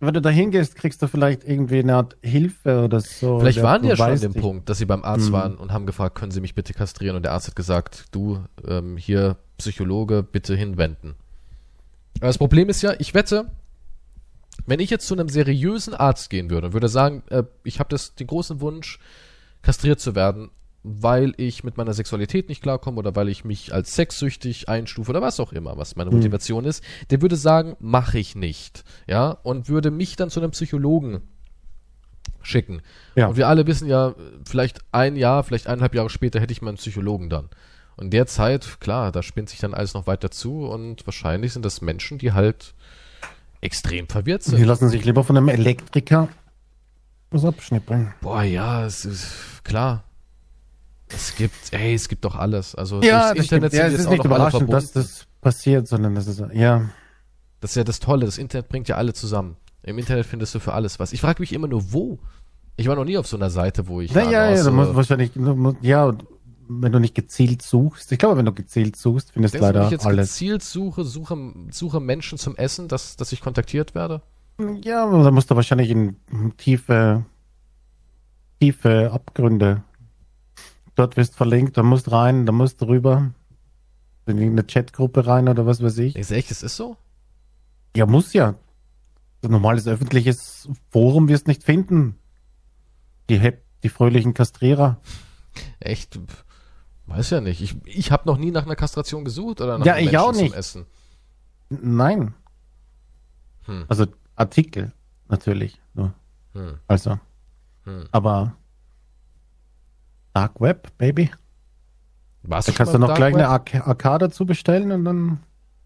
[0.00, 3.40] Wenn du da hingehst, kriegst du vielleicht irgendwie eine Art Hilfe oder so.
[3.40, 4.42] Vielleicht waren die ja schon an dem dich.
[4.42, 5.32] Punkt, dass sie beim Arzt Mhm.
[5.32, 7.16] waren und haben gefragt, können Sie mich bitte kastrieren?
[7.16, 11.14] Und der Arzt hat gesagt, du, ähm, hier Psychologe, bitte hinwenden.
[12.18, 13.50] Aber das Problem ist ja, ich wette,
[14.66, 17.88] wenn ich jetzt zu einem seriösen Arzt gehen würde und würde sagen, äh, ich habe
[17.88, 18.98] das den großen Wunsch,
[19.62, 20.50] kastriert zu werden,
[20.88, 25.20] weil ich mit meiner Sexualität nicht klarkomme oder weil ich mich als sexsüchtig einstufe oder
[25.20, 26.18] was auch immer, was meine Hm.
[26.18, 30.52] Motivation ist, der würde sagen, mache ich nicht, ja, und würde mich dann zu einem
[30.52, 31.22] Psychologen
[32.42, 32.82] schicken.
[33.16, 33.26] Ja.
[33.26, 36.76] Und wir alle wissen ja, vielleicht ein Jahr, vielleicht eineinhalb Jahre später hätte ich meinen
[36.76, 37.48] Psychologen dann.
[37.96, 41.52] Und in der Zeit, klar, da spinnt sich dann alles noch weiter zu und wahrscheinlich
[41.52, 42.74] sind das Menschen, die halt
[43.60, 44.64] extrem verwirrt Die sind.
[44.64, 46.28] lassen sich lieber von einem Elektriker
[47.30, 48.14] was abschnippeln.
[48.20, 50.04] Boah, ja, es ist klar.
[51.08, 52.74] Es gibt, ey, es gibt doch alles.
[52.74, 53.62] Also Ja, das stimmt.
[53.62, 56.26] ja, sind es jetzt ist auch nicht noch alle überraschend, dass das passiert, sondern das
[56.26, 56.88] ist, ja.
[57.60, 58.26] Das ist ja das Tolle.
[58.26, 59.56] Das Internet bringt ja alle zusammen.
[59.82, 61.12] Im Internet findest du für alles was.
[61.12, 62.18] Ich frage mich immer nur, wo?
[62.76, 64.72] Ich war noch nie auf so einer Seite, wo ich war, ja, ja, du so-
[64.72, 66.12] musst wahrscheinlich, du musst, ja,
[66.68, 68.10] wenn du nicht gezielt suchst.
[68.10, 70.28] Ich glaube, wenn du gezielt suchst, findest du Denkst du, wenn leider ich jetzt alles.
[70.30, 71.36] gezielt suche, suche,
[71.70, 74.22] suche Menschen zum Essen, dass, dass ich kontaktiert werde?
[74.82, 76.16] Ja, aber da musst du wahrscheinlich in
[76.56, 77.24] tiefe,
[78.60, 79.82] tiefe Abgründe.
[80.96, 83.30] Dort wirst verlinkt, da musst rein, da musst rüber.
[84.26, 86.14] In irgendeine Chatgruppe rein oder was weiß ich.
[86.14, 86.96] Denkst du echt, es ist so?
[87.96, 88.54] Ja, muss ja.
[89.44, 92.18] Ein normales öffentliches Forum wirst nicht finden.
[93.30, 95.00] Die, Hep- die fröhlichen Kastrierer.
[95.78, 96.18] Echt?
[97.06, 97.60] Weiß ja nicht.
[97.60, 100.32] Ich, ich habe noch nie nach einer Kastration gesucht oder nach Ja, einem ich auch
[100.32, 100.50] nicht.
[100.50, 100.86] zum Essen.
[101.68, 102.34] Nein.
[103.66, 103.84] Hm.
[103.88, 104.92] Also Artikel,
[105.28, 105.80] natürlich.
[105.94, 106.12] Nur.
[106.54, 106.78] Hm.
[106.88, 107.18] Also.
[107.84, 108.08] Hm.
[108.10, 108.56] Aber
[110.36, 111.30] Dark Web, Baby.
[112.42, 113.40] Warst Da kannst du noch Dark gleich Web?
[113.40, 115.38] eine AK, AK dazu bestellen und dann.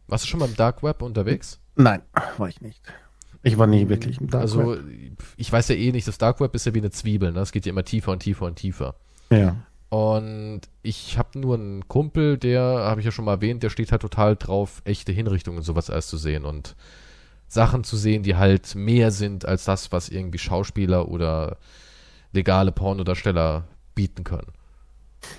[0.08, 1.60] Warst du schon beim Dark Web unterwegs?
[1.76, 2.02] Nein,
[2.36, 2.82] war ich nicht.
[3.44, 5.22] Ich war nie wirklich im Dark also, Web.
[5.36, 7.38] ich weiß ja eh nicht, das Dark Web ist ja wie eine Zwiebel, ne?
[7.38, 8.96] Es geht ja immer tiefer und tiefer und tiefer.
[9.30, 9.54] Ja.
[9.88, 13.92] Und ich habe nur einen Kumpel, der, habe ich ja schon mal erwähnt, der steht
[13.92, 16.74] halt total drauf, echte Hinrichtungen und sowas alles zu sehen und
[17.46, 21.58] Sachen zu sehen, die halt mehr sind als das, was irgendwie Schauspieler oder
[22.32, 24.52] legale Pornodarsteller bieten können.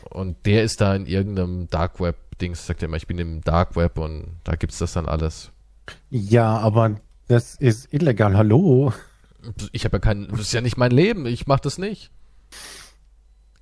[0.10, 3.76] Und der ist da in irgendeinem Dark Web-Dings, sagt er immer, ich bin im Dark
[3.76, 5.52] Web und da gibt's das dann alles.
[6.10, 8.38] Ja, aber das ist illegal.
[8.38, 8.94] Hallo.
[9.72, 12.12] Ich habe ja kein, das ist ja nicht mein Leben, ich mache das nicht.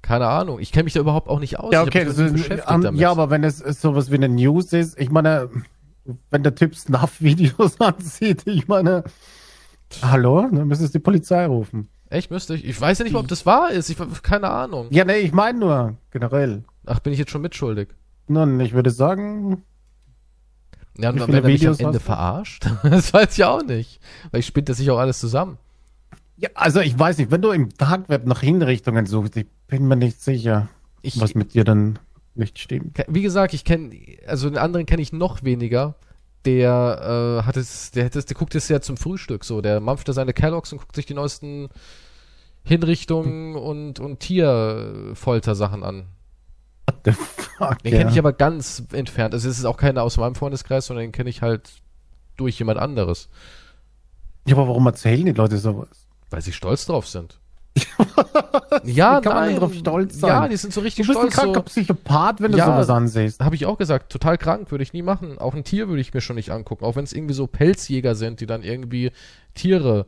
[0.01, 1.71] Keine Ahnung, ich kenne mich da überhaupt auch nicht aus.
[1.71, 2.05] Ja, okay.
[2.05, 2.99] mich Das ist, beschäftigt ähm, damit.
[2.99, 5.49] ja, aber wenn es sowas wie eine News ist, ich meine,
[6.31, 9.03] wenn der Typ Snuff-Videos ansieht, ich meine,
[10.01, 11.89] hallo, dann müsstest du die Polizei rufen.
[12.09, 12.65] Echt, müsste ich?
[12.65, 13.89] Ich weiß ja nicht mal, ob das wahr ist.
[13.89, 14.87] Ich keine Ahnung.
[14.89, 16.63] Ja, nee, ich meine nur, generell.
[16.85, 17.89] Ach, bin ich jetzt schon mitschuldig?
[18.27, 19.63] Nun, ich würde sagen,
[20.97, 22.65] Ja, und wenn er mich am Ende verarscht?
[22.83, 23.99] das weiß ich auch nicht.
[24.31, 25.57] Weil ich spinnt das sich auch alles zusammen.
[26.37, 29.87] ja, also ich weiß nicht, wenn du im Dark Web nach Hinrichtungen suchst, ich bin
[29.87, 30.67] mir nicht sicher,
[31.03, 31.99] Ich, was mit dir dann
[32.33, 32.97] nicht stimmt.
[33.07, 33.91] Wie gesagt, ich kenne,
[34.25, 35.95] also den anderen kenne ich noch weniger.
[36.45, 39.61] Der äh, hat es, der, hat es, der guckt es ja zum Frühstück so.
[39.61, 41.69] Der mampft da seine Kelloggs und guckt sich die neuesten
[42.63, 46.05] Hinrichtungen und, und Tierfolter-Sachen an.
[46.87, 47.83] What the fuck?
[47.83, 49.33] Den kenne ich aber ganz entfernt.
[49.33, 51.81] Also es ist auch keiner aus meinem Freundeskreis, sondern den kenne ich halt
[52.37, 53.29] durch jemand anderes,
[54.47, 56.07] ja, aber warum erzählen die Leute sowas?
[56.29, 57.39] weil sie stolz drauf sind.
[58.95, 59.49] ja, Wie kann man nein.
[59.51, 60.29] denn drauf stolz sein?
[60.29, 61.35] Ja, die sind so Du richtig bist ein stolz.
[61.35, 61.63] kranker So.
[61.63, 62.65] Psychopath, wenn du Ja.
[62.65, 63.39] sowas ansiehst.
[63.41, 65.37] Habe ich auch gesagt, total krank, würde ich nie machen.
[65.37, 68.15] Auch ein Tier würde ich mir schon nicht angucken, auch wenn es irgendwie so Pelzjäger
[68.15, 69.11] sind, die dann irgendwie
[69.55, 70.05] Tiere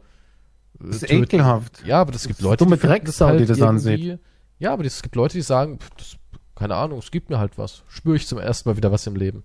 [0.80, 1.24] äh, Das ist töten.
[1.24, 1.84] ekelhaft.
[1.86, 4.18] Ja, aber es gibt Das Leute, dumme finden Drecksau, die das irgendwie-
[4.60, 6.16] Ja, aber es gibt Leute, die sagen, pff, das,
[6.56, 7.84] keine Ahnung, es gibt mir halt was.
[7.88, 9.44] Spüre ich zum ersten Mal wieder was im Leben.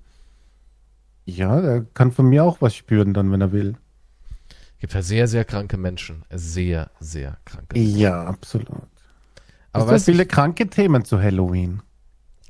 [1.24, 3.74] Ja, der kann von mir auch was spüren dann, wenn er will.
[4.78, 6.22] Gibt halt sehr, sehr kranke Menschen.
[6.30, 7.78] Sehr, sehr kranke.
[7.78, 8.68] Ja, absolut.
[9.82, 11.82] Aber weißt viele kranke Themen zu Halloween.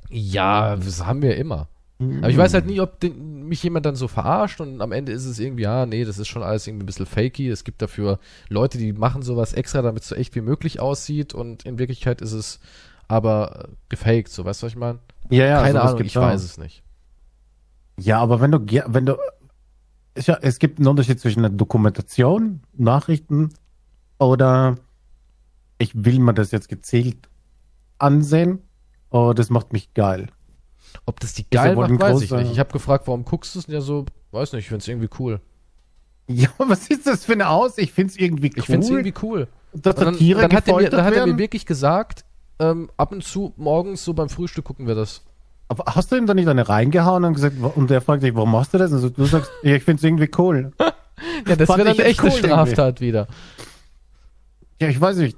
[0.09, 1.67] ja, das haben wir immer.
[1.99, 5.11] Aber ich weiß halt nie, ob den, mich jemand dann so verarscht und am Ende
[5.11, 7.49] ist es irgendwie, ja, nee, das ist schon alles irgendwie ein bisschen fakey.
[7.49, 8.19] Es gibt dafür
[8.49, 12.21] Leute, die machen sowas extra, damit es so echt wie möglich aussieht und in Wirklichkeit
[12.21, 12.59] ist es
[13.07, 14.99] aber gefaked, so, weißt du, was ich meine?
[15.31, 16.21] Ja, ja, Keine Ahnung, ich auch.
[16.21, 16.83] weiß es nicht.
[17.99, 19.17] Ja, aber wenn du, wenn du,
[20.19, 23.49] ja, es gibt einen Unterschied zwischen einer Dokumentation, Nachrichten
[24.19, 24.75] oder
[25.77, 27.29] ich will mir das jetzt gezielt
[27.99, 28.59] ansehen.
[29.09, 30.27] Oh, das macht mich geil.
[31.05, 32.51] Ob das die geil macht, weiß ich nicht.
[32.51, 33.65] Ich habe gefragt, warum guckst du es?
[33.65, 35.41] Und ja, so, weiß nicht, ich find's irgendwie cool.
[36.27, 37.77] Ja, was ist das für eine Aus?
[37.77, 38.59] Ich find's irgendwie cool.
[38.59, 39.47] Ich find's irgendwie cool.
[39.73, 42.25] dass da dann, Tiere dann, hat er mir, dann hat er mir wirklich gesagt,
[42.59, 45.23] ähm, ab und zu morgens so beim Frühstück gucken wir das.
[45.69, 48.51] Aber hast du ihm da nicht eine reingehauen und gesagt, und der fragt dich, warum
[48.51, 48.91] machst du das?
[48.91, 50.71] Und so, du sagst, ja, ich find's irgendwie cool.
[51.47, 52.47] Ja, das wäre dann ich eine cool irgendwie.
[52.47, 53.27] Straftat wieder.
[54.79, 55.35] Ja, ich weiß nicht.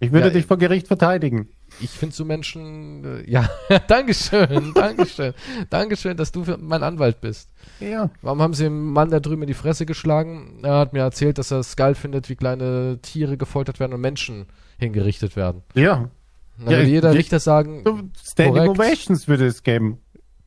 [0.00, 1.48] Ich würde Ja, dich vor Gericht verteidigen.
[1.80, 3.48] Ich finde so Menschen, äh, ja,
[3.88, 5.32] Dankeschön, Dankeschön,
[5.70, 7.50] Dankeschön, dass du für mein Anwalt bist.
[7.78, 8.10] Ja.
[8.20, 10.58] Warum haben sie dem Mann da drüben in die Fresse geschlagen?
[10.64, 14.00] Er hat mir erzählt, dass er es geil findet, wie kleine Tiere gefoltert werden und
[14.00, 14.46] Menschen
[14.78, 15.62] hingerichtet werden.
[15.74, 15.94] Ja.
[15.94, 16.10] Und
[16.66, 18.68] dann Ja, würde jeder ich- Richter sagen, So Standing.
[18.68, 19.98] Ovations würde es geben.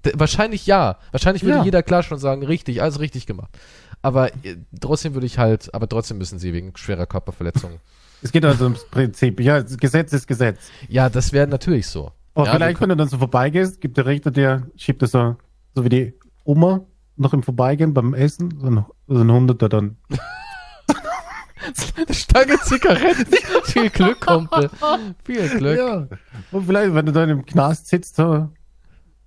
[0.04, 1.00] d- wahrscheinlich ja.
[1.12, 1.64] Wahrscheinlich würde Ja.
[1.64, 3.58] jeder klar schon sagen, richtig, alles richtig gemacht.
[4.06, 7.80] Aber äh, trotzdem würde ich halt, aber trotzdem müssen sie wegen schwerer Körperverletzung.
[8.22, 9.40] Es geht also ums Prinzip.
[9.40, 10.70] Ja, das Gesetz ist Gesetz.
[10.88, 12.12] Ja, das wäre natürlich so.
[12.36, 15.38] Aber Ja, vielleicht, wenn du dann so vorbeigehst, gibt der Richter dir, schiebt das so,
[15.74, 16.86] so wie die Oma
[17.16, 19.98] noch im Vorbeigehen beim Essen, so ein, so ein Hunderter dann.
[21.96, 23.26] Eine Stange Zigaretten.
[23.64, 24.70] Viel Glück, Kumpel.
[25.24, 25.80] Viel Glück.
[25.80, 26.08] Ja.
[26.52, 28.50] Und vielleicht, wenn du dann im Knast sitzt, so,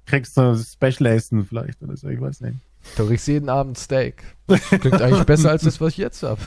[0.07, 2.59] kriegst du Special Essen vielleicht oder so, ich weiß nicht.
[2.97, 4.23] Du kriegst jeden Abend Steak.
[4.47, 6.39] Klingt eigentlich besser als das, was ich jetzt hab.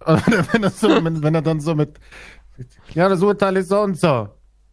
[0.00, 0.22] Aber
[0.52, 1.98] wenn er, so, wenn, wenn er dann so mit,
[2.94, 4.28] ja, das Urteil ist so und so.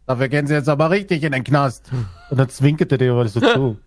[0.06, 1.90] Dafür gehen sie jetzt aber richtig in den Knast.
[2.30, 3.78] Und dann zwinkert er dir aber so zu.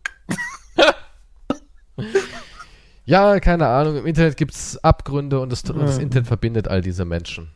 [3.10, 3.98] Ja, keine Ahnung.
[3.98, 5.98] Im Internet gibt's Abgründe und das, und das.
[5.98, 7.50] Internet verbindet all diese Menschen.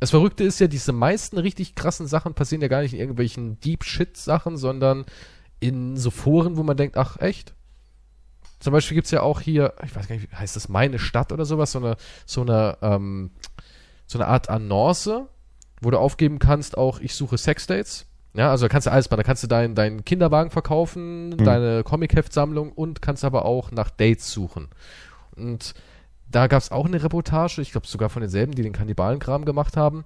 [0.00, 3.60] Das Verrückte ist ja, diese meisten richtig krassen Sachen passieren ja gar nicht in irgendwelchen
[3.60, 5.04] Deep Shit Sachen, sondern
[5.60, 7.54] in so Foren, wo man denkt, ach echt?
[8.58, 11.44] Zum Beispiel gibt's ja auch hier, ich weiß gar nicht, heißt das meine Stadt oder
[11.44, 13.30] sowas, so eine, so eine, ähm,
[14.06, 15.26] so eine Art Annonce,
[15.80, 18.06] wo du aufgeben kannst, auch ich suche Sexdates.
[18.34, 19.18] Ja, also da kannst du alles machen.
[19.18, 24.30] Da kannst du deinen deinen Kinderwagen verkaufen, deine Comic-Heftsammlung und kannst aber auch nach Dates
[24.30, 24.68] suchen.
[25.36, 25.74] Und
[26.30, 29.76] da gab es auch eine Reportage, ich glaube sogar von denselben, die den Kannibalenkram gemacht
[29.76, 30.04] haben.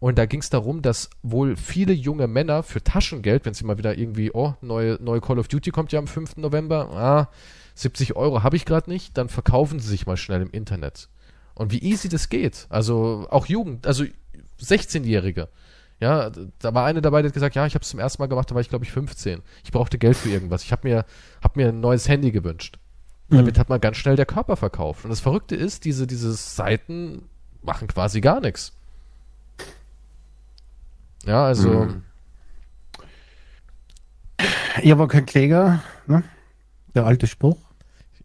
[0.00, 3.78] Und da ging es darum, dass wohl viele junge Männer für Taschengeld, wenn sie mal
[3.78, 6.38] wieder irgendwie, oh, neue, neue Call of Duty kommt ja am 5.
[6.38, 7.28] November, ah,
[7.74, 11.08] 70 Euro habe ich gerade nicht, dann verkaufen sie sich mal schnell im Internet.
[11.54, 12.66] Und wie easy das geht.
[12.70, 14.04] Also auch Jugend, also
[14.60, 15.48] 16-Jährige.
[16.00, 18.26] Ja, da war eine dabei, die hat gesagt, ja, ich habe es zum ersten Mal
[18.26, 19.40] gemacht, da war ich glaube ich 15.
[19.62, 20.64] Ich brauchte Geld für irgendwas.
[20.64, 21.04] Ich habe mir,
[21.42, 22.78] hab mir ein neues Handy gewünscht.
[23.28, 25.04] Damit hat man ganz schnell der Körper verkauft.
[25.04, 27.22] Und das Verrückte ist, diese, diese Seiten
[27.62, 28.72] machen quasi gar nichts.
[31.24, 32.02] Ja, also, Mhm.
[34.90, 36.24] Habe auch keinen Kläger, ne?
[36.94, 37.58] Der alte Spruch.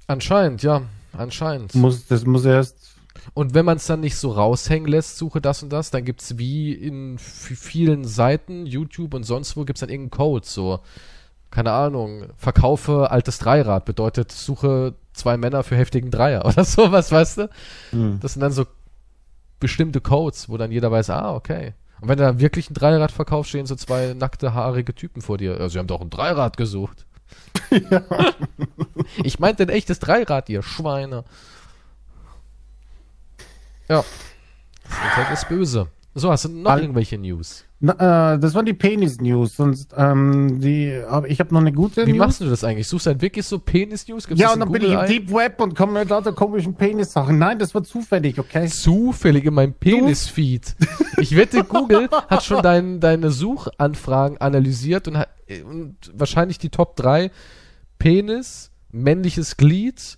[0.07, 0.82] anscheinend, ja,
[1.13, 1.76] anscheinend.
[1.76, 2.95] Muss, das muss erst.
[3.34, 6.38] Und wenn man es dann nicht so raushängen lässt, suche das und das, dann gibt's
[6.38, 10.80] wie in vielen Seiten, YouTube und sonst wo, gibt's dann irgendeinen Code, so,
[11.51, 17.38] keine Ahnung, verkaufe altes Dreirad, bedeutet, suche zwei Männer für heftigen Dreier oder sowas, weißt
[17.39, 17.49] du?
[17.91, 18.20] Hm.
[18.22, 18.65] Das sind dann so
[19.59, 21.74] bestimmte Codes, wo dann jeder weiß, ah, okay.
[21.99, 25.38] Und wenn du da wirklich ein Dreirad verkaufst, stehen so zwei nackte, haarige Typen vor
[25.38, 25.53] dir.
[25.53, 27.06] Also, sie haben doch ein Dreirad gesucht.
[29.23, 31.23] Ich meinte ein echtes Dreirad, ihr Schweine.
[33.88, 34.03] Ja.
[35.17, 35.88] Das ist böse.
[36.15, 37.63] So, hast du noch All- irgendwelche News?
[37.80, 39.55] Na, äh, das waren die Penis-News.
[39.55, 42.19] Sonst, ähm, die, aber ich habe noch eine gute Wie News.
[42.19, 42.88] machst du das eigentlich?
[42.88, 44.28] Suchst du halt wirklich so Penis-News?
[44.34, 45.05] Ja, und dann bin ich im?
[45.05, 47.38] Deep Web und komme mit lauter komischen Penis-Sachen.
[47.38, 48.67] Nein, das war zufällig, okay?
[48.67, 50.75] zufällig in meinem Penis-Feed.
[51.19, 55.30] Ich wette, Google hat schon dein, deine Suchanfragen analysiert und, hat,
[55.63, 57.30] und wahrscheinlich die Top 3
[57.99, 60.17] Penis, männliches Glied,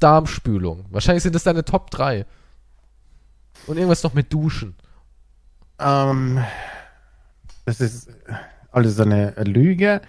[0.00, 0.86] Darmspülung.
[0.90, 2.26] Wahrscheinlich sind das deine Top 3.
[3.66, 4.74] Und irgendwas noch mit Duschen.
[5.78, 6.40] Ähm,
[7.78, 8.10] das ist
[8.70, 10.00] alles eine Lüge.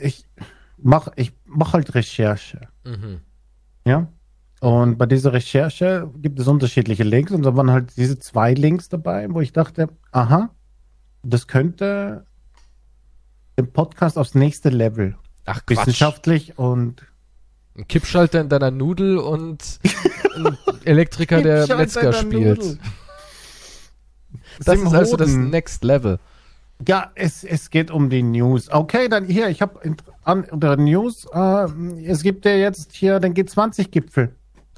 [0.00, 0.24] Ich
[0.78, 2.68] mach, ich mach halt Recherche.
[2.84, 3.20] Mhm.
[3.84, 4.08] Ja.
[4.60, 8.88] Und bei dieser Recherche gibt es unterschiedliche Links und da waren halt diese zwei Links
[8.88, 10.50] dabei, wo ich dachte, aha,
[11.24, 12.24] das könnte
[13.58, 15.16] den Podcast aufs nächste Level.
[15.46, 15.78] Ach Quatsch.
[15.78, 17.02] Wissenschaftlich und
[17.76, 19.80] Ein Kippschalter in deiner Nudel und
[20.36, 22.58] ein Elektriker, der Metzger spielt.
[22.58, 22.78] Nudel.
[24.64, 25.50] Das Sim ist also das Hoden.
[25.50, 26.18] Next Level.
[26.86, 28.70] Ja, es, es geht um die News.
[28.70, 29.80] Okay, dann hier, ich habe
[30.24, 31.66] an unter News, äh,
[32.04, 34.34] es gibt ja jetzt hier den G20-Gipfel.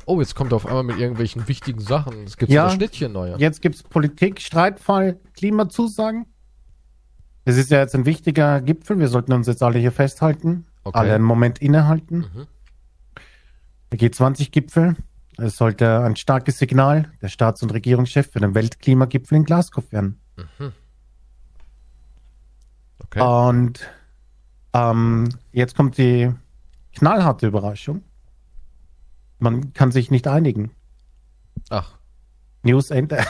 [0.07, 2.25] Oh, jetzt kommt auf einmal mit irgendwelchen wichtigen Sachen.
[2.25, 2.69] Es gibt Ja.
[2.71, 3.37] Schnittchen neue.
[3.39, 6.27] Jetzt gibt's Politik, Streitfall, Klimazusagen.
[7.47, 8.99] Es ist ja jetzt ein wichtiger Gipfel.
[8.99, 10.67] Wir sollten uns jetzt alle hier festhalten.
[10.83, 10.99] Okay.
[10.99, 12.19] Alle einen Moment innehalten.
[12.19, 12.47] Mhm.
[13.93, 14.97] Der G20-Gipfel.
[15.39, 20.21] Es sollte ein starkes Signal der Staats- und Regierungschef für den Weltklimagipfel in Glasgow werden.
[23.15, 23.23] Okay.
[23.23, 23.89] Und
[24.73, 26.33] ähm, jetzt kommt die
[26.97, 28.03] knallharte Überraschung.
[29.39, 30.73] Man kann sich nicht einigen.
[31.71, 31.93] Ach,
[32.63, 33.19] News Ende.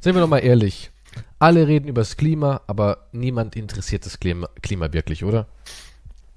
[0.00, 0.90] Seien wir doch mal ehrlich.
[1.38, 5.46] Alle reden über das Klima, aber niemand interessiert das Klima, Klima wirklich, oder?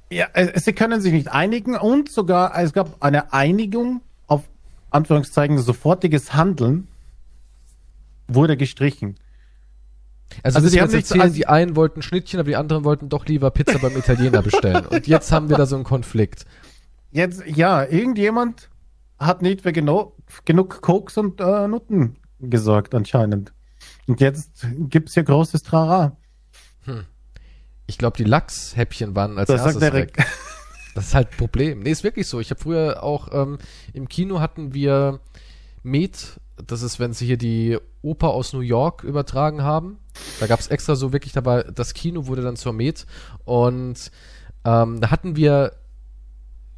[0.10, 4.48] Ja, äh, sie können sich nicht einigen und sogar es gab eine Einigung auf
[4.92, 6.88] Anführungszeichen sofortiges Handeln
[8.28, 9.16] wurde gestrichen.
[10.42, 13.10] Also, Also die haben nicht erzählen, also- die einen wollten Schnittchen, aber die anderen wollten
[13.10, 14.86] doch lieber Pizza beim Italiener bestellen.
[14.88, 16.46] Und jetzt haben wir da so einen Konflikt.
[17.12, 18.70] Jetzt, ja, irgendjemand
[19.20, 20.16] hat nicht für geno
[20.46, 23.54] genug Koks und äh, Nutten gesorgt anscheinend.
[24.08, 26.18] Und jetzt gibt's hier großes Trara.
[27.86, 30.18] Ich glaube, die Lachshäppchen waren als Das sagt erstes der weg.
[30.96, 31.80] Das ist halt ein Problem.
[31.80, 32.40] Nee, ist wirklich so.
[32.40, 33.58] Ich habe früher auch ähm,
[33.94, 35.20] im Kino hatten wir
[35.82, 39.98] Met, das ist, wenn sie hier die Oper aus New York übertragen haben.
[40.40, 43.06] Da gab es extra so wirklich dabei, das Kino wurde dann zur Met.
[43.44, 44.12] Und
[44.66, 45.74] ähm, da hatten wir,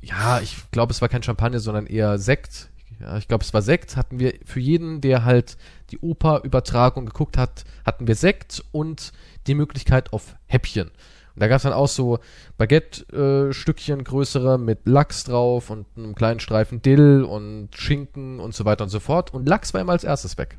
[0.02, 2.70] ja, ich glaube, es war kein Champagner, sondern eher Sekt.
[3.00, 3.98] Ja, ich glaube, es war Sekt.
[3.98, 5.58] Hatten wir für jeden, der halt
[5.92, 9.12] die Oper-Übertragung geguckt hat, hatten wir Sekt und
[9.48, 10.92] die Möglichkeit auf Häppchen.
[11.36, 12.20] Und da gab es dann auch so
[12.58, 18.86] Baguette-Stückchen größere mit Lachs drauf und einem kleinen Streifen Dill und Schinken und so weiter
[18.86, 19.34] und so fort.
[19.34, 20.58] Und Lachs war immer als erstes weg.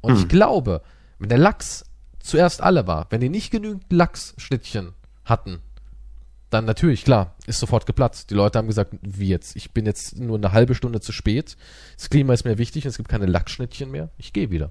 [0.00, 0.82] Und ich glaube,
[1.18, 1.84] wenn der Lachs
[2.20, 4.94] zuerst alle war, wenn die nicht genügend Lachsschnittchen
[5.24, 5.60] hatten,
[6.50, 8.30] dann natürlich, klar, ist sofort geplatzt.
[8.30, 9.54] Die Leute haben gesagt, wie jetzt?
[9.56, 11.56] Ich bin jetzt nur eine halbe Stunde zu spät.
[11.96, 14.08] Das Klima ist mir wichtig und es gibt keine Lachsschnittchen mehr.
[14.16, 14.70] Ich gehe wieder.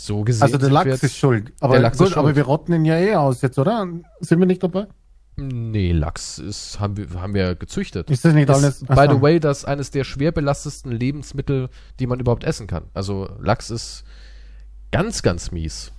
[0.00, 0.42] So gesehen.
[0.42, 1.52] Also der Lachs ist schuld.
[1.60, 2.36] Aber Der Lachs gut, ist aber schuld.
[2.36, 3.86] wir rotten ihn ja eh aus jetzt, oder?
[4.20, 4.86] Sind wir nicht dabei?
[5.36, 8.10] Nee, Lachs ist, haben wir, haben wir gezüchtet.
[8.10, 8.80] Ist das nicht alles?
[8.84, 11.68] By the way, das ist eines der schwer belastetsten Lebensmittel,
[12.00, 12.84] die man überhaupt essen kann.
[12.94, 14.04] Also Lachs ist
[14.90, 15.92] ganz, ganz mies.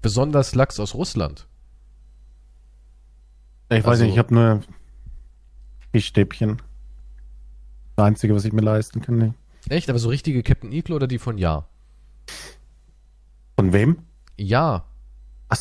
[0.00, 1.46] Besonders Lachs aus Russland.
[3.70, 4.60] Ich weiß Also- nicht, ich habe nur
[5.92, 6.60] Fischstäbchen.
[7.96, 9.16] Das Einzige, was ich mir leisten kann.
[9.18, 9.32] Nee.
[9.68, 9.90] Echt?
[9.90, 11.66] Aber so richtige Captain Iglo oder die von Ja?
[13.56, 13.98] Von wem?
[14.36, 14.84] Ja.
[15.48, 15.58] Ach,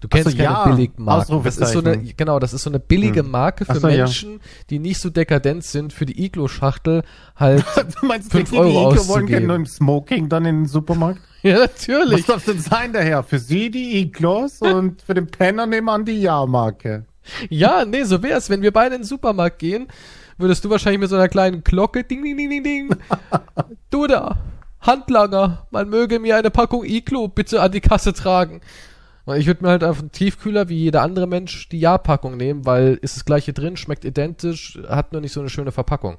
[0.00, 0.64] Du kennst so, keine ja.
[0.66, 1.42] Billigmarken.
[1.44, 2.16] Das ist so eine, Ausrufezeichen.
[2.16, 3.30] genau, das ist so eine billige Hm.
[3.30, 3.98] Marke für so, ja.
[3.98, 7.02] Menschen, die nicht so dekadent sind, für die Iglo-Schachtel
[7.36, 7.64] halt.
[8.00, 9.26] du meinst, Fünf die, Euro die Iglo wollen auszugeben.
[9.26, 11.20] gerne im Smoking dann in den Supermarkt?
[11.42, 12.26] ja, Was natürlich.
[12.26, 13.22] darf denn sein daher?
[13.22, 17.06] Für sie die Iglos und für den Penner nebenan die Ja-Marke.
[17.48, 18.50] Ja, nee, so wär's.
[18.50, 19.86] Wenn wir beide in den Supermarkt gehen,
[20.36, 22.96] würdest du wahrscheinlich mit so einer kleinen Glocke, ding, ding, ding, ding, ding.
[23.90, 24.36] du da,
[24.82, 28.60] Handlanger, man möge mir eine Packung Iglo bitte an die Kasse tragen.
[29.36, 32.98] Ich würde mir halt auf einen Tiefkühler wie jeder andere Mensch die Ja-Packung nehmen, weil
[33.00, 36.18] ist das gleiche drin, schmeckt identisch, hat nur nicht so eine schöne Verpackung.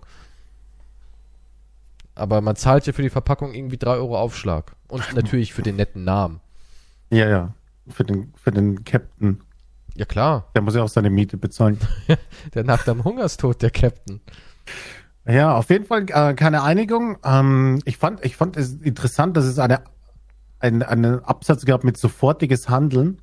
[2.15, 4.75] Aber man zahlt ja für die Verpackung irgendwie 3 Euro Aufschlag.
[4.87, 6.39] Und natürlich für den netten Namen.
[7.09, 7.53] Ja, ja.
[7.89, 9.41] Für den, für den Captain.
[9.95, 11.77] Ja klar, Der muss ja auch seine Miete bezahlen.
[12.53, 14.21] der nackt am Hungerstod, der Captain.
[15.25, 17.17] Ja, auf jeden Fall äh, keine Einigung.
[17.23, 19.81] Ähm, ich fand, ich fand es interessant, dass es eine,
[20.59, 23.19] ein, einen Absatz gab mit sofortiges Handeln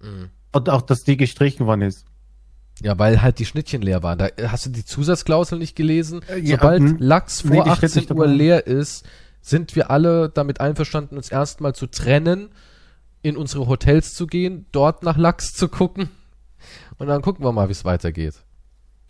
[0.00, 0.28] Mhm.
[0.52, 2.04] und auch, dass die gestrichen worden ist.
[2.82, 4.18] Ja, weil halt die Schnittchen leer waren.
[4.18, 6.20] Da hast du die Zusatzklausel nicht gelesen.
[6.28, 6.96] Äh, ja, Sobald hm.
[6.98, 9.06] Lachs Nee, vor steht 18 nicht Uhr leer ist,
[9.40, 12.50] Sind wir alle damit einverstanden, uns erstmal zu trennen,
[13.22, 16.10] in unsere Hotels zu gehen, dort nach Lachs zu gucken?
[16.98, 18.43] Und dann gucken wir mal, wie es weitergeht.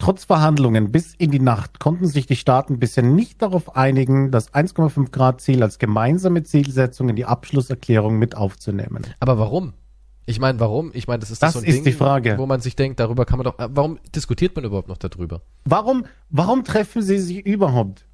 [0.05, 4.53] Trotz Verhandlungen bis in die Nacht konnten sich die Staaten bisher nicht darauf einigen, das
[4.53, 9.03] 1,5 Grad Ziel als gemeinsame Zielsetzung in die Abschlusserklärung mit aufzunehmen.
[9.21, 9.73] Aber warum?
[10.27, 10.91] Ich meine, warum?
[10.93, 12.37] Ich meine, das ist doch Das so ein ist Ding, die Frage.
[12.37, 13.59] wo man sich denkt, darüber kann man doch.
[13.59, 15.41] äh, Warum diskutiert man überhaupt noch darüber?
[15.65, 18.05] Warum, warum treffen sie sich überhaupt?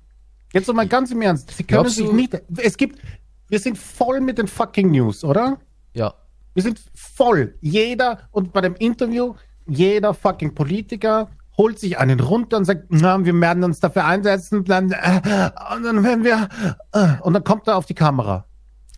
[0.52, 1.50] Jetzt noch mal ganz im Ernst.
[1.50, 2.40] Sie können Glaubst sich du- nicht.
[2.58, 3.00] Es gibt.
[3.48, 5.58] Wir sind voll mit den fucking News, oder?
[5.94, 6.14] Ja.
[6.54, 7.54] Wir sind voll.
[7.60, 9.34] Jeder und bei dem Interview,
[9.66, 11.28] jeder fucking Politiker
[11.60, 15.82] holt sich einen runter und sagt, na, wir werden uns dafür einsetzen, dann, äh, und
[15.82, 16.48] dann werden wir,
[16.92, 18.46] äh, und dann kommt er auf die Kamera.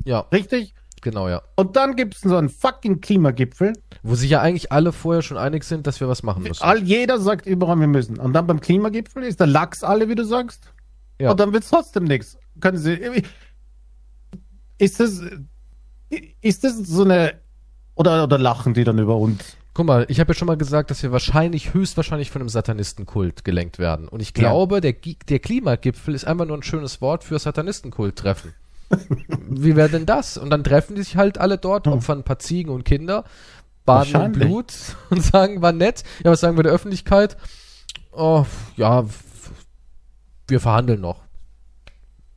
[0.04, 0.74] Ja, Richtig?
[1.00, 1.42] genau, ja.
[1.56, 3.72] Und dann gibt es so einen fucking Klimagipfel.
[4.04, 6.62] Wo sich ja eigentlich alle vorher schon einig sind, dass wir was machen müssen.
[6.62, 8.20] All, jeder sagt überall, wir müssen.
[8.20, 10.72] Und dann beim Klimagipfel ist der Lachs alle, wie du sagst.
[11.20, 11.32] Ja.
[11.32, 12.38] Und dann wird es trotzdem nichts.
[12.60, 13.24] Können Sie.
[14.78, 15.20] Ist das.
[16.40, 17.34] Ist das so eine.
[17.96, 19.56] Oder, oder lachen die dann über uns?
[19.74, 23.42] Guck mal, ich habe ja schon mal gesagt, dass wir wahrscheinlich, höchstwahrscheinlich von einem Satanistenkult
[23.44, 24.06] gelenkt werden.
[24.06, 28.52] Und ich glaube, der, Gi- der Klimagipfel ist einfach nur ein schönes Wort für Satanistenkult-Treffen.
[29.48, 30.36] Wie wäre denn das?
[30.36, 33.24] Und dann treffen die sich halt alle dort, opfern ein paar Ziegen und Kinder,
[33.86, 34.32] baden in.
[34.32, 34.74] Blut
[35.10, 36.04] und sagen, war nett.
[36.22, 37.38] Ja, was sagen wir der Öffentlichkeit?
[38.12, 38.44] Oh,
[38.76, 39.06] ja,
[40.48, 41.22] wir verhandeln noch.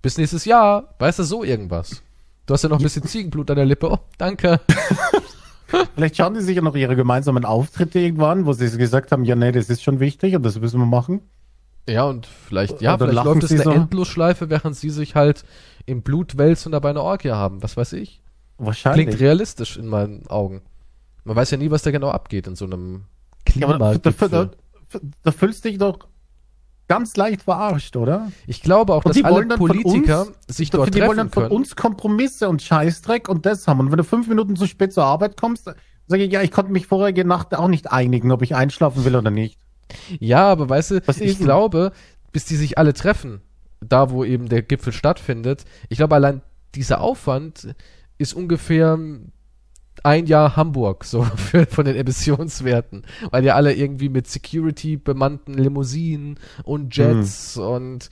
[0.02, 2.02] Bis nächstes Jahr, weißt du, so irgendwas.
[2.46, 3.92] Du hast ja noch ein bisschen Ziegenblut an der Lippe.
[3.92, 4.62] Oh, danke.
[5.96, 9.36] Vielleicht schauen die sich ja noch ihre gemeinsamen Auftritte irgendwann, wo sie gesagt haben, ja,
[9.36, 11.22] nee, das ist schon wichtig und das müssen wir machen.
[11.88, 13.72] Ja, und vielleicht, ja, Oder vielleicht lachen läuft es sie eine so?
[13.72, 15.44] Endlosschleife, während sie sich halt
[15.86, 17.62] im Blut wälzen und dabei eine Orgie haben.
[17.62, 18.22] Was weiß ich.
[18.58, 19.08] Wahrscheinlich.
[19.08, 20.62] Klingt realistisch in meinen Augen.
[21.24, 23.06] Man weiß ja nie, was da genau abgeht in so einem
[23.54, 24.50] ja, aber da, da, da,
[25.22, 26.00] da fühlst du dich doch
[26.88, 28.32] ganz leicht verarscht, oder?
[28.48, 31.18] Ich glaube auch, Und dass die alle wollen Politiker uns- sich dort die wollen treffen
[31.18, 31.56] dann von können.
[31.56, 33.80] uns Kompromisse und Scheißdreck und das haben.
[33.80, 35.66] Und wenn du fünf Minuten zu spät zur Arbeit kommst,
[36.08, 39.16] sage ich, ja, ich konnte mich vorige Nacht auch nicht einigen, ob ich einschlafen will
[39.16, 39.60] oder nicht.
[40.20, 41.92] Ja, aber weißt du, Was ich glaube,
[42.32, 43.42] bis die sich alle treffen,
[43.82, 46.42] da wo eben der Gipfel stattfindet, ich glaube allein
[46.76, 47.76] dieser Aufwand
[48.18, 48.98] ist ungefähr
[50.04, 55.54] ein Jahr Hamburg so für, von den Emissionswerten, weil ja alle irgendwie mit Security bemannten
[55.56, 58.10] Limousinen und Jets und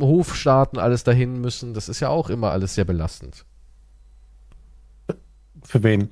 [0.00, 1.74] Hofstaaten alles dahin müssen.
[1.74, 3.44] Das ist ja auch immer alles sehr belastend.
[5.62, 6.10] Für wen?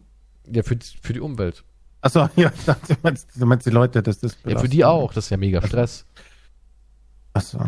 [0.51, 1.64] Ja, für, die- für die Umwelt.
[2.01, 5.12] Achso, ja, du meinst, du meinst die Leute, dass das Ja, für die auch.
[5.14, 6.05] Das ist ja mega Stress.
[7.33, 7.59] Achso,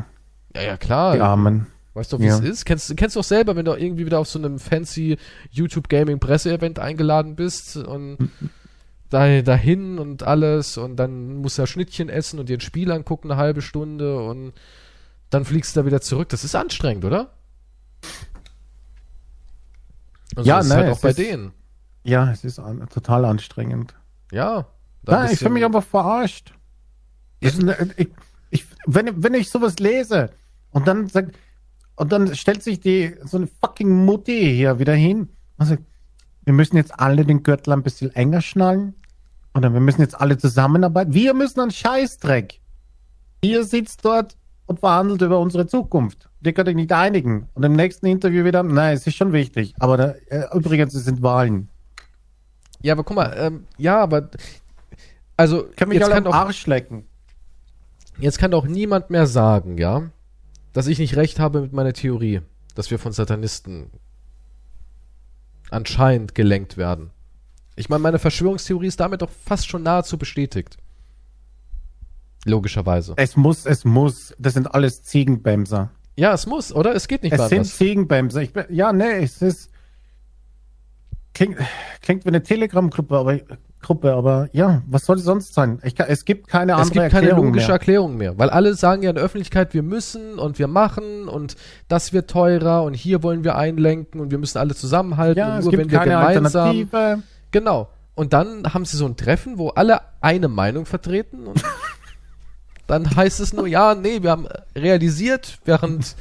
[0.54, 1.14] Ja, ja, klar.
[1.14, 1.66] die Armen.
[1.96, 2.34] Weißt du, wie Ja.
[2.38, 2.64] es ist?
[2.66, 5.16] Kennst, kennst du auch selber, wenn du irgendwie wieder auf so einem fancy
[5.50, 8.18] YouTube Gaming Presse-Event eingeladen bist und
[9.08, 12.92] da, dahin und alles und dann musst du ja Schnittchen essen und dir ein Spiel
[12.92, 14.52] angucken eine halbe Stunde und
[15.30, 16.28] dann fliegst du da wieder zurück.
[16.28, 17.30] Das ist anstrengend, oder?
[20.36, 21.52] Und Ja, so ist ne, halt auch bei ist- denen.
[22.04, 23.94] Ja, es ist an, total anstrengend.
[24.30, 24.66] Ja.
[25.04, 26.52] Nein, ich fühle mich aber verarscht.
[27.40, 28.08] Das ist eine, ich,
[28.50, 30.30] ich, wenn, wenn ich sowas lese
[30.72, 31.34] und dann sagt,
[31.96, 35.28] und dann stellt sich die so eine fucking Mutti hier wieder hin
[35.58, 35.82] und sagt,
[36.44, 38.94] wir müssen jetzt alle den Gürtel ein bisschen enger schnallen
[39.54, 41.12] oder wir müssen jetzt alle zusammenarbeiten.
[41.12, 42.60] Wir müssen einen Scheißdreck.
[43.40, 44.36] Ihr sitzt dort
[44.66, 46.28] und verhandelt über unsere Zukunft.
[46.40, 47.48] Die könnt euch nicht einigen.
[47.54, 49.74] Und im nächsten Interview wieder, nein, es ist schon wichtig.
[49.78, 51.68] Aber da, äh, übrigens, es sind Wahlen.
[52.82, 54.30] Ja, aber guck mal, ähm, ja, aber
[55.36, 57.06] also Ich kann mich jetzt alle kann am doch Arsch lecken.
[58.18, 60.10] Jetzt kann doch niemand mehr sagen, ja,
[60.76, 62.42] dass ich nicht recht habe mit meiner Theorie,
[62.74, 63.90] dass wir von Satanisten
[65.70, 67.12] anscheinend gelenkt werden.
[67.76, 70.76] Ich meine, meine Verschwörungstheorie ist damit doch fast schon nahezu bestätigt.
[72.44, 73.14] Logischerweise.
[73.16, 74.34] Es muss, es muss.
[74.38, 75.92] Das sind alles Ziegenbämser.
[76.14, 76.94] Ja, es muss, oder?
[76.94, 77.76] Es geht nicht Es mehr sind anders.
[77.78, 78.42] Ziegenbämser.
[78.42, 79.70] Ich, ja, nee, es ist.
[81.32, 81.56] Klingt,
[82.02, 83.40] klingt wie eine Telegram-Gruppe, aber,
[83.82, 85.80] Gruppe, aber ja, was soll es sonst sein?
[85.84, 87.74] Ich es gibt keine Es andere gibt keine Erklärung logische mehr.
[87.74, 91.56] Erklärung mehr, weil alle sagen ja in der Öffentlichkeit, wir müssen und wir machen und
[91.86, 95.58] das wird teurer und hier wollen wir einlenken und wir müssen alle zusammenhalten Ja, und
[95.58, 97.22] es nur gibt wenn wir gemeinsam Alternative.
[97.52, 97.88] Genau.
[98.14, 101.62] Und dann haben sie so ein Treffen, wo alle eine Meinung vertreten und
[102.86, 106.16] dann heißt es nur, ja, nee, wir haben realisiert, während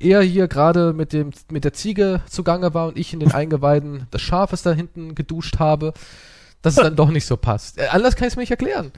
[0.00, 4.06] er hier gerade mit dem mit der Ziege zugange war und ich in den Eingeweiden
[4.12, 5.92] des Schafes da hinten geduscht habe,
[6.62, 7.78] dass es dann doch nicht so passt.
[7.78, 8.92] Äh, anders kann ich es mir nicht erklären.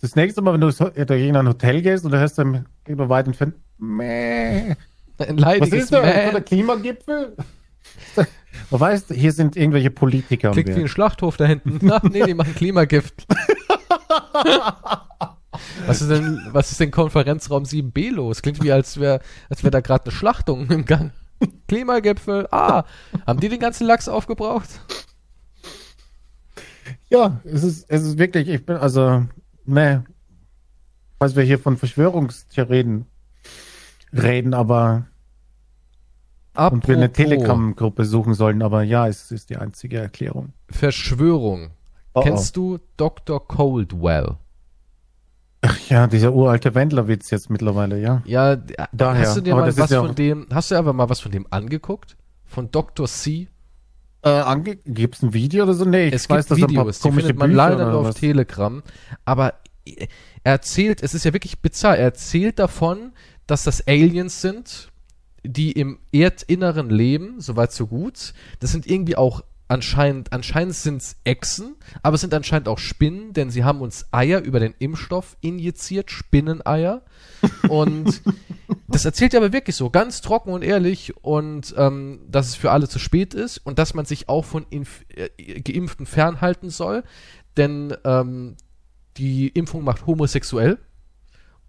[0.00, 0.68] Das nächste Mal, wenn du
[1.14, 4.74] in ein Hotel gehst und du hörst dann über weit entfernt, meh.
[5.18, 6.00] Ein Was ist da?
[6.00, 6.30] Mäh.
[6.30, 7.36] Der Klimagipfel?
[8.70, 10.52] Du weißt, hier sind irgendwelche Politiker.
[10.52, 11.80] Klingt wie ein Schlachthof da hinten.
[11.90, 13.26] Ach nee, die machen Klimagift.
[15.86, 18.42] Was ist denn, was ist denn Konferenzraum 7b los?
[18.42, 21.12] Klingt wie, als wäre als wär da gerade eine Schlachtung im Gang.
[21.68, 22.84] Klimagipfel, ah,
[23.26, 24.68] haben die den ganzen Lachs aufgebraucht?
[27.08, 29.26] Ja, es ist, es ist wirklich, ich bin, also,
[29.64, 30.04] ne,
[31.18, 33.06] was wir hier von Verschwörungstheorien
[34.12, 35.06] reden, aber
[36.54, 40.52] und wir eine Apropos Telegram-Gruppe suchen sollen, aber ja, es ist die einzige Erklärung.
[40.68, 41.70] Verschwörung.
[42.12, 43.46] Oh, Kennst du Dr.
[43.46, 44.36] Coldwell?
[45.64, 48.22] Ach ja, dieser uralte Wendler-Witz jetzt mittlerweile, ja.
[48.26, 48.56] Ja,
[48.92, 51.20] Daher, hast du dir aber mal was ja von dem, hast du aber mal was
[51.20, 52.16] von dem angeguckt?
[52.44, 53.06] Von Dr.
[53.06, 53.48] C?
[54.24, 55.84] Äh, ange gibt's ein Video oder so?
[55.84, 57.56] Nee, ich es weiß, gibt dass er ein paar Videos, die komische findet man Bücher
[57.68, 58.16] leider nur auf was.
[58.16, 58.82] Telegram.
[59.24, 59.54] Aber
[59.84, 60.08] er
[60.42, 63.12] erzählt, es ist ja wirklich bizarr, er erzählt davon,
[63.46, 64.88] dass das Aliens sind,
[65.44, 68.32] die im Erdinneren leben, soweit so gut.
[68.60, 69.42] Das sind irgendwie auch
[69.72, 74.06] anscheinend, anscheinend sind es Echsen, aber es sind anscheinend auch Spinnen, denn sie haben uns
[74.12, 77.02] Eier über den Impfstoff injiziert, Spinneneier.
[77.68, 78.20] Und
[78.88, 82.70] das erzählt er aber wirklich so, ganz trocken und ehrlich und ähm, dass es für
[82.70, 87.02] alle zu spät ist und dass man sich auch von Inf äh, Geimpften fernhalten soll,
[87.56, 88.56] denn ähm,
[89.16, 90.78] die Impfung macht homosexuell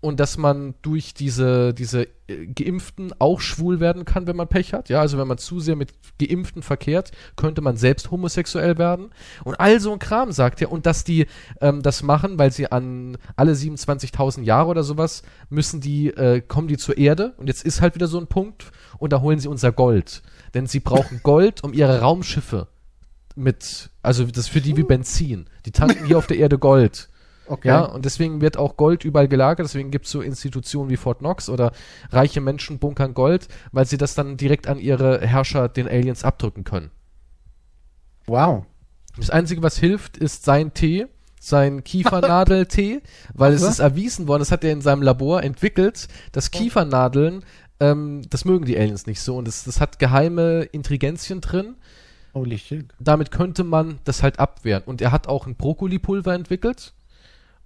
[0.04, 4.74] und dass man durch diese, diese äh, Geimpften auch schwul werden kann, wenn man Pech
[4.74, 4.89] hat.
[4.89, 9.12] Ja, also wenn man zu sehr mit Geimpften verkehrt, könnte man selbst homosexuell werden.
[9.45, 10.74] Und all so ein Kram sagt er.
[10.74, 11.28] Und dass die
[11.62, 16.68] ähm, das machen, weil sie an alle 27.000 Jahre oder sowas müssen die, äh, kommen
[16.68, 17.34] die zur Erde.
[17.38, 18.74] Und jetzt ist halt wieder so ein Punkt.
[18.97, 20.22] Und da holen sie unser Gold.
[20.54, 22.68] Denn sie brauchen Gold, um ihre Raumschiffe
[23.36, 25.45] mit, also das ist für die wie Benzin.
[25.66, 27.08] Die tanken hier auf der Erde Gold.
[27.47, 27.67] Okay.
[27.67, 31.19] Ja, und deswegen wird auch Gold überall gelagert, deswegen gibt es so Institutionen wie Fort
[31.19, 31.71] Knox oder
[32.09, 36.63] reiche Menschen bunkern Gold, weil sie das dann direkt an ihre Herrscher, den Aliens, abdrücken
[36.63, 36.91] können.
[38.25, 38.65] Wow.
[39.17, 41.07] Das Einzige, was hilft, ist sein Tee,
[41.39, 43.01] sein Kiefernadeltee,
[43.33, 47.43] weil es ist erwiesen worden, das hat er in seinem Labor entwickelt, dass Kiefernadeln,
[47.79, 51.75] ähm, das mögen die Aliens nicht so und das, das hat geheime Intrigenzien drin.
[52.33, 52.85] Holy shit.
[52.99, 54.83] damit könnte man das halt abwehren.
[54.85, 56.93] Und er hat auch ein Brokkolipulver entwickelt.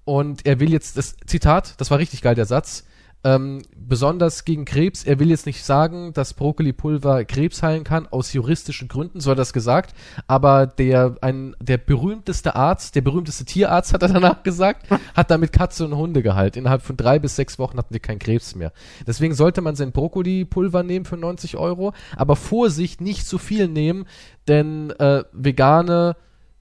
[0.07, 2.85] Und er will jetzt, das Zitat, das war richtig geil, der Satz,
[3.25, 8.31] ähm, besonders gegen Krebs, er will jetzt nicht sagen, dass Brokkolipulver Krebs heilen kann, aus
[8.31, 9.93] juristischen Gründen, so hat er das gesagt,
[10.25, 15.51] aber der, ein, der berühmteste Arzt, der berühmteste Tierarzt, hat er danach gesagt, hat damit
[15.51, 16.55] Katze und Hunde geheilt.
[16.55, 18.71] Innerhalb von drei bis sechs Wochen hatten wir keinen Krebs mehr.
[19.05, 24.05] Deswegen sollte man sein Brokkolipulver nehmen für 90 Euro, aber Vorsicht, nicht zu viel nehmen,
[24.47, 26.15] denn äh, vegane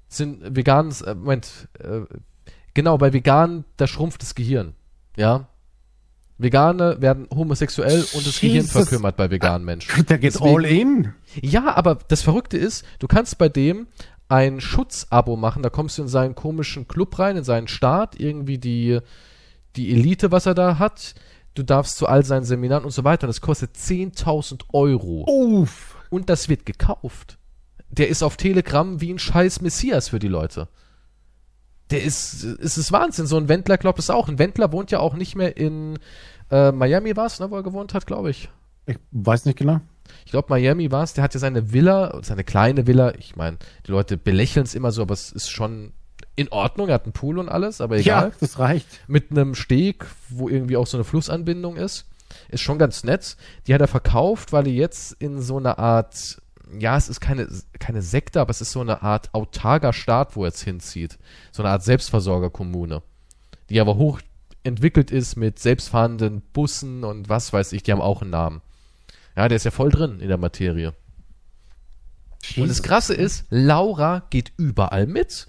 [0.09, 2.01] sind vegan, äh, Moment, äh,
[2.77, 4.75] genau, bei vegan, da schrumpft das Gehirn.
[5.17, 5.49] Ja.
[6.39, 8.73] Vegane werden homosexuell und das Gehirn Jesus.
[8.73, 10.05] verkümmert bei veganen Menschen.
[10.07, 11.13] Der geht Deswegen- all in.
[11.41, 13.87] Ja, aber das Verrückte ist, du kannst bei dem
[14.29, 18.59] ein Schutzabo machen, da kommst du in seinen komischen Club rein, in seinen Staat, irgendwie
[18.59, 18.99] die,
[19.77, 21.15] die Elite, was er da hat.
[21.55, 25.25] Du darfst zu all seinen Seminaren und so weiter und das kostet 10.000 Euro.
[25.27, 25.97] Uff.
[26.11, 27.39] Und das wird gekauft.
[27.89, 30.69] Der ist auf Telegram wie ein scheiß Messias für die Leute.
[31.91, 33.27] Der ist, es ist Wahnsinn.
[33.27, 34.29] So ein Wendler glaubt es auch.
[34.29, 35.99] Ein Wendler wohnt ja auch nicht mehr in
[36.51, 38.49] äh, Miami war es, ne, wo er gewohnt hat, glaube ich.
[38.87, 39.81] Ich weiß nicht genau.
[40.25, 41.15] Ich glaube, Miami war es.
[41.15, 43.15] Der hat ja seine Villa, seine kleine Villa.
[43.19, 45.93] Ich meine, die Leute belächeln es immer so, aber es ist schon
[46.37, 46.89] in Ordnung.
[46.89, 48.29] Er hat einen Pool und alles, aber egal.
[48.29, 48.87] Ja, das reicht.
[49.09, 52.07] Mit einem Steg, wo irgendwie auch so eine Flussanbindung ist.
[52.49, 53.37] Ist schon ganz nett.
[53.67, 56.41] Die hat er verkauft, weil er jetzt in so einer Art,
[56.79, 57.49] ja, es ist keine,
[57.79, 61.19] keine Sekte, aber es ist so eine Art autarker Staat, wo er jetzt hinzieht.
[61.53, 63.03] So eine Art Selbstversorgerkommune.
[63.71, 64.21] Die aber hoch
[64.65, 68.63] entwickelt ist mit selbstfahrenden Bussen und was weiß ich, die haben auch einen Namen.
[69.37, 70.95] Ja, der ist ja voll drin in der Materie.
[72.57, 75.47] Und das Krasse ist, Laura geht überall mit.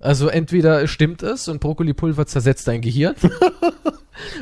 [0.00, 3.14] Also entweder stimmt es und Brokkolipulver zersetzt dein Gehirn.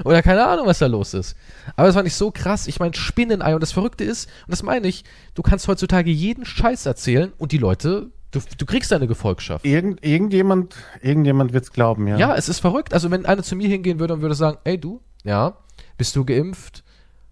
[0.05, 1.37] oder keine Ahnung, was da los ist.
[1.77, 2.67] Aber es war nicht so krass.
[2.67, 3.55] Ich meine, Spinnenei.
[3.55, 5.05] Und das Verrückte ist, und das meine ich,
[5.35, 9.65] du kannst heutzutage jeden Scheiß erzählen und die Leute, du, du kriegst deine Gefolgschaft.
[9.65, 12.17] Irgend, irgendjemand, irgendjemand wird's glauben, ja.
[12.17, 12.95] Ja, es ist verrückt.
[12.95, 15.57] Also wenn einer zu mir hingehen würde und würde sagen, ey du, ja,
[15.97, 16.83] bist du geimpft?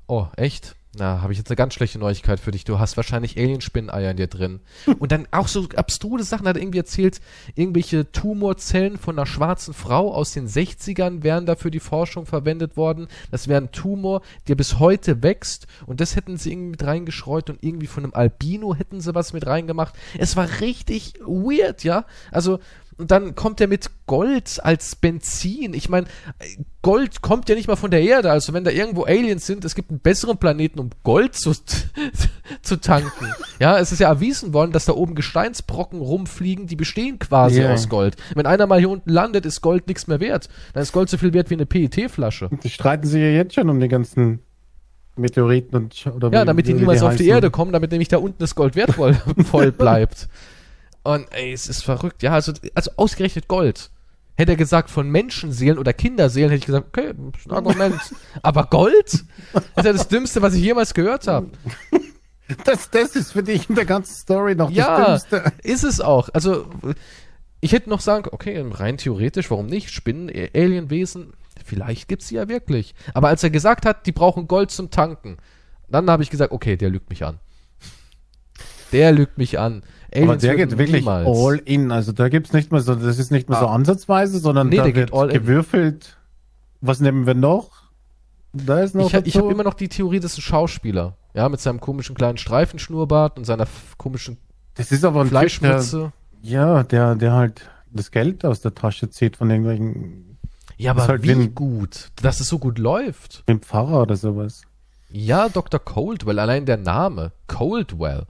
[0.06, 0.76] Oh, echt?
[0.96, 2.64] Na, habe ich jetzt eine ganz schlechte Neuigkeit für dich.
[2.64, 4.58] Du hast wahrscheinlich Alienspinneneier in dir drin.
[4.98, 7.20] Und dann auch so abstruse Sachen hat er irgendwie erzählt,
[7.54, 12.76] irgendwelche Tumorzellen von einer schwarzen Frau aus den 60ern wären da für die Forschung verwendet
[12.76, 13.06] worden.
[13.30, 17.50] Das wäre ein Tumor, der bis heute wächst und das hätten sie irgendwie mit reingeschreut
[17.50, 19.94] und irgendwie von einem Albino hätten sie was mit reingemacht.
[20.18, 22.04] Es war richtig weird, ja?
[22.32, 22.58] Also
[23.00, 25.74] Und dann kommt er mit Gold als Benzin.
[25.74, 26.06] Ich meine,
[26.82, 28.30] Gold kommt ja nicht mal von der Erde.
[28.30, 31.52] Also wenn da irgendwo Aliens sind, es gibt einen besseren Planeten, um Gold zu,
[32.62, 33.26] zu tanken.
[33.58, 37.72] Ja, es ist ja erwiesen worden, dass da oben Gesteinsbrocken rumfliegen, die bestehen quasi Ja.
[37.72, 38.16] aus Gold.
[38.34, 40.48] Wenn einer mal hier unten landet, ist Gold nichts mehr wert.
[40.74, 42.50] Dann ist Gold so viel wert wie eine PET-Flasche.
[42.62, 44.40] Die streiten sich ja jetzt schon um die ganzen
[45.16, 47.28] Meteoriten und oder Ja, wie- damit die niemals auf die.
[47.28, 50.28] Erde kommen, damit nämlich da unten das Gold wertvoll voll bleibt.
[51.02, 52.22] Und ey, es ist verrückt.
[52.22, 53.90] Ja, also, also ausgerechnet Gold.
[54.36, 58.00] Hätte er gesagt von Menschenseelen oder Kinderseelen, hätte ich gesagt, okay, ist ein Argument.
[58.42, 59.24] Aber Gold?
[59.52, 61.48] Das ist ja das Dümmste, was ich jemals gehört habe.
[62.64, 65.52] Das, das ist für dich in der ganzen Story noch Ja, das Dümmste.
[65.62, 66.30] ist es auch.
[66.32, 66.66] Also,
[67.60, 69.90] ich hätte noch sagen, okay, rein theoretisch, warum nicht?
[69.90, 71.34] Spinnen, Alienwesen,
[71.64, 72.94] vielleicht gibt's sie ja wirklich.
[73.14, 75.36] Aber als er gesagt hat, die brauchen Gold zum Tanken,
[75.88, 77.38] dann habe ich gesagt, okay, der lügt mich an.
[78.92, 79.82] Der lügt mich an.
[80.14, 81.92] Aber der geht wirklich niemals- all in.
[81.92, 83.74] Also da gibt's nicht mehr so, das ist nicht mehr so Ah.
[83.74, 85.34] ansatzweise, sondern Nee, da der wird all in.
[85.40, 86.16] gewürfelt.
[86.80, 87.70] Was nehmen wir noch?
[88.52, 91.14] Da ist noch Ich, hab- ich habe immer noch die Theorie, das ist ein Schauspieler.
[91.34, 93.66] Ja, mit seinem komischen kleinen Streifenschnurrbart und seiner
[93.98, 94.38] komischen
[94.74, 96.12] das ist aber ein Fleischmütze.
[96.42, 100.38] ja, der, der halt das Geld aus der Tasche zieht von irgendwelchen
[100.76, 103.44] Ja, aber halt wie ein- gut, dass es so gut läuft.
[103.48, 104.62] dem Pfarrer oder sowas.
[105.12, 105.78] Ja, Dr.
[105.78, 107.30] Coldwell, allein der Name.
[107.46, 108.24] Coldwell.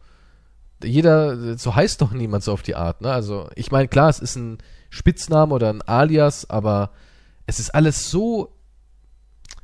[0.82, 3.12] Jeder, so heißt doch niemand so auf die Art, ne?
[3.12, 4.58] Also, ich meine, klar, es ist ein
[4.88, 6.90] Spitzname oder ein Alias, aber
[7.46, 8.54] es ist alles so.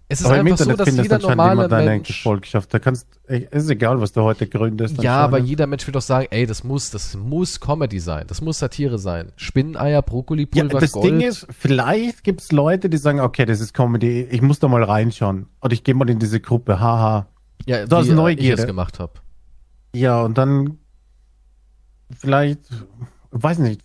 [0.08, 2.06] Es ist Aber einfach so, dass jeder normale Mensch.
[2.22, 2.72] Gefolgschaft.
[2.72, 5.02] Da kannst, ey, ist egal, was du heute gründest.
[5.02, 8.40] Ja, aber jeder Mensch wird doch sagen, ey, das muss, das muss Comedy sein, das
[8.40, 9.32] muss Satire sein.
[9.34, 11.06] Spinneneier, Ja, Brokkolipulver, das Gold.
[11.06, 14.84] Ding ist, vielleicht gibt's Leute, die sagen, okay, das ist Comedy, ich muss da mal
[14.84, 15.46] reinschauen.
[15.60, 17.26] Oder ich gehe mal in diese Gruppe, haha.
[17.66, 18.54] ja, du hast wie, äh, Neugierde.
[18.54, 19.14] ich es gemacht habe.
[19.92, 20.78] Ja, und dann
[22.10, 22.60] vielleicht,
[23.30, 23.82] weiß nicht,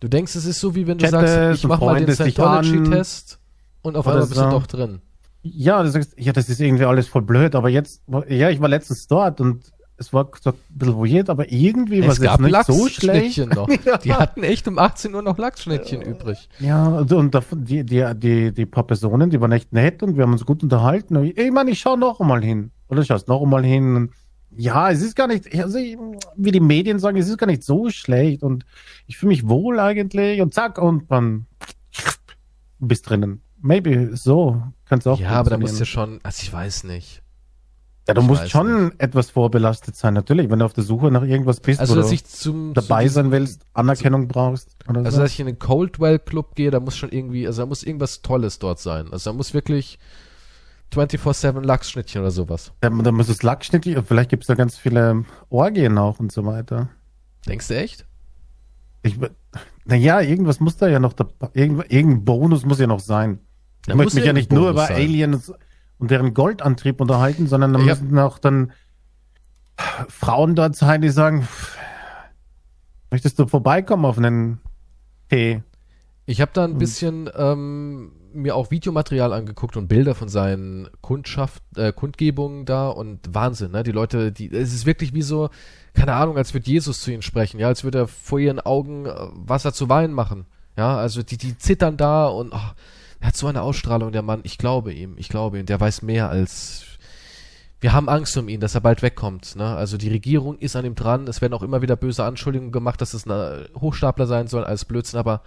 [0.00, 2.14] Du denkst, es ist so, wie wenn du Chattest sagst, ich und mach mal den.
[2.14, 3.38] Scientology-Test
[3.82, 5.00] und auf einmal bist du doch drin.
[5.42, 8.68] ja, du sagst, ja, das ist irgendwie alles voll blöd, aber jetzt, ja, ich war
[8.70, 12.64] letztens dort und es war so ein bisschen weird, aber irgendwie war Es gab nicht
[12.64, 13.36] so schlecht.
[13.54, 13.68] Noch.
[13.84, 13.98] Ja.
[13.98, 16.48] Die hatten echt um 18 Uhr noch Lachsschnittchen übrig.
[16.58, 20.16] Ja, und, und davon- die, die, die, die paar Personen, die waren echt nett und
[20.16, 21.18] wir haben uns gut unterhalten.
[21.18, 22.70] Und ich, ich meine, ich schau noch einmal hin.
[22.88, 24.10] Oder schaust noch einmal hin.
[24.56, 27.88] Ja, es ist gar nicht, also wie die Medien sagen, es ist gar nicht so
[27.90, 28.64] schlecht und
[29.06, 31.46] ich fühle mich wohl eigentlich und zack und dann
[32.78, 33.42] bist drinnen.
[33.60, 35.20] Maybe so kannst du auch.
[35.20, 37.22] Ja, aber da musst du schon, also ich weiß nicht.
[38.08, 41.22] ja, du ich musst schon etwas vorbelastet sein, natürlich, wenn du auf der Suche nach
[41.22, 44.76] irgendwas bist, Also, wo dass du ich zum dabei zu sein willst, Anerkennung brauchst.
[44.88, 45.22] Oder Also, so.
[45.22, 48.22] dass ich in den Coldwell Club gehe, da muss schon irgendwie, also da muss irgendwas
[48.22, 49.08] Tolles dort sein.
[49.12, 49.98] Also da muss wirklich
[50.92, 52.72] 24-7 Lachsschnittchen oder sowas.
[52.80, 56.44] Da, da muss es Lackschnittlich, vielleicht gibt es da ganz viele Orgien auch und so
[56.46, 56.88] weiter.
[57.46, 58.06] Denkst du echt?
[59.02, 59.16] Ich,
[59.84, 63.38] naja, irgendwas muss da ja noch, dabei, irgend, irgendein Bonus muss ja noch sein.
[63.86, 64.96] Da ich möchte mich ja nicht irgendein nur über Bonus sein.
[65.08, 65.52] Aliens
[65.98, 67.86] und deren Goldantrieb unterhalten, sondern da Ja.
[67.94, 68.72] müssen auch dann
[70.08, 71.48] Frauen dort sein, die sagen,
[73.10, 74.60] möchtest du vorbeikommen auf einen
[75.30, 75.62] Tee?
[76.26, 76.72] Ich habe da Hm.
[76.72, 82.88] ein bisschen ähm, mir auch Videomaterial angeguckt und Bilder von seinen Kundschaft, äh, Kundgebungen da
[82.88, 83.82] und Wahnsinn, ne?
[83.82, 85.50] Die Leute, die, es ist wirklich wie so,
[85.94, 89.06] keine Ahnung, als würde Jesus zu ihnen sprechen, ja, als würde er vor ihren Augen
[89.06, 90.46] äh, Wasser zu Wein machen.
[90.76, 92.70] Ja, also die, die zittern da und oh,
[93.20, 94.40] er hat so eine Ausstrahlung, der Mann.
[94.44, 96.86] Ich glaube ihm, ich glaube ihm, der weiß mehr als.
[97.78, 99.56] Wir haben Angst um ihn, dass er bald wegkommt.
[99.56, 99.64] Ne?
[99.64, 101.26] Also die Regierung ist an ihm dran.
[101.28, 104.84] Es werden auch immer wieder böse Anschuldigungen gemacht, dass es ein Hochstapler sein soll, als
[104.84, 105.18] Blödsinn.
[105.18, 105.42] Aber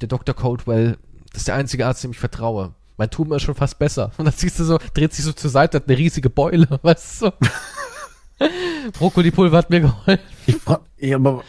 [0.00, 0.34] der Dr.
[0.34, 0.98] Coldwell,
[1.38, 2.72] das ist der einzige Arzt, dem ich vertraue.
[2.96, 4.10] Mein Tumor ist schon fast besser.
[4.18, 7.22] Und dann siehst du so, dreht sich so zur Seite, hat eine riesige Beule, weißt
[7.22, 7.30] du?
[8.98, 10.24] Brokkolipulver hat mir geholfen.
[10.46, 11.44] Ich frag, ja, aber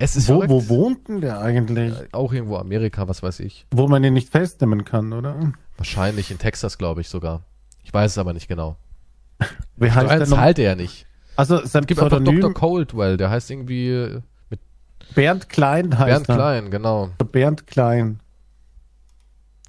[0.00, 0.50] Es ist wo, verrückt.
[0.50, 1.92] wo wohnt denn der eigentlich?
[2.12, 3.66] Auch irgendwo Amerika, was weiß ich.
[3.70, 5.52] Wo man ihn nicht festnehmen kann, oder?
[5.76, 7.42] Wahrscheinlich in Texas, glaube ich sogar.
[7.84, 8.76] Ich weiß es aber nicht genau.
[9.76, 11.06] Wie heißt Steuern zahlt er ja nicht.
[11.36, 12.54] Also sein Gib einfach Pseudonym Dr.
[12.54, 14.60] Coldwell, der heißt irgendwie äh, mit
[15.14, 16.34] Bernd Klein heißt Bernd er.
[16.36, 17.10] Klein, genau.
[17.32, 18.20] Bernd Klein.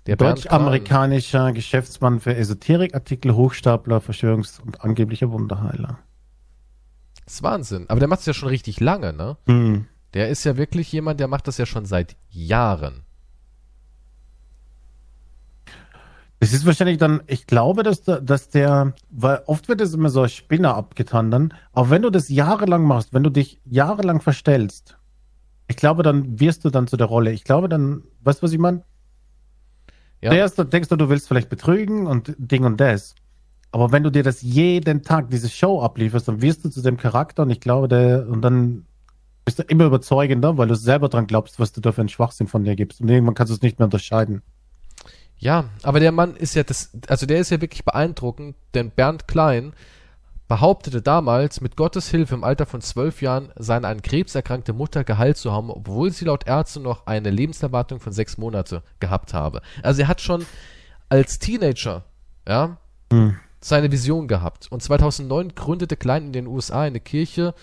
[0.07, 0.15] Der.
[0.15, 5.99] Deutsch-amerikanischer Geschäftsmann für Esoterikartikel, Hochstapler, Verschwörungs- und angeblicher Wunderheiler.
[7.25, 7.85] Das ist Wahnsinn.
[7.89, 9.37] Aber der macht es ja schon richtig lange, ne?
[9.47, 9.85] Hm.
[10.13, 13.03] Der ist ja wirklich jemand, der macht das ja schon seit Jahren.
[16.39, 20.09] Das ist wahrscheinlich dann, ich glaube, dass der, dass der, weil oft wird das immer
[20.09, 24.21] so als Spinner abgetan dann, aber wenn du das jahrelang machst, wenn du dich jahrelang
[24.21, 24.97] verstellst,
[25.67, 27.31] ich glaube, dann wirst du dann zu der Rolle.
[27.31, 28.83] Ich glaube dann, weißt du, was ich meine?
[30.21, 30.31] Ja.
[30.31, 33.15] Zuerst denkst du, du willst vielleicht betrügen und Ding und das.
[33.71, 36.97] Aber wenn du dir das jeden Tag, diese Show ablieferst, dann wirst du zu dem
[36.97, 38.85] Charakter und ich glaube, der, und dann
[39.45, 42.47] Bist du immer überzeugender, weil du selber dran glaubst, was du da für einen Schwachsinn
[42.47, 42.99] von dir gibst.
[42.99, 44.41] Und irgendwann kannst du es nicht mehr unterscheiden.
[45.37, 49.27] Ja, aber der Mann ist ja das, also der ist ja wirklich beeindruckend, denn Bernd
[49.27, 49.71] Klein
[50.47, 55.03] behauptete damals, mit Gottes Hilfe im Alter von zwölf Jahren seine an Krebs erkrankte Mutter
[55.03, 59.61] geheilt zu haben, obwohl sie laut Ärzte noch eine Lebenserwartung von sechs Monate gehabt habe.
[59.83, 60.45] Also er hat schon
[61.09, 62.03] als Teenager,
[62.47, 62.77] ja,
[63.11, 63.37] Hm.
[63.61, 64.67] seine Vision gehabt.
[64.71, 67.53] Und 2009 gründete Klein in den USA eine Kirche.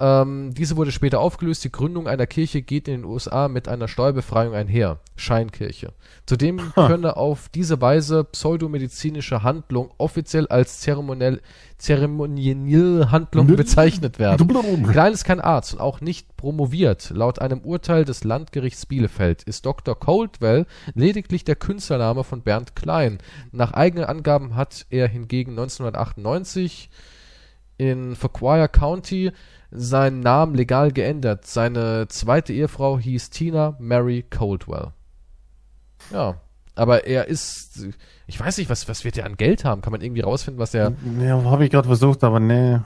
[0.00, 1.62] Ähm, diese wurde später aufgelöst.
[1.62, 4.98] Die Gründung einer Kirche geht in den USA mit einer Steuerbefreiung einher.
[5.14, 5.92] Scheinkirche.
[6.24, 6.86] Zudem Ha.
[6.86, 11.42] könne auf diese Weise pseudomedizinische Handlung offiziell als zeremoniell,
[11.76, 14.48] zeremonielle Handlung bezeichnet werden.
[14.90, 17.10] Klein ist kein Arzt und auch nicht promoviert.
[17.14, 19.98] Laut einem Urteil des Landgerichts Bielefeld ist Dr.
[19.98, 23.18] Coldwell lediglich der Künstlername von Bernd Klein.
[23.52, 26.88] Nach eigenen Angaben hat er hingegen 1998
[27.76, 29.32] in Fauquier County
[29.70, 31.46] seinen Namen legal geändert.
[31.46, 34.92] Seine zweite Ehefrau hieß Tina Mary Coldwell.
[36.12, 36.40] Ja,
[36.74, 37.86] aber er ist,
[38.26, 39.82] ich weiß nicht, was, was wird er an Geld haben?
[39.82, 42.80] Kann man irgendwie rausfinden, was er Ja, habe ich gerade versucht, aber nee.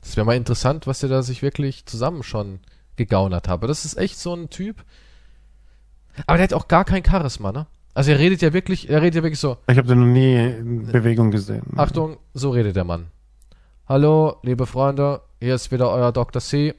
[0.00, 2.60] Das wäre mal interessant, was der da sich wirklich zusammen schon
[2.96, 3.66] gegaunert habe.
[3.66, 4.84] Das ist echt so ein Typ.
[6.26, 7.66] Aber der hat auch gar kein Charisma, ne?
[7.94, 10.36] Also er redet ja wirklich, er redet ja wirklich so, Ich habe den noch nie
[10.36, 11.64] in Bewegung gesehen.
[11.76, 13.08] Achtung, so redet der Mann.
[13.88, 16.42] Hallo, liebe Freunde, hier ist wieder euer Dr.
[16.42, 16.74] C.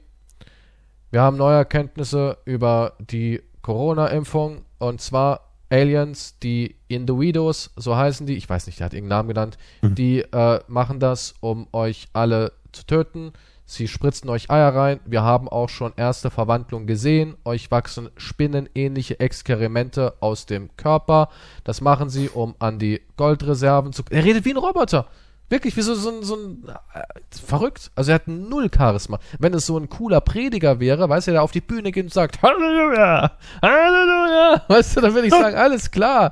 [1.10, 5.40] Wir haben neue Erkenntnisse über die Corona-Impfung und zwar
[5.72, 10.20] Aliens, die Individuos, so heißen die, ich weiß nicht, der hat irgendeinen Namen genannt, die
[10.20, 13.34] äh, machen das, um euch alle zu töten.
[13.66, 15.00] Sie spritzen euch Eier rein.
[15.04, 17.38] Wir haben auch schon erste Verwandlungen gesehen.
[17.44, 21.30] Euch wachsen spinnenähnliche Exkremente aus dem Körper.
[21.64, 24.04] Das machen sie, um an die Goldreserven zu.
[24.12, 25.08] Er redet wie ein Roboter.
[25.50, 26.64] Wirklich, wie so, so, ein- so ein.
[26.94, 27.02] Äh,
[27.46, 27.90] verrückt.
[27.96, 29.20] Also er hat null Charisma.
[29.40, 32.14] Wenn es so ein cooler Prediger wäre, weißt du, der auf die Bühne geht und
[32.14, 33.32] sagt, Halleluja!
[33.62, 34.64] Halleluja!
[34.68, 36.32] Weißt du, dann würde ich sagen, alles klar.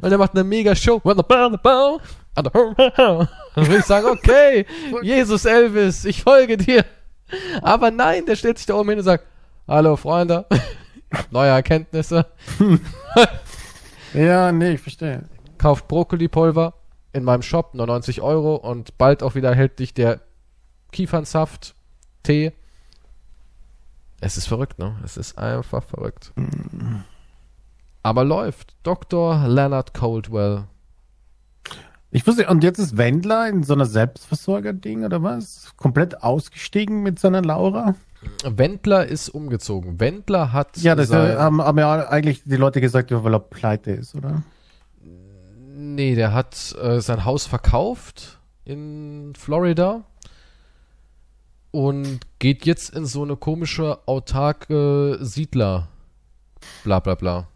[0.00, 1.00] Und er macht eine mega Show.
[1.04, 1.16] Dann
[2.46, 4.66] würde ich sagen, okay,
[5.02, 6.84] Jesus Elvis, ich folge dir.
[7.62, 9.24] Aber nein, der stellt sich da oben hin und sagt,
[9.68, 10.46] hallo Freunde,
[11.30, 12.26] neue Erkenntnisse.
[14.12, 15.24] Ja, nee, ich verstehe.
[15.58, 16.74] kauft Brokkolipulver
[17.14, 20.20] in meinem Shop, nur 90 Euro und bald auch wieder erhältlich der
[20.92, 21.74] Kiefernsaft,
[22.22, 22.52] Tee.
[24.20, 24.96] Es ist verrückt, ne?
[25.04, 26.32] Es ist einfach verrückt.
[28.02, 28.74] Aber läuft.
[28.82, 29.46] Dr.
[29.48, 30.64] Leonard Coldwell.
[32.10, 35.72] Ich wusste, und jetzt ist Wendler in so einer Selbstversorger-Ding oder was?
[35.76, 37.94] Komplett ausgestiegen mit seiner Laura?
[38.44, 39.98] Wendler ist umgezogen.
[40.00, 43.90] Wendler hat Ja, das sein- haben, haben ja eigentlich die Leute gesagt, weil er pleite
[43.90, 44.42] ist, oder?
[45.76, 50.04] Nee, der hat äh, sein Haus verkauft in Florida
[51.72, 55.88] und geht jetzt in so eine komische autarke Siedler.
[56.84, 57.48] Bla bla bla.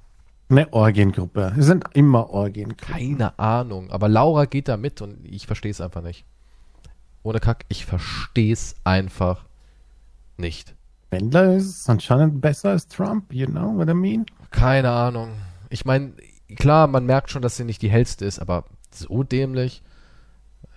[0.48, 1.54] Eine Orgiengruppe.
[1.56, 2.92] Es sind immer Orgiengruppen.
[2.92, 3.88] Keine Ahnung.
[3.92, 6.24] Aber Laura geht da mit und ich verstehe es einfach nicht.
[7.22, 9.44] Ohne Kack, ich verstehe es einfach
[10.36, 10.74] nicht.
[11.10, 14.26] Wendler ist anscheinend besser als Trump, you know what I mean?
[14.50, 15.30] Keine Ahnung.
[15.70, 16.14] Ich meine,
[16.56, 19.82] klar, man merkt schon, dass sie nicht die hellste ist, aber so dämlich.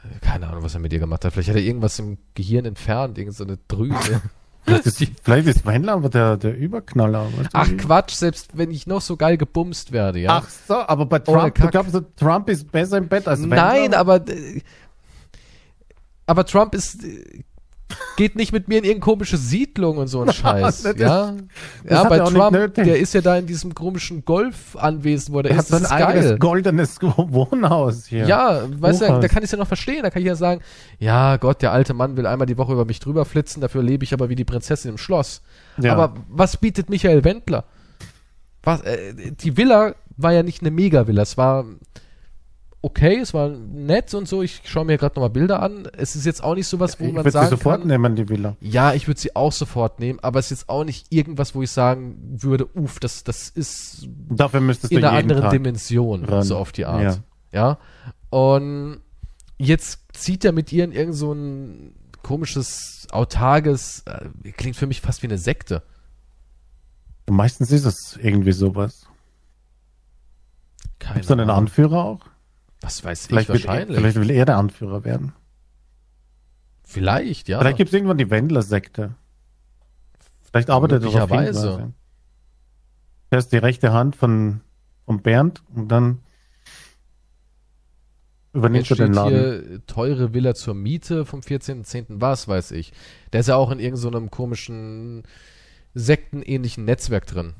[0.03, 1.33] Äh, Keine Ahnung, was er mit ihr gemacht hat.
[1.33, 4.21] Vielleicht hat er irgendwas im Gehirn entfernt, irgendeine Drüse.
[4.63, 7.27] Vielleicht ist, vielleicht ist Wendler aber der, der Überknaller.
[7.35, 7.67] du Ach?
[7.77, 10.37] Quatsch, selbst wenn ich noch so geil gebumst werde, ja.
[10.37, 11.71] Ach so, aber bei Trump, du Kack.
[11.71, 13.55] glaubst, Trump ist besser im Bett als Wendler?
[13.55, 14.61] Nein, aber äh,
[16.27, 17.43] aber Trump ist äh,
[18.17, 21.33] geht nicht mit mir in irgendeine komische Siedlung und so ein Scheiß, Das ist- ja.
[21.83, 25.57] das Ja, bei Trump, der ist ja da in diesem komischen Golfanwesen, wo der Er
[25.57, 28.25] hat ist, so ein das ist eigenes goldenes Wohnhaus hier.
[28.27, 30.03] Ja, weißt du, da kann ich es ja noch verstehen.
[30.03, 30.61] Da kann ich ja sagen,
[30.99, 34.03] ja Gott, der alte Mann will einmal die Woche über mich drüber flitzen, dafür lebe
[34.03, 35.41] ich aber wie die Prinzessin im Schloss.
[35.79, 35.93] Ja.
[35.93, 37.63] Aber was bietet Michael Wendler?
[38.63, 41.23] Was, äh, die Villa war ja nicht eine Mega-Villa.
[41.23, 41.65] Es war
[42.81, 44.41] okay, es war nett und so.
[44.41, 45.87] Ich schaue mir gerade nochmal Bilder an.
[45.97, 48.15] Es ist jetzt auch nicht sowas, wo ich man würde sie sagen sofort kann, nehmen,
[48.15, 48.55] die Villa.
[48.59, 51.61] ja, ich würde sie auch sofort nehmen, aber es ist jetzt auch nicht irgendwas, wo
[51.61, 55.51] ich sagen würde, uff, das, das ist Dafür müsstest du in einer jeden anderen Tag
[55.51, 56.43] Dimension, ran.
[56.43, 57.21] so auf die Art.
[57.51, 57.77] Ja.
[58.29, 59.01] Und
[59.57, 65.01] jetzt zieht er mit ihr in irgend so ein komisches, autarges, äh, klingt für mich
[65.01, 65.83] fast wie eine Sekte.
[67.29, 69.05] Meistens ist es irgendwie sowas.
[70.99, 71.55] Gibt es einen Ahnung.
[71.55, 72.30] Anführer auch?
[72.81, 73.97] Was weiß Vielleicht ich will, er, wahrscheinlich.
[73.97, 75.33] vielleicht will er der Anführer werden.
[76.83, 77.59] Vielleicht, ja.
[77.59, 79.15] Vielleicht gibt es irgendwann die Wendler-Sekte.
[80.41, 81.29] Vielleicht arbeitet er darauf
[81.79, 81.93] hin.
[83.29, 84.61] Er ist die rechte Hand von,
[85.05, 86.19] von Bernd und dann
[88.51, 89.33] übernimmt Jetzt er den Laden.
[89.33, 92.05] hier teure Villa zur Miete vom 14.10.
[92.09, 92.91] Was weiß ich.
[93.31, 95.23] Der ist ja auch in irgendeinem so einem komischen
[95.93, 97.53] sektenähnlichen Netzwerk drin.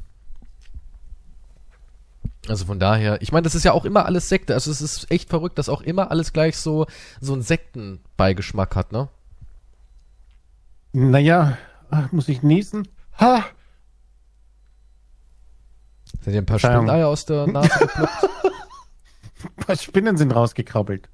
[2.48, 4.54] Also von daher, ich meine, das ist ja auch immer alles Sekte.
[4.54, 6.88] Also es ist echt verrückt, dass auch immer alles gleich so,
[7.20, 9.10] so einen Sektenbeigeschmack hat, ne?
[10.94, 11.58] Naja,
[11.92, 12.88] ach, muss ich niesen?
[13.20, 13.46] Ha!
[16.22, 16.60] Sind dir ein paar.
[16.60, 18.12] Spinneier aus der Nase geploppt?
[19.44, 21.10] Ein paar Spinnen sind rausgekrabbelt.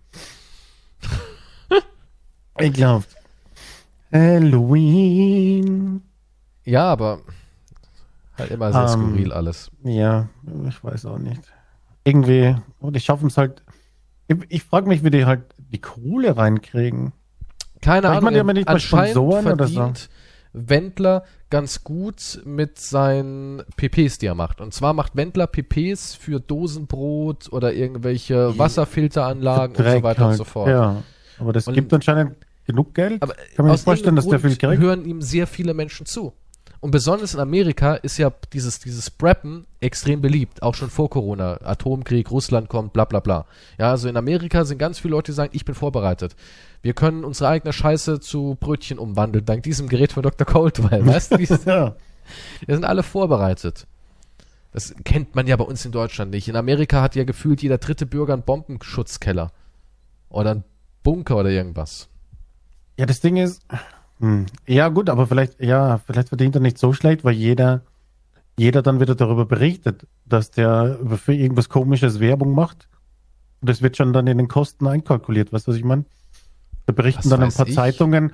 [2.57, 3.15] Ekelhaft.
[4.11, 6.01] Halloween.
[6.65, 7.21] Ja, aber
[8.37, 9.71] halt immer sehr Ähm, skurril alles.
[9.83, 10.27] Ja,
[10.67, 11.41] ich weiß auch nicht.
[12.03, 13.63] Irgendwie, und die schaffen es halt.
[14.27, 17.13] Ich, ich frage mich, wie die halt die Kohle reinkriegen.
[17.81, 19.91] Keine Ahnung, man aber nicht anscheinend Sponsoren oder so?
[20.53, 24.59] Wendler ganz gut mit seinen PPs, die er macht.
[24.59, 30.37] Und zwar macht Wendler PPs für Dosenbrot oder irgendwelche Wasserfilteranlagen und so weiter und halt.
[30.37, 30.69] so fort.
[30.69, 31.03] Ja,
[31.39, 32.35] aber das Und- gibt anscheinend
[32.65, 33.21] genug Geld.
[33.21, 34.83] Aber Kann man sich vorstellen, dass der irgendeinem viel Grund kriegt?
[34.83, 36.33] hören ihm sehr viele Menschen zu.
[36.79, 41.59] Und besonders in Amerika ist ja dieses, dieses Preppen extrem beliebt, auch schon vor Corona.
[41.63, 43.45] Atomkrieg, Russland kommt, bla bla bla.
[43.79, 46.35] Ja, also in Amerika sind ganz viele Leute, die sagen, ich bin vorbereitet.
[46.83, 50.45] Wir können unsere eigene Scheiße zu Brötchen umwandeln, dank diesem Gerät von Dr.
[50.45, 51.05] Coldwell.
[51.05, 51.95] Weißt du, Ja.
[52.67, 53.87] die sind alle vorbereitet.
[54.71, 56.47] Das kennt man ja bei uns in Deutschland nicht.
[56.47, 59.51] In Amerika hat ja gefühlt jeder dritte Bürger einen Bombenschutzkeller.
[60.29, 60.63] Oder einen
[61.03, 62.09] Bunker oder irgendwas.
[62.97, 63.61] ja, das Ding ist,
[64.19, 67.81] hm, ja gut, aber vielleicht, ja, vielleicht verdient er nicht so schlecht, weil jeder,
[68.57, 72.87] jeder dann wieder darüber berichtet, dass der über für irgendwas komisches Werbung macht.
[73.61, 76.05] Und das wird schon dann in den Kosten einkalkuliert, weißt du, was ich meine?
[76.85, 77.75] Da berichten Was dann ein paar ich?
[77.75, 78.33] Zeitungen,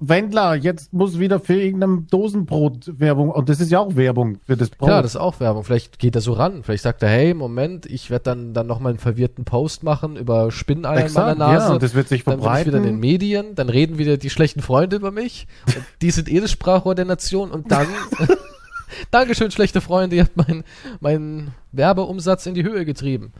[0.00, 4.56] Wendler, jetzt muss wieder für irgendein Dosenbrot Werbung, und das ist ja auch Werbung für
[4.56, 4.88] das Brot.
[4.88, 5.64] Klar, das ist auch Werbung.
[5.64, 6.62] Vielleicht geht er so ran.
[6.62, 10.52] Vielleicht sagt er, hey, Moment, ich werde dann, dann nochmal einen verwirrten Post machen über
[10.52, 11.66] Spinneier in meiner Nase.
[11.68, 13.00] ja, und das wird sich dann bin ich wieder in den verbreiten.
[13.00, 15.48] Medien, dann reden wieder die schlechten Freunde über mich.
[15.66, 17.88] Und die sind eh das Sprachrohr der Nation und dann.
[19.10, 20.64] Dankeschön, schlechte Freunde, ihr habt meinen
[21.00, 23.32] meinen Werbeumsatz in die Höhe getrieben.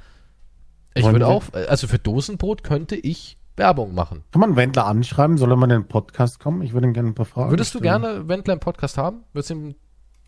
[0.95, 4.25] Ich würde auch, also für Dosenbrot könnte ich Werbung machen.
[4.33, 5.37] Kann man Wendler anschreiben?
[5.37, 6.63] Soll er mal in den Podcast kommen?
[6.63, 8.03] Ich würde ihn gerne ein paar Fragen Würdest du stellen.
[8.03, 9.25] gerne Wendler im Podcast haben?
[9.33, 9.75] Würdest du ihm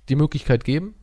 [0.09, 0.95] die Möglichkeit geben?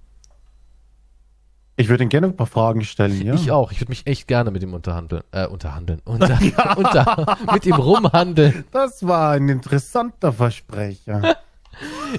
[1.79, 3.35] Ich würde ihm gerne ein paar Fragen stellen, ja.
[3.35, 3.71] Ich auch.
[3.71, 5.21] Ich würde mich echt gerne mit ihm unterhandeln.
[5.31, 6.01] Äh, unterhandeln.
[6.05, 6.39] Unter,
[6.75, 8.65] unter, mit ihm rumhandeln.
[8.71, 11.37] Das war ein interessanter Versprecher.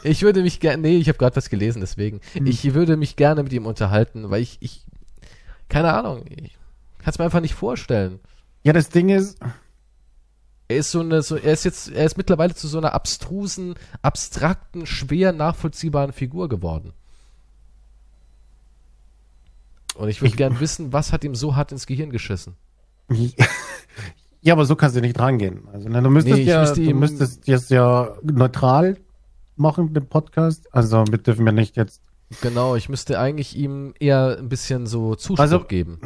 [0.04, 0.82] Ich würde mich gerne.
[0.82, 2.20] Nee, ich habe gerade was gelesen, deswegen.
[2.34, 2.46] Hm.
[2.46, 4.58] Ich würde mich gerne mit ihm unterhalten, weil ich.
[4.60, 4.84] ich
[5.68, 6.24] keine Ahnung.
[6.28, 6.56] Ich
[6.98, 8.20] kann es mir einfach nicht vorstellen.
[8.62, 9.40] ja, das Ding ist,
[10.68, 13.74] Er ist so eine, so, er ist jetzt, er ist mittlerweile zu so einer abstrusen,
[14.02, 16.92] abstrakten, schwer nachvollziehbaren Figur geworden.
[19.94, 22.54] Und ich würde Ich- gern wissen, was hat ihm so hart ins Gehirn geschissen?
[24.42, 25.66] ja, aber so kannst du nicht rangehen.
[25.72, 28.98] Also, ne, du müsstest Nee, ja, müsste du müsstest jetzt ja neutral
[29.56, 30.72] machen, den Podcast.
[30.74, 32.02] Also, wir dürfen ja nicht jetzt,
[32.42, 35.98] Genau, ich müsste eigentlich ihm eher ein bisschen so Zuspruch Also- geben.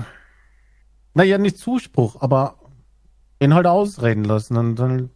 [1.15, 2.55] naja, nicht Zuspruch, aber
[3.43, 5.11] ihn halt ausreden lassen und dann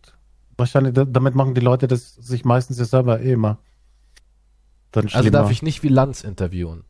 [0.56, 3.58] wahrscheinlich, da- damit machen die Leute das sich meistens ja selber eh immer.
[4.92, 6.84] Dann Also darf ich nicht wie Lanz interviewen.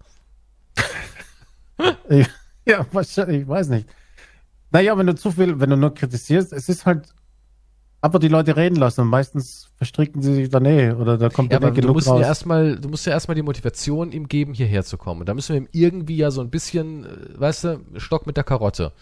[2.69, 3.89] Ja, wahrscheinlich, ich weiß nicht.
[4.73, 7.15] Naja, wenn du zu viel, wenn du nur kritisierst, es ist halt
[8.03, 11.53] einfach die Leute reden lassen und meistens verstricken sie sich dann eh oder da kommt
[11.53, 12.21] Ja, eh aber du genug musst, ihm raus.
[12.21, 15.27] ja erstmal, du musst ja erstmal die Motivation ihm geben, hierher zu kommen.
[15.27, 18.45] Da müssen wir ihm irgendwie ja so ein bisschen, äh, weißt du, Stock mit der
[18.45, 18.93] Karotte.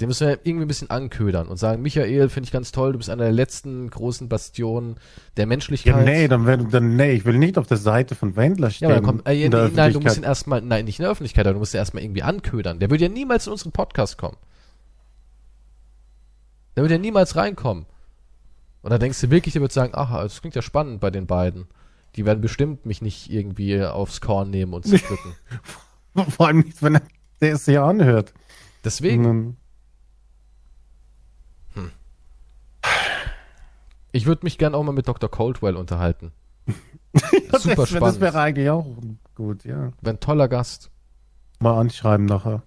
[0.00, 2.98] Den müssen wir irgendwie ein bisschen anködern und sagen, Michael, finde ich ganz toll, du
[2.98, 4.96] bist einer der letzten großen Bastionen
[5.36, 6.04] der ja, Menschlichkeit.
[6.04, 8.86] nee, dann, dann, nee, ich will nicht auf der Seite von Wendler Ja, stehen.
[8.86, 11.46] aber dann kommt, äh, nee, nein, du musst ihn erstmal, nein, nicht in der Öffentlichkeit,
[11.46, 12.78] aber du musst ihn erstmal irgendwie anködern.
[12.78, 14.36] Der würde ja niemals in unseren Podcast kommen.
[16.76, 17.86] Der würde ja niemals reinkommen.
[18.82, 21.26] Und da denkst du wirklich, der wird sagen, ach, das klingt ja spannend bei den
[21.26, 21.66] beiden.
[22.16, 25.34] Die werden bestimmt mich nicht irgendwie aufs Korn nehmen und zerpflücken.
[26.30, 27.02] Vor allem nicht, wenn er
[27.40, 28.32] der es sich anhört.
[28.84, 29.56] Deswegen,
[34.12, 35.30] ich würde mich gern auch mal mit Dr.
[35.30, 36.32] Coldwell unterhalten.
[37.50, 38.20] das, Super das spannend.
[38.20, 38.86] wäre eigentlich auch
[39.34, 39.92] gut, ja.
[40.00, 40.90] Wäre ein toller Gast.
[41.60, 42.62] Mal anschreiben nachher.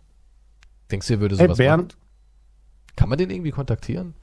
[0.91, 2.95] Denkst du, er würde Hey sowas Bernd, machen?
[2.95, 4.13] Kann man den irgendwie kontaktieren?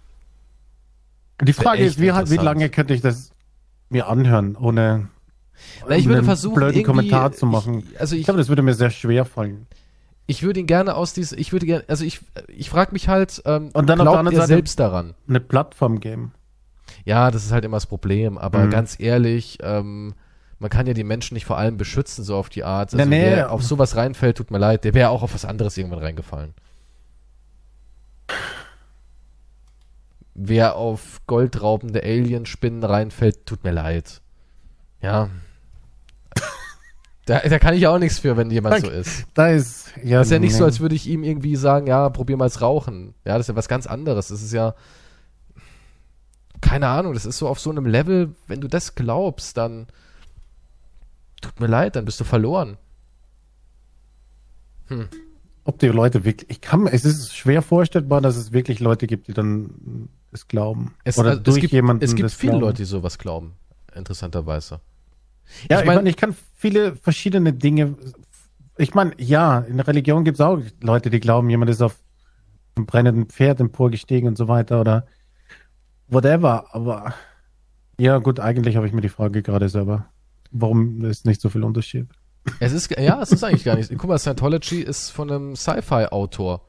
[1.43, 3.31] die Frage ist, wie, wie lange könnte ich das
[3.89, 5.09] mir anhören, ohne
[5.89, 7.83] Na, ich würde einen versuchen, blöden irgendwie, Kommentar zu machen?
[7.91, 9.67] Ich, also Ich ich, glaube, das würde mir sehr schwer fallen.
[10.27, 13.43] ich würde ihn gerne aus diesem, ich würde gerne, also ich, ich frage mich halt,
[13.47, 15.15] ähm, Und dann auf der glaubt anderen er Seite- selbst daran?
[15.29, 16.33] Eine Plattform geben.
[17.05, 18.71] Ja, das ist halt immer das Problem, aber Mhm.
[18.71, 20.15] ganz ehrlich, ähm,
[20.59, 22.93] man kann ja die Menschen nicht vor allem beschützen, so auf die Art.
[22.93, 23.23] Also nee.
[23.23, 26.55] wer auf sowas reinfällt, tut mir leid, der wäre auch auf was anderes irgendwann reingefallen.
[30.35, 34.21] wer auf goldraubende Alienspinnen reinfällt, tut mir leid.
[35.03, 35.29] Ja.
[37.27, 39.27] Da, da kann ich auch nichts für, wenn jemand so ist.
[39.35, 40.19] Da ist, ja.
[40.19, 40.65] Das ist ja nicht so, nee.
[40.65, 43.15] als würde ich ihm irgendwie sagen, ja, probier mal das Rauchen.
[43.25, 44.29] Ja, das ist ja was ganz anderes.
[44.29, 44.75] Das ist ja,
[46.61, 49.87] keine Ahnung, das ist so auf so einem Level, wenn du das glaubst, dann
[51.41, 52.77] tut mir leid, dann bist du verloren.
[55.65, 59.29] Ob die Leute wirklich, ich kann, es ist schwer vorstellbar, dass es wirklich Leute gibt,
[59.29, 60.95] die dann es glauben.
[61.05, 62.65] Es, Oder also, durch es gibt, jemanden es gibt viele glauben.
[62.67, 63.53] Leute, die sowas glauben,
[63.95, 64.81] interessanterweise.
[65.69, 67.95] Ja, Ich ich mein- meine, ich kann viele verschiedene Dinge.
[68.79, 71.97] Ich meine, ja, in der Religion gibt es auch Leute, die glauben, jemand ist auf
[72.77, 75.07] einem brennenden Pferd emporgestiegen und so weiter oder
[76.11, 76.67] whatever.
[76.75, 77.15] Aber
[77.99, 80.07] ja, gut, eigentlich habe ich mir die Frage gerade selber.
[80.51, 82.09] Warum ist nicht so viel Unterschied?
[82.59, 83.91] Es ist, ja, es ist eigentlich gar nicht.
[83.91, 86.67] Guck mal, Scientology ist von einem Sci-Fi-Autor.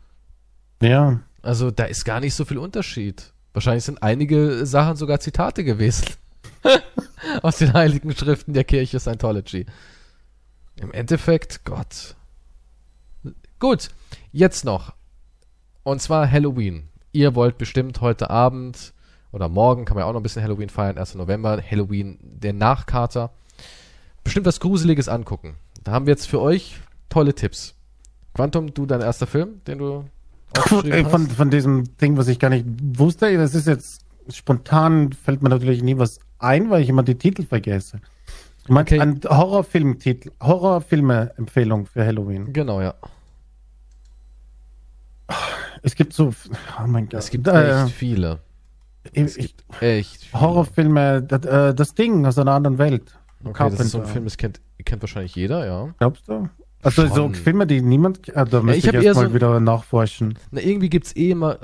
[0.81, 3.33] Ja, Also da ist gar nicht so viel Unterschied.
[3.53, 6.05] Wahrscheinlich sind einige Sachen sogar Zitate gewesen.
[7.41, 9.65] Aus den heiligen Schriften der Kirche Scientology.
[10.75, 12.15] Im Endeffekt, Gott.
[13.59, 13.89] Gut,
[14.31, 14.93] jetzt noch.
[15.83, 16.89] Und zwar Halloween.
[17.11, 18.93] Ihr wollt bestimmt heute Abend
[19.31, 21.15] oder morgen kann man ja auch noch ein bisschen Halloween feiern, 1.
[21.15, 23.31] November, Halloween, der Nachkater.
[24.23, 25.55] Bestimmt was Gruseliges angucken.
[25.83, 26.77] Da haben wir jetzt für euch
[27.09, 27.75] tolle Tipps.
[28.33, 30.05] Quantum, du dein erster Film, den du
[30.57, 31.11] aufgeschrieben Ey, hast?
[31.11, 32.65] von, von diesem Ding, was ich gar nicht
[32.97, 37.15] wusste, das ist jetzt spontan, fällt mir natürlich nie was ein, weil ich immer die
[37.15, 37.99] Titel vergesse.
[38.67, 39.01] Du meinst Okay.
[39.01, 42.53] ein Horrorfilmtitel, Horrorfilme-Empfehlung für Halloween.
[42.53, 42.93] Genau, ja.
[45.81, 46.31] Es gibt so,
[46.79, 47.19] oh mein Gott.
[47.19, 48.39] Es gibt äh, echt viele.
[49.13, 50.33] Ich, ich, Echt.
[50.33, 53.17] Horrorfilme, das, äh, das Ding aus einer anderen Welt.
[53.43, 54.05] Okay, das ist so ein.
[54.05, 55.93] Film, das kennt, kennt wahrscheinlich jeder, ja.
[55.97, 56.49] Glaubst du?
[56.83, 57.35] Also so Schon.
[57.35, 60.37] Filme, die niemand, äh, da müsste ich ich, hab eher erst mal so- wieder nachforschen.
[60.49, 61.59] Na, irgendwie gibt's eh immer,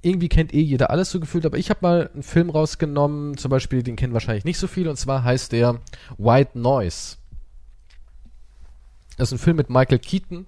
[0.00, 3.50] irgendwie kennt eh jeder alles so gefühlt, aber ich habe mal einen Film rausgenommen, zum
[3.50, 5.80] Beispiel, den kennen wahrscheinlich nicht so viele, und zwar heißt der
[6.16, 7.16] White Noise.
[9.16, 10.46] Das ist ein Film mit Michael Keaton,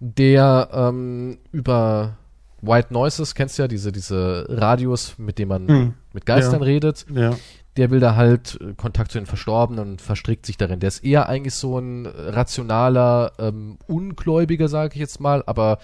[0.00, 2.16] der ähm, über
[2.66, 6.66] White Noises, kennst du ja, diese, diese Radios, mit denen man Hm, mit Geistern ja.
[6.66, 7.36] redet, Ja.
[7.76, 10.80] der will da halt äh, Kontakt zu den Verstorbenen und verstrickt sich darin.
[10.80, 15.78] Der ist eher eigentlich so ein rationaler ähm, Ungläubiger, sage ich jetzt mal, aber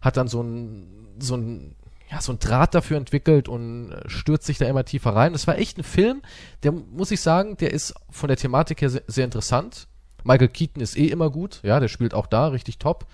[0.00, 0.86] hat dann so ein,
[1.18, 1.74] so ein,
[2.10, 5.32] ja, so ein Draht dafür entwickelt und äh, stürzt sich da immer tiefer rein.
[5.32, 6.22] Das war echt ein Film,
[6.62, 9.86] der, muss ich sagen, der ist von der Thematik her sehr, sehr interessant.
[10.24, 13.06] Michael Keaton ist eh immer gut, ja, der spielt auch da richtig top.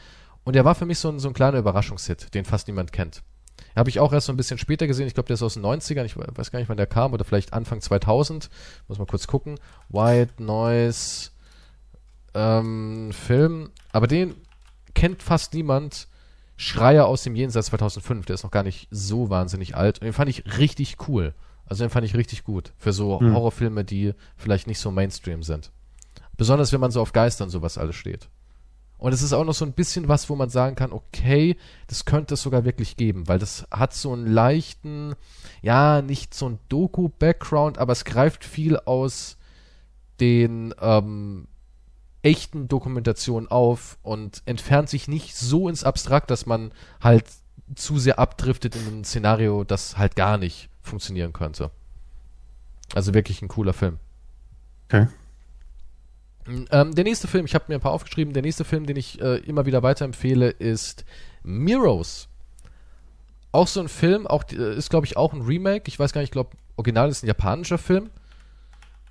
[0.44, 3.22] Und der war für mich so ein, so ein kleiner Überraschungshit, den fast niemand kennt.
[3.76, 5.06] Habe ich auch erst so ein bisschen später gesehen.
[5.06, 6.04] Ich glaube, der ist aus den 90ern.
[6.04, 7.12] Ich weiß gar nicht, wann der kam.
[7.12, 8.50] Oder vielleicht Anfang 2000.
[8.88, 9.58] Muss mal kurz gucken.
[9.90, 11.30] White Noise
[12.34, 13.70] ähm, Film.
[13.92, 14.34] Aber den
[14.94, 16.08] kennt fast niemand.
[16.56, 18.26] Schreier aus dem Jenseits 2005.
[18.26, 20.00] Der ist noch gar nicht so wahnsinnig alt.
[20.00, 21.34] Und den fand ich richtig cool.
[21.66, 22.72] Also den fand ich richtig gut.
[22.76, 23.34] Für so Hm.
[23.34, 25.70] Horrorfilme, die vielleicht nicht so Mainstream sind.
[26.36, 28.28] Besonders wenn man so auf Geistern sowas alles steht.
[29.00, 31.56] Und es ist auch noch so ein bisschen was, wo man sagen kann, okay,
[31.86, 35.14] das könnte es sogar wirklich geben, weil das hat so einen leichten,
[35.62, 39.38] ja, nicht so ein Doku-Background, aber es greift viel aus
[40.20, 41.48] den ähm,
[42.20, 46.70] echten Dokumentationen auf und entfernt sich nicht so ins Abstrakt, dass man
[47.00, 47.24] halt
[47.74, 51.70] zu sehr abdriftet in ein Szenario, das halt gar nicht funktionieren könnte.
[52.94, 53.98] Also wirklich ein cooler Film.
[54.88, 55.06] Okay.
[56.70, 59.20] Ähm, der nächste Film, ich habe mir ein paar aufgeschrieben, der nächste Film, den ich
[59.20, 61.04] äh, immer wieder weiterempfehle, ist
[61.42, 62.28] Miros.
[63.52, 65.84] Auch so ein Film, auch äh, ist glaube ich auch ein Remake.
[65.86, 68.10] Ich weiß gar nicht, ich glaube, original ist ein japanischer Film.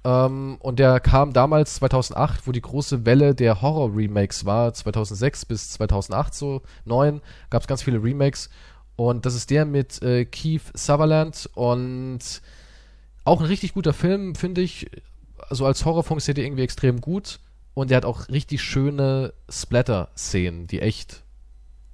[0.04, 5.72] Ähm, und der kam damals 2008, wo die große Welle der Horror-Remakes war, 2006 bis
[5.72, 8.50] 2008 so, 9, gab es ganz viele Remakes.
[8.96, 12.20] Und das ist der mit äh, Keith Sutherland und
[13.24, 14.90] auch ein richtig guter Film, finde ich.
[15.50, 17.40] Also als Horror funktioniert der irgendwie extrem gut.
[17.74, 21.24] Und der hat auch richtig schöne Splatter-Szenen, die echt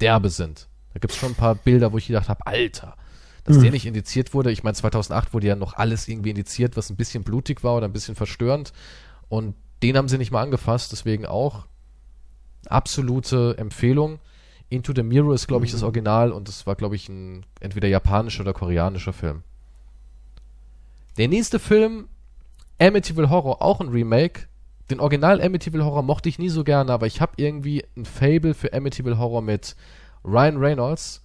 [0.02, 0.68] derbe sind.
[0.94, 2.96] Da gibt es schon ein paar Bilder, wo ich gedacht habe, Alter,
[3.44, 3.64] dass Hm.
[3.64, 4.52] der nicht indiziert wurde.
[4.52, 7.88] Ich meine, 2008 wurde ja noch alles irgendwie indiziert, was ein bisschen blutig war oder
[7.88, 8.74] ein bisschen verstörend.
[9.30, 11.66] Und den haben sie nicht mal angefasst, deswegen auch
[12.68, 14.20] absolute Empfehlung.
[14.70, 17.88] Into the Mirror ist, glaube ich, das Original und das war, glaube ich, ein entweder
[17.88, 19.44] japanischer oder koreanischer Film.
[21.18, 22.08] Der nächste Film,
[22.80, 24.42] Amityville Horror, auch ein Remake.
[24.90, 28.54] Den Original Amityville Horror mochte ich nie so gerne, aber ich habe irgendwie ein Fable
[28.54, 29.76] für Amityville Horror mit
[30.24, 31.24] Ryan Reynolds.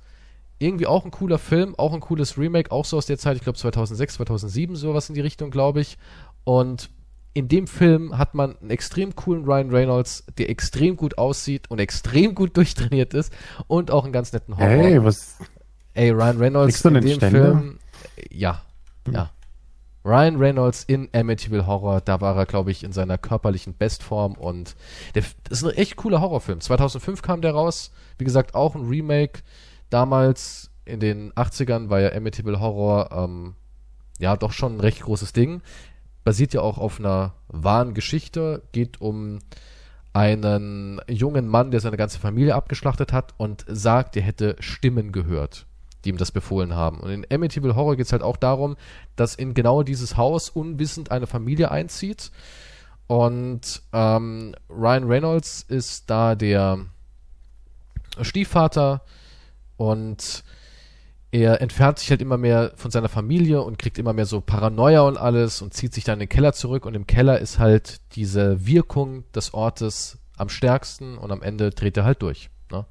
[0.59, 3.43] Irgendwie auch ein cooler Film, auch ein cooles Remake, auch so aus der Zeit, ich
[3.43, 5.97] glaube 2006, 2007, sowas in die Richtung, glaube ich.
[6.45, 6.91] Und
[7.33, 11.79] in dem Film hat man einen extrem coolen Ryan Reynolds, der extrem gut aussieht und
[11.79, 13.33] extrem gut durchtrainiert ist
[13.69, 14.69] und auch einen ganz netten Horror.
[14.69, 15.37] Hey, was?
[15.95, 17.43] Ey, Ryan Reynolds in dem Ständer?
[17.59, 17.79] Film,
[18.31, 18.63] Ja,
[19.07, 19.15] Mhm.
[19.15, 19.31] ja.
[20.05, 24.75] Ryan Reynolds in Amityville Horror, da war er, glaube ich, in seiner körperlichen Bestform und
[25.15, 26.61] der, das ist ein echt cooler Horrorfilm.
[26.61, 29.43] 2005 kam der raus, wie gesagt, auch ein Remake.
[29.91, 33.55] Damals in den 80ern war ja Amityville Horror, ähm,
[34.19, 35.61] ja, doch schon ein recht großes Ding.
[36.25, 39.39] Basiert ja auch auf einer wahren Geschichte, geht um
[40.13, 45.67] einen jungen Mann, der seine ganze Familie abgeschlachtet hat und sagt, er hätte Stimmen gehört,
[46.05, 47.01] die ihm das befohlen haben.
[47.01, 48.77] Und in Amityville Horror geht es halt auch darum,
[49.17, 52.31] dass in genau dieses Haus unwissend eine Familie einzieht.
[53.07, 56.79] Und ähm, Ryan Reynolds ist da der
[58.23, 59.03] Stiefvater
[59.77, 60.45] und
[61.33, 65.03] er entfernt sich halt immer mehr von seiner Familie und kriegt immer mehr so Paranoia
[65.03, 68.01] und alles und zieht sich dann in den Keller zurück und im Keller ist halt
[68.17, 72.51] diese Wirkung des Ortes am stärksten und am Ende dreht er halt durch.
[72.73, 72.85] Ne?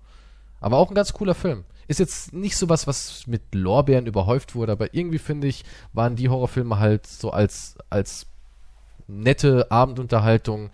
[0.62, 1.66] Aber auch ein ganz cooler Film.
[1.90, 6.16] Ist jetzt nicht so was, was mit Lorbeeren überhäuft wurde, aber irgendwie finde ich, waren
[6.16, 8.28] die Horrorfilme halt so als, als
[9.08, 10.70] nette Abendunterhaltung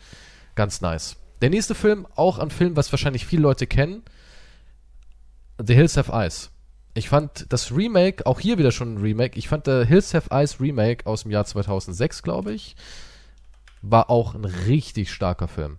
[0.56, 1.16] ganz nice.
[1.42, 4.04] Der nächste Film, auch ein Film, was wahrscheinlich viele Leute kennen,
[5.66, 6.52] The Hills Have Eyes.
[6.96, 10.32] Ich fand das Remake, auch hier wieder schon ein Remake, ich fand The Hills Have
[10.32, 12.76] Eyes Remake aus dem Jahr 2006, glaube ich,
[13.82, 15.78] war auch ein richtig starker Film.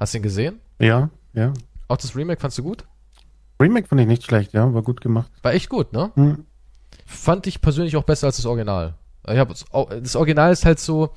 [0.00, 0.60] Hast du ihn gesehen?
[0.80, 1.52] Ja, ja.
[1.86, 2.86] Auch das Remake fandst du gut?
[3.60, 5.30] Remake fand ich nicht schlecht, ja, war gut gemacht.
[5.42, 6.12] War echt gut, ne?
[6.14, 6.44] Hm.
[7.06, 8.94] Fand ich persönlich auch besser als das Original.
[9.26, 11.10] Ich hab, das Original ist halt so,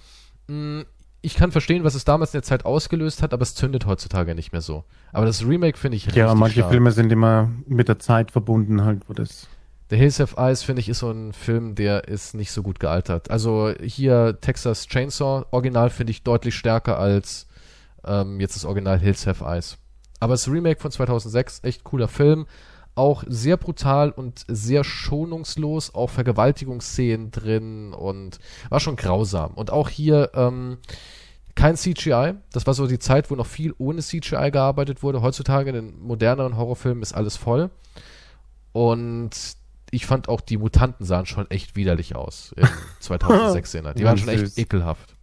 [0.47, 0.84] mh,
[1.22, 4.34] ich kann verstehen, was es damals in der Zeit ausgelöst hat, aber es zündet heutzutage
[4.34, 4.84] nicht mehr so.
[5.13, 6.72] Aber das Remake finde ich Ja, richtig manche stark.
[6.72, 9.47] Filme sind immer mit der Zeit verbunden, halt, wo das.
[9.91, 12.80] The Hills Have Eyes, finde ich, ist so ein Film, der ist nicht so gut
[12.80, 13.30] gealtert.
[13.30, 17.45] Also hier Texas Chainsaw, Original finde ich deutlich stärker als
[18.05, 19.77] ähm, jetzt das Original Hills Have Eyes.
[20.22, 22.45] Aber das Remake von 2006, echt cooler Film.
[22.93, 28.39] Auch sehr brutal und sehr schonungslos, auch Vergewaltigungsszenen drin und
[28.69, 29.53] war schon grausam.
[29.56, 30.77] Und auch hier ähm,
[31.56, 32.34] kein CGI.
[32.52, 35.22] Das war so die Zeit, wo noch viel ohne CGI gearbeitet wurde.
[35.22, 37.72] Heutzutage in den moderneren Horrorfilmen ist alles voll.
[38.73, 39.31] Und
[39.89, 42.68] ich fand auch, die Mutanten sahen schon echt widerlich aus in
[42.99, 43.72] 2006.
[43.72, 45.15] Die waren schon echt ekelhaft.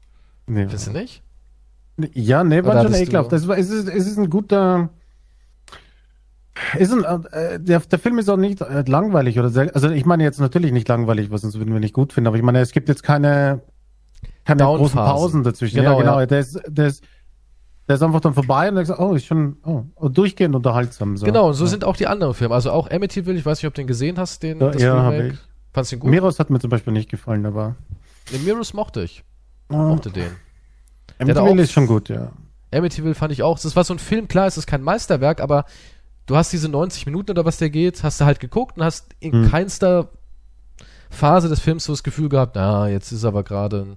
[0.46, 0.62] Nee.
[0.62, 1.22] Findest du nicht?
[2.14, 3.32] Ja, nee, war schon ekelhaft.
[3.32, 4.90] Das war, es, ist, es ist ein guter.
[6.76, 10.04] Ist ein, äh, der, der Film ist auch nicht äh, langweilig oder sehr, also ich
[10.04, 12.60] meine jetzt natürlich nicht langweilig, was uns würden wir nicht gut finden, aber ich meine,
[12.60, 13.60] es gibt jetzt keine,
[14.44, 14.96] keine großen.
[14.96, 15.76] Pausen dazwischen.
[15.76, 16.20] Genau, ja, genau.
[16.20, 16.26] ja.
[16.26, 17.04] Der, ist, der, ist,
[17.86, 21.16] der ist einfach dann vorbei und dann sagt, oh, ist schon oh, durchgehend unterhaltsam.
[21.16, 21.26] So.
[21.26, 21.70] Genau, und so ja.
[21.70, 22.54] sind auch die anderen Filme.
[22.54, 25.08] Also auch Amityville, ich weiß nicht, ob du den gesehen hast, den Ja, das ja,
[25.08, 25.34] Remake.
[25.34, 25.38] ich.
[25.72, 26.10] Fandst du ihn gut?
[26.10, 27.76] Miros hat mir zum Beispiel nicht gefallen, aber
[28.32, 29.22] Den Mirrors mochte ich.
[29.70, 30.30] oh, Mochte den.
[31.18, 32.32] Amityville ist schon gut, ja.
[32.72, 33.58] Amityville fand ich auch.
[33.58, 35.64] Das war so ein Film, klar, es ist kein Meisterwerk, aber
[36.26, 39.14] du hast diese 90 Minuten oder was der geht, hast du halt geguckt und hast
[39.20, 39.50] in Hm.
[39.50, 40.10] keinster
[41.10, 43.96] Phase des Films so das Gefühl gehabt, na, jetzt ist aber gerade,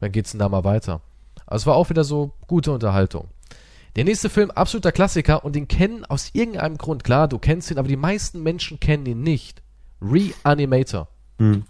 [0.00, 1.00] dann geht's denn da mal weiter.
[1.46, 3.28] Also es war auch wieder so gute Unterhaltung.
[3.96, 7.78] Der nächste Film, absoluter Klassiker und den kennen aus irgendeinem Grund, klar, du kennst ihn,
[7.78, 9.62] aber die meisten Menschen kennen ihn nicht.
[10.00, 11.08] Reanimator.
[11.38, 11.64] Hm.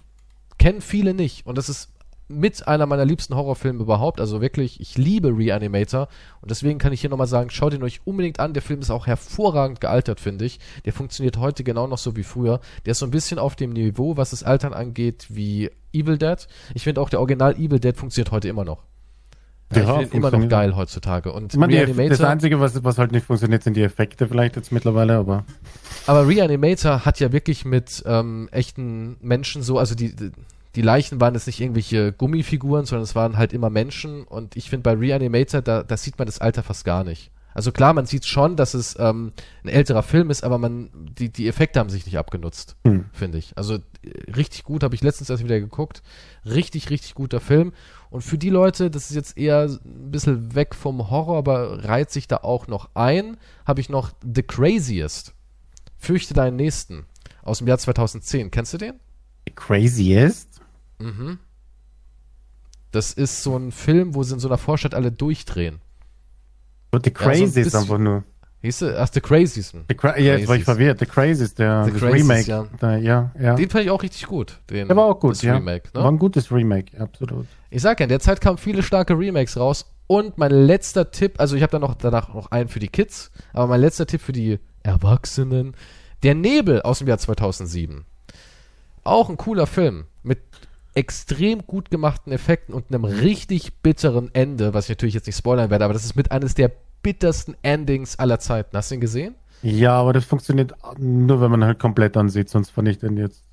[0.59, 1.47] Kennen viele nicht.
[1.47, 1.91] Und das ist
[2.29, 4.21] mit einer meiner liebsten Horrorfilme überhaupt.
[4.21, 6.09] Also wirklich, ich liebe Reanimator.
[6.41, 8.55] Und deswegen kann ich hier nochmal sagen, schaut ihn euch unbedingt an.
[8.55, 10.59] Der Film ist auch hervorragend gealtert, finde ich.
[10.85, 12.61] Der funktioniert heute genau noch so wie früher.
[12.87, 16.47] Der ist so ein bisschen auf dem Niveau, was das Altern angeht, wie Evil Dead.
[16.75, 18.85] Ich finde auch, der Original Evil Dead funktioniert heute immer noch.
[19.75, 21.33] Ja, ich finde immer noch geil heutzutage.
[21.33, 24.29] Und Ich meine, die, das Reanimator, Einzige, was, was halt nicht funktioniert, sind die Effekte
[24.29, 25.45] vielleicht jetzt mittlerweile, aber
[26.07, 30.15] aber Reanimator hat ja wirklich mit ähm, echten Menschen so, also die,
[30.77, 34.25] die Leichen waren jetzt nicht irgendwelche Gummifiguren, sondern es waren halt immer Menschen.
[34.25, 37.31] Und ich finde bei Reanimator, da, da sieht man das Alter fast gar nicht.
[37.55, 39.33] Also klar, man sieht schon, dass es ähm,
[39.63, 43.05] ein älterer Film ist, aber man, die, die Effekte haben sich nicht abgenutzt, Hm.
[43.13, 43.57] finde ich.
[43.57, 43.79] Also äh,
[44.33, 46.03] richtig gut, habe ich letztens erst wieder geguckt.
[46.45, 47.73] Richtig, richtig guter Film.
[48.11, 52.11] Und für die Leute, das ist jetzt eher ein bisschen weg vom Horror, aber reiht
[52.11, 55.33] sich da auch noch ein, habe ich noch The Craziest.
[55.97, 57.07] Fürchte deinen Nächsten.
[57.43, 58.51] Aus dem Jahr 2010.
[58.51, 58.95] Kennst du den?
[59.55, 60.61] craziest.
[60.99, 61.39] Mhm.
[62.91, 65.81] Das ist so ein Film, wo sie in so einer Vorstadt alle durchdrehen.
[66.93, 68.25] The Ja, so ein einfach nur.
[68.63, 68.99] Hieß du?
[68.99, 69.75] Ach, The Craziest.
[69.89, 70.65] The Cra ja, jetzt war ich Crazies.
[70.65, 70.99] verwirrt.
[71.01, 72.49] The craziest, der The Crazies, Remake.
[72.49, 72.67] ja.
[72.79, 73.55] Da, ja, ja.
[73.57, 74.61] Den fand ich auch richtig gut.
[74.71, 75.55] Den, Der war auch gut, das ja.
[75.55, 76.03] Remake, ne?
[76.03, 77.47] War ein gutes Remake, absolut.
[77.69, 79.91] Ich sag ja, in der Zeit kamen viele starke Remakes raus.
[80.07, 83.33] Und mein letzter Tipp, also ich habe dann noch danach noch einen für die Kids,
[83.53, 85.75] aber mein letzter Tipp für die Erwachsenen,
[86.23, 88.05] Der Nebel aus dem Jahr 2007.
[89.03, 90.41] Auch ein cooler Film mit
[90.95, 95.71] extrem gut gemachten Effekten und einem richtig bitteren Ende, was ich natürlich jetzt nicht spoilern
[95.71, 96.71] werde, aber das ist mit eines der
[97.03, 98.77] bittersten Endings aller Zeiten.
[98.77, 99.35] Hast du ihn gesehen?
[99.63, 103.45] Ja, aber das funktioniert nur, wenn man halt komplett ansieht, sonst fand ich den jetzt.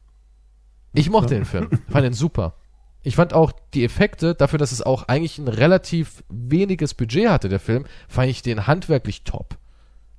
[0.93, 1.69] Ich mochte den Film.
[1.89, 2.55] Fand den super.
[3.03, 7.49] Ich fand auch die Effekte, dafür, dass es auch eigentlich ein relativ weniges Budget hatte,
[7.49, 9.57] der Film, fand ich den handwerklich top.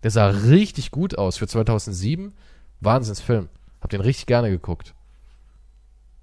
[0.02, 2.32] Der sah richtig gut aus für 2007.
[2.80, 3.48] Wahnsinnsfilm.
[3.80, 4.94] Hab den richtig gerne geguckt.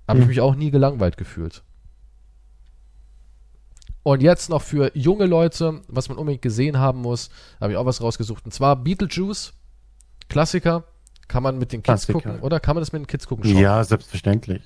[0.09, 0.27] Hab ich Hm.
[0.29, 1.63] mich auch nie gelangweilt gefühlt.
[4.03, 7.29] Und jetzt noch für junge Leute, was man unbedingt gesehen haben muss,
[7.61, 8.43] habe ich auch was rausgesucht.
[8.45, 9.53] Und zwar Beetlejuice.
[10.29, 10.83] Klassiker.
[11.27, 12.13] Kann man mit den Kids Klassiker.
[12.21, 12.59] gucken, oder?
[12.59, 13.45] Kann man das mit den Kids gucken?
[13.45, 13.57] Schon.
[13.61, 14.63] Ja, selbstverständlich.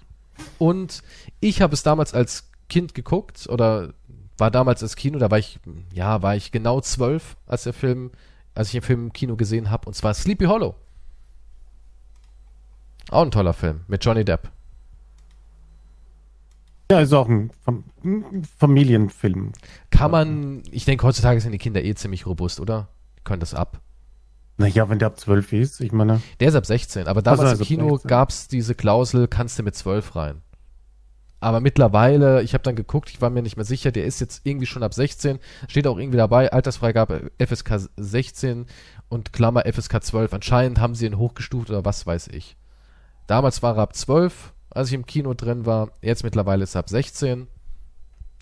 [0.59, 1.01] Und
[1.41, 3.93] ich habe es damals als Kind geguckt oder
[4.37, 5.59] war damals als Kino, da war ich,
[5.91, 8.11] ja, war ich genau zwölf, als der Film,
[8.55, 10.75] als ich den Film im Kino gesehen habe, und zwar Sleepy Hollow.
[13.09, 14.49] Auch ein toller Film mit Johnny Depp.
[16.93, 19.53] Ja, ist auch ein, Fam ein Familienfilm.
[19.89, 22.89] Kann man, ich denke, heutzutage sind die Kinder eh ziemlich robust, oder?
[23.17, 23.81] Die können das ab.
[24.57, 27.63] Naja, wenn der ab 12 ist, ich meine, Der ist ab 16, aber damals Also,
[27.63, 28.07] im Kino 16.
[28.07, 30.43] gab's diese Klausel, kannst du mit 12 rein.
[31.39, 34.41] Aber mittlerweile, ich habe dann geguckt, ich war mir nicht mehr sicher, der ist jetzt
[34.43, 38.67] irgendwie schon ab 16, steht auch irgendwie dabei, Altersfreigabe FSK 16
[39.09, 40.31] und Klammer FSK 12.
[40.31, 42.55] Anscheinend haben sie ihn hochgestuft oder was weiß ich.
[43.25, 46.79] Damals war er ab 12, als ich im Kino drin war, jetzt mittlerweile ist er
[46.79, 47.47] ab 16.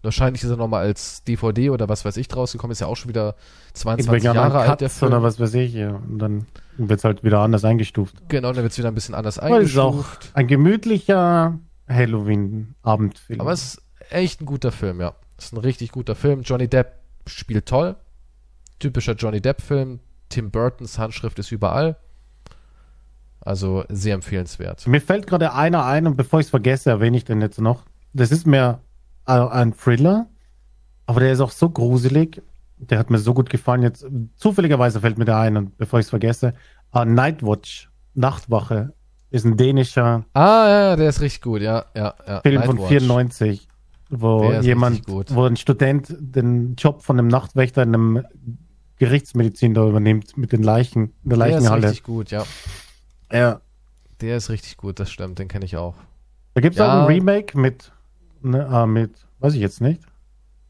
[0.03, 2.95] Wahrscheinlich ist er nochmal als DVD oder was weiß ich draus gekommen, ist ja auch
[2.95, 3.35] schon wieder
[3.73, 5.11] 22 irgendwelche Jahre anderen alt, der Film.
[5.11, 5.73] oder was weiß ich.
[5.73, 5.91] Ja.
[5.91, 6.47] Und dann
[6.77, 8.15] wird es halt wieder anders eingestuft.
[8.27, 10.31] Genau, dann wird's wieder ein bisschen anders Aber es ist auch eingestuft.
[10.33, 13.41] ein gemütlicher Halloween-Abendfilm.
[13.41, 15.13] Aber es ist echt ein guter Film, ja.
[15.37, 16.41] Es ist ein richtig guter Film.
[16.41, 16.93] Johnny Depp
[17.27, 17.95] spielt toll.
[18.79, 19.99] Typischer Johnny Depp-Film.
[20.29, 21.97] Tim Burtons Handschrift ist überall.
[23.43, 24.85] Also sehr empfehlenswert.
[24.87, 27.83] Mir fällt gerade einer ein und bevor ich es vergesse, erwähne ich den jetzt noch.
[28.13, 28.79] Das ist mir
[29.25, 30.27] ein Thriller,
[31.07, 32.41] aber der ist auch so gruselig.
[32.77, 33.83] Der hat mir so gut gefallen.
[33.83, 34.05] Jetzt
[34.35, 36.53] zufälligerweise fällt mir der ein und bevor ich es vergesse,
[36.93, 38.93] äh, Nightwatch, Nachtwache,
[39.29, 42.41] ist ein dänischer Ah, ja, der ist richtig gut, ja, ja, ja.
[42.41, 42.89] Film von Nightwatch.
[42.89, 43.67] 94,
[44.09, 48.25] wo jemand, wo ein Student den Job von einem Nachtwächter in einem
[48.97, 51.83] Gerichtsmedizin da übernimmt mit den Leichen, in der Der ist Leichenhalle.
[51.87, 52.43] richtig gut, ja.
[53.31, 53.61] Ja.
[54.21, 55.95] Der ist richtig gut, das stimmt, den kenne ich auch.
[56.53, 56.87] Da gibt es Ja.
[56.87, 57.91] auch ein Remake mit,
[58.41, 60.01] ne, äh, mit, weiß ich jetzt nicht.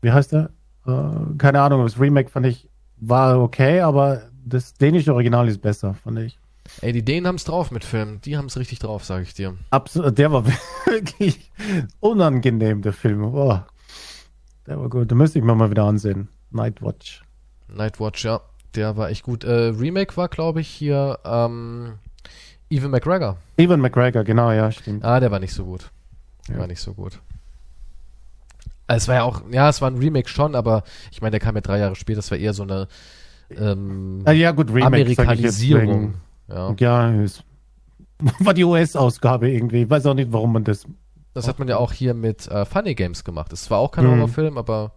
[0.02, 0.52] Wie heißt der?
[0.88, 5.94] Äh, keine Ahnung, das Remake fand ich, war okay, aber das dänische Original ist besser,
[5.96, 6.40] fand ich.
[6.82, 8.22] Ey, die Dänen haben's drauf mit Filmen.
[8.22, 9.56] Die haben's richtig drauf, sage ich dir.
[9.72, 10.46] Absolut, der war
[10.86, 11.52] wirklich
[12.00, 13.32] unangenehm, der Film.
[13.32, 13.68] Boah.
[14.68, 16.30] Der war gut, da müsste ich mir mal wieder ansehen.
[16.52, 17.24] Nightwatch.
[17.68, 18.42] Nightwatch, ja.
[18.76, 19.44] Der war echt gut.
[19.44, 21.96] Äh, Remake war, glaube ich, hier ähm,
[22.72, 23.38] Evan McGregor.
[23.58, 25.04] Evan McGregor, genau, ja, stimmt.
[25.04, 25.92] Ah, der war nicht so gut.
[26.48, 26.62] Der Ja.
[26.62, 27.20] war nicht so gut.
[28.88, 31.56] Es war ja auch, ja, es war ein Remake schon, aber ich meine, der kam
[31.56, 32.18] ja drei Jahre später.
[32.18, 32.88] Das war eher so eine
[33.58, 36.16] ähm, Ah, ja, gut, Remake, Amerikanisierung.
[36.50, 36.76] Ja.
[36.80, 37.44] Ja, ist,
[38.40, 39.84] war die US-Ausgabe irgendwie.
[39.84, 40.86] Ich weiß auch nicht, warum man das.
[41.34, 43.54] Das hat man ja auch hier mit äh, Funny Games gemacht.
[43.54, 44.12] Es war auch kein Mhm.
[44.12, 44.92] Horrorfilm, aber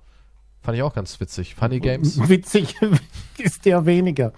[0.62, 1.54] fand ich auch ganz witzig.
[1.54, 2.18] Funny Games.
[2.28, 2.74] Witzig
[3.38, 4.32] ist der weniger.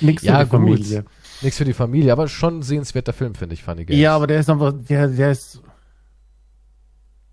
[0.00, 1.04] Nix Ja, für die gut.
[1.44, 4.00] Nichts für die Familie, aber schon ein sehenswerter Film, finde ich, Funny Games.
[4.00, 5.62] Ja, aber der ist einfach, der, der ist.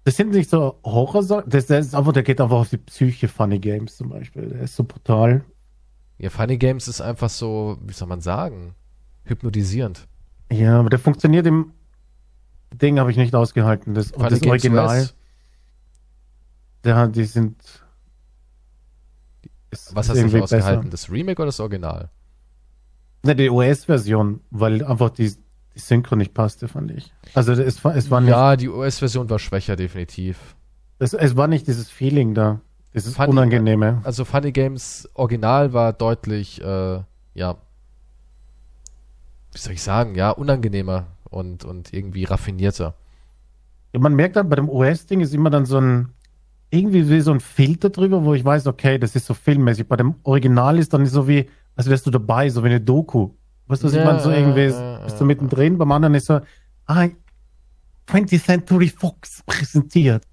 [0.03, 3.27] Das sind nicht so Horror, das, der ist einfach, der geht einfach auf die Psyche
[3.27, 4.49] Funny Games zum Beispiel.
[4.49, 5.45] Der ist so brutal.
[6.17, 8.75] ja, Funny Games ist einfach so, wie soll man sagen,
[9.23, 10.07] hypnotisierend.
[10.51, 11.71] Ja, aber der funktioniert im
[12.73, 13.93] Ding habe ich nicht ausgehalten.
[13.93, 15.15] Das, Funny das Games Original, US.
[16.85, 17.55] ja, die sind.
[19.93, 20.89] Was hast du nicht ausgehalten?
[20.89, 20.89] besser.
[20.89, 22.09] Das Remake oder das Original?
[23.23, 25.31] Ne, die US-Version, weil einfach die,
[25.75, 27.13] die Synchro nicht passte, fand ich.
[27.33, 30.55] Also es war, es war nicht, ja, die US-Version war schwächer, definitiv.
[30.99, 32.61] es, es war nicht dieses Feeling da,
[32.93, 34.01] dieses Funny- Unangenehme.
[34.03, 36.99] Also Funny Games Original war deutlich, äh,
[37.35, 37.57] ja,
[39.53, 42.95] wie soll ich sagen, ja, unangenehmer und, und irgendwie raffinierter.
[43.93, 46.09] Ja, man merkt dann, bei dem US-Ding ist immer dann so ein,
[46.69, 49.87] irgendwie wie so ein Filter drüber, wo ich weiß, okay, das ist so filmmäßig.
[49.87, 53.31] Bei dem Original ist dann so wie, als wärst du dabei, so wie eine Doku.
[53.67, 54.19] Weißt du, was ich Ja, meine?
[54.19, 56.41] So irgendwie, ja, bist du mittendrin, beim anderen ist so,
[56.85, 57.07] ah,
[58.07, 60.23] 20th Century Fox präsentiert.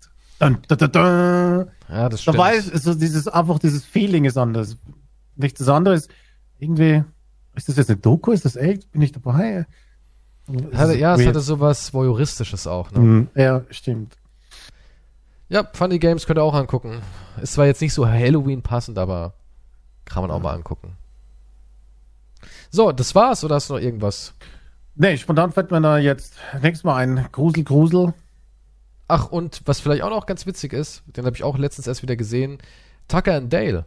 [0.41, 1.71] Dun, dun, dun, dun.
[1.89, 2.37] Ja, das stimmt.
[2.39, 4.77] Dabei ist so dieses, einfach dieses Feeling ist anders.
[5.37, 6.11] Nichts das andere ist,
[6.59, 7.05] irgendwie,
[7.55, 8.33] ist das jetzt eine Doku?
[8.33, 8.91] Ist das echt?
[8.93, 9.67] Bin ich dabei?
[10.75, 11.29] hatte, ja, es Weird.
[11.29, 12.99] hatte sowas Voyeuristisches auch, ne?
[12.99, 14.17] Hm, Ja, stimmt.
[15.51, 17.01] Ja, Funny Games könnt ihr auch angucken.
[17.41, 19.35] Ist zwar jetzt nicht so Halloween passend, aber
[20.05, 20.97] kann man auch mal angucken.
[22.71, 24.35] So, das war's oder hast du noch irgendwas?
[24.95, 28.15] Nee, spontan fällt mir da jetzt nächstes Mal ein Grusel, Grusel.
[29.07, 32.03] Ach, und was vielleicht auch noch ganz witzig ist, den habe ich auch letztens erst
[32.03, 32.59] wieder gesehen,
[33.07, 33.87] Tucker and Dale.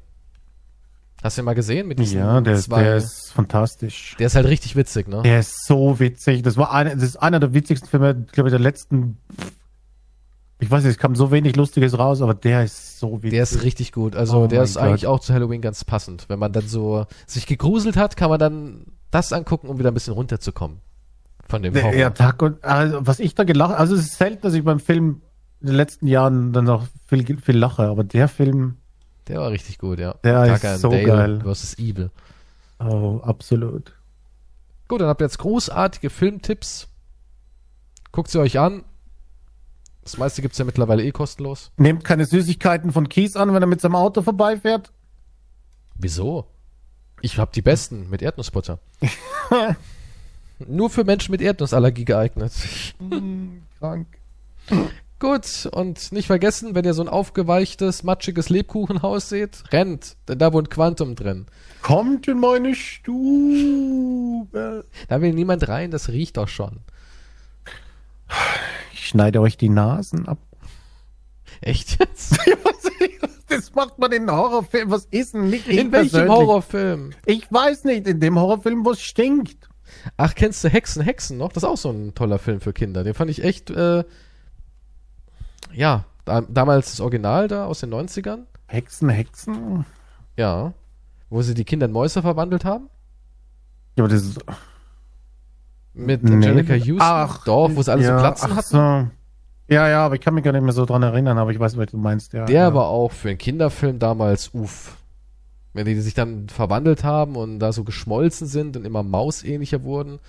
[1.22, 1.88] Hast du ihn mal gesehen?
[1.88, 4.16] Mit diesen Ja, der, ist- zwei, der ist fantastisch.
[4.18, 5.22] der ist halt richtig witzig, ne?
[5.22, 6.41] Der ist so witzig.
[6.41, 9.18] Das war eine, das ist einer der witzigsten Filme, glaube ich, der letzten.
[10.62, 13.32] Ich weiß nicht, es kam so wenig Lustiges raus, aber der ist so witzig.
[13.32, 14.16] Der ist richtig gut.
[14.16, 15.10] Also Oh der ist eigentlich Gott.
[15.10, 16.26] auch zu Halloween ganz passend.
[16.30, 19.96] Wenn man dann so sich gegruselt hat, kann man dann das angucken, um wieder ein
[19.96, 20.78] bisschen runterzukommen.
[21.50, 21.92] Von dem Horror.
[21.92, 24.80] Der Tag und also, was ich da gelacht, also es ist selten, dass ich beim
[24.80, 25.22] Film
[25.62, 28.78] in den letzten Jahren dann noch viel, viel lache, aber der Film,
[29.28, 30.14] Der war richtig gut, ja.
[30.24, 31.40] Der ist Tucker and so geil.
[31.42, 32.12] versus Evil.
[32.80, 33.94] oh, absolut.
[34.88, 36.88] Gut, dann habt ihr jetzt großartige Filmtipps.
[38.12, 38.84] Guckt sie euch an.
[40.03, 41.72] Das meiste gibt's ja mittlerweile eh kostenlos.
[41.78, 44.91] Nehmt keine Süßigkeiten von Kies an, wenn er mit seinem Auto vorbeifährt.
[45.95, 46.48] Wieso?
[47.22, 48.80] Ich hab die besten mit Erdnussbutter.
[50.68, 52.53] Nur für Menschen mit Erdnussallergie geeignet.
[53.80, 54.07] Krank.
[55.19, 60.52] Gut, und nicht vergessen, wenn ihr so ein aufgeweichtes, matschiges Lebkuchenhaus seht, rennt, denn da
[60.52, 61.45] wohnt Quantum drin.
[61.84, 63.94] Kommt in meine Stube.
[65.07, 66.80] Da will niemand rein, das riecht doch schon.
[68.94, 70.40] Ich schneide euch die Nasen ab.
[71.62, 72.38] Echt jetzt?
[73.52, 74.91] Das macht man in Horrorfilmen.
[74.91, 75.68] Was ist denn nicht?
[75.68, 76.30] ich In welchem persönlich?
[76.30, 77.10] Horrorfilm?
[77.26, 78.08] Ich weiß nicht.
[78.08, 79.68] In dem Horrorfilm, wo es stinkt.
[80.16, 81.52] Ach, kennst du Hexen, Hexen noch?
[81.52, 83.03] Das ist auch so ein toller Film für Kinder.
[83.03, 84.06] Den fand ich echt, äh,
[85.74, 88.45] ja, da, damals das Original da aus den 90ern.
[88.68, 89.86] Hexen, Hexen.
[90.38, 90.74] Ja.
[91.30, 92.90] Wo sie die Kinder in Mäuse verwandelt haben.
[93.98, 94.40] Ja, aber das ist.
[95.94, 96.34] Mit Nee.
[96.34, 97.00] Angelica Houston.
[97.02, 98.70] Ach, Doch, wo sie alle ja, so Glatzen ach hatten.
[98.70, 99.12] So.
[99.74, 101.78] Ja, ja, aber ich kann mich gar nicht mehr so dran erinnern, aber ich weiß,
[101.78, 102.46] was du meinst, ja.
[102.46, 102.74] Der ja.
[102.74, 104.98] war auch für einen Kinderfilm damals, uff.
[105.74, 110.20] Wenn die sich dann verwandelt haben und da so geschmolzen sind und immer mausähnlicher wurden.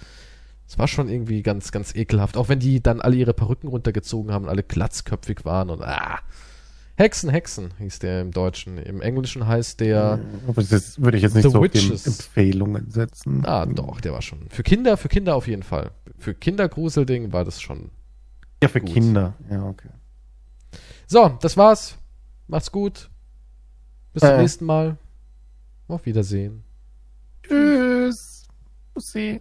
[0.68, 2.36] Das war schon irgendwie ganz, ganz ekelhaft.
[2.36, 6.20] Auch wenn die dann alle ihre Perücken runtergezogen haben und alle glatzköpfig waren und ah.
[7.02, 8.78] Hexen, Hexen hieß der im Deutschen.
[8.78, 12.06] Im Englischen heißt der, Aber das würde ich jetzt nicht The so auf Witches.
[12.06, 13.44] Empfehlungen setzen.
[13.44, 14.48] ah doch, der war schon.
[14.48, 15.90] Für Kinder, für Kinder auf jeden Fall.
[16.18, 17.90] Für Kindergruselding war das schon.
[18.62, 18.92] Ja, für Gut.
[18.92, 19.34] Kinder.
[19.50, 19.88] Ja, okay.
[21.06, 21.98] So, das war's.
[22.46, 23.10] Macht's gut.
[24.12, 24.38] Bis zum Äh.
[24.42, 24.96] nächsten Mal.
[25.88, 26.62] Auf Wiedersehen.
[27.42, 28.46] Tschüss.
[28.94, 29.40] Pussy.